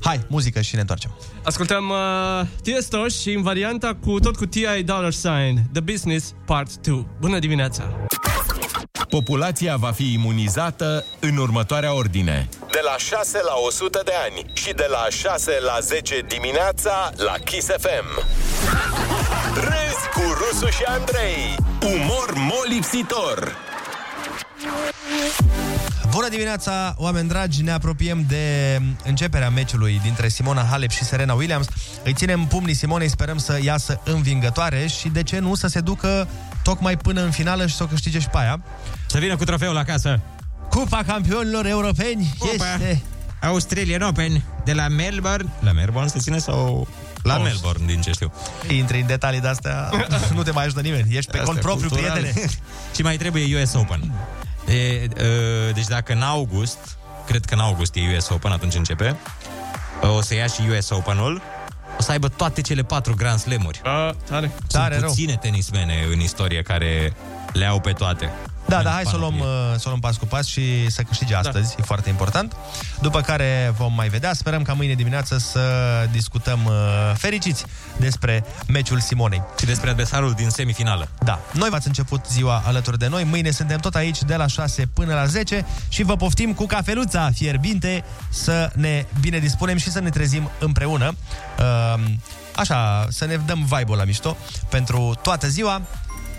[0.00, 1.18] hai, muzică și ne întoarcem.
[1.42, 4.82] Ascultăm uh, Tiesto și în varianta cu tot cu T.I.
[4.84, 7.06] Dollar Sign, The Business Part 2.
[7.20, 8.06] Bună dimineața!
[9.20, 12.48] Populația va fi imunizată în următoarea ordine.
[12.70, 17.32] De la 6 la 100 de ani și de la 6 la 10 dimineața la
[17.44, 18.26] Kiss FM.
[19.54, 21.56] Râzi cu Rusu și Andrei.
[21.82, 23.56] Umor molipsitor.
[26.10, 27.62] Bună dimineața, oameni dragi!
[27.62, 31.66] Ne apropiem de începerea meciului dintre Simona Halep și Serena Williams.
[32.04, 36.28] Îi ținem pumnii Simonei, sperăm să iasă învingătoare și de ce nu să se ducă
[36.64, 38.60] tocmai până în finală și să o câștige și pe aia.
[39.06, 40.20] Să vină cu trofeul acasă.
[40.70, 42.52] Cupa campionilor europeni Cupa.
[42.52, 43.02] este...
[43.40, 45.48] Australian Open de la Melbourne.
[45.60, 46.88] La Melbourne se ține sau...
[47.22, 47.42] La Oh.
[47.42, 48.32] Melbourne, din ce știu.
[48.68, 49.90] Intri în detalii de astea,
[50.34, 51.16] nu te mai ajută nimeni.
[51.16, 52.20] Ești pe Astea cont propriu, culturale.
[52.20, 52.50] prietene.
[52.96, 54.12] și mai trebuie US Open.
[54.68, 55.10] E, e,
[55.74, 56.78] deci dacă în august,
[57.26, 59.16] cred că în august e US Open, atunci începe,
[60.16, 61.42] o să ia și US Open-ul,
[61.98, 63.80] o să aibă toate cele patru Grand Slam-uri.
[63.84, 64.52] A, tare.
[64.56, 65.08] Sunt Tare rău.
[65.08, 67.12] puține tenismene în istorie care
[67.52, 68.32] le au pe toate.
[68.68, 69.72] Da, În da, hai să o luăm, panoplie.
[69.72, 71.74] uh, să o luăm pas cu pas și să câștige astăzi, da.
[71.78, 72.56] e foarte important.
[73.00, 75.60] După care vom mai vedea, sperăm ca mâine dimineață să
[76.12, 76.72] discutăm uh,
[77.16, 77.64] fericiți
[77.96, 79.42] despre meciul Simonei.
[79.58, 81.08] Și despre adversarul din semifinală.
[81.24, 84.86] Da, noi v-ați început ziua alături de noi, mâine suntem tot aici de la 6
[84.94, 90.00] până la 10 și vă poftim cu cafeluța fierbinte să ne bine dispunem și să
[90.00, 91.14] ne trezim împreună.
[91.58, 92.02] Uh,
[92.56, 94.36] așa, să ne dăm vibe-ul la mișto
[94.68, 95.82] pentru toată ziua.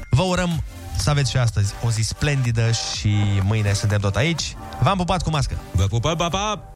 [0.09, 0.63] Vă urăm
[0.97, 4.55] să aveți și astăzi o zi splendidă și mâine suntem tot aici.
[4.81, 5.57] V-am pupat cu mască.
[5.71, 6.69] Vă pupăm, pa, pa!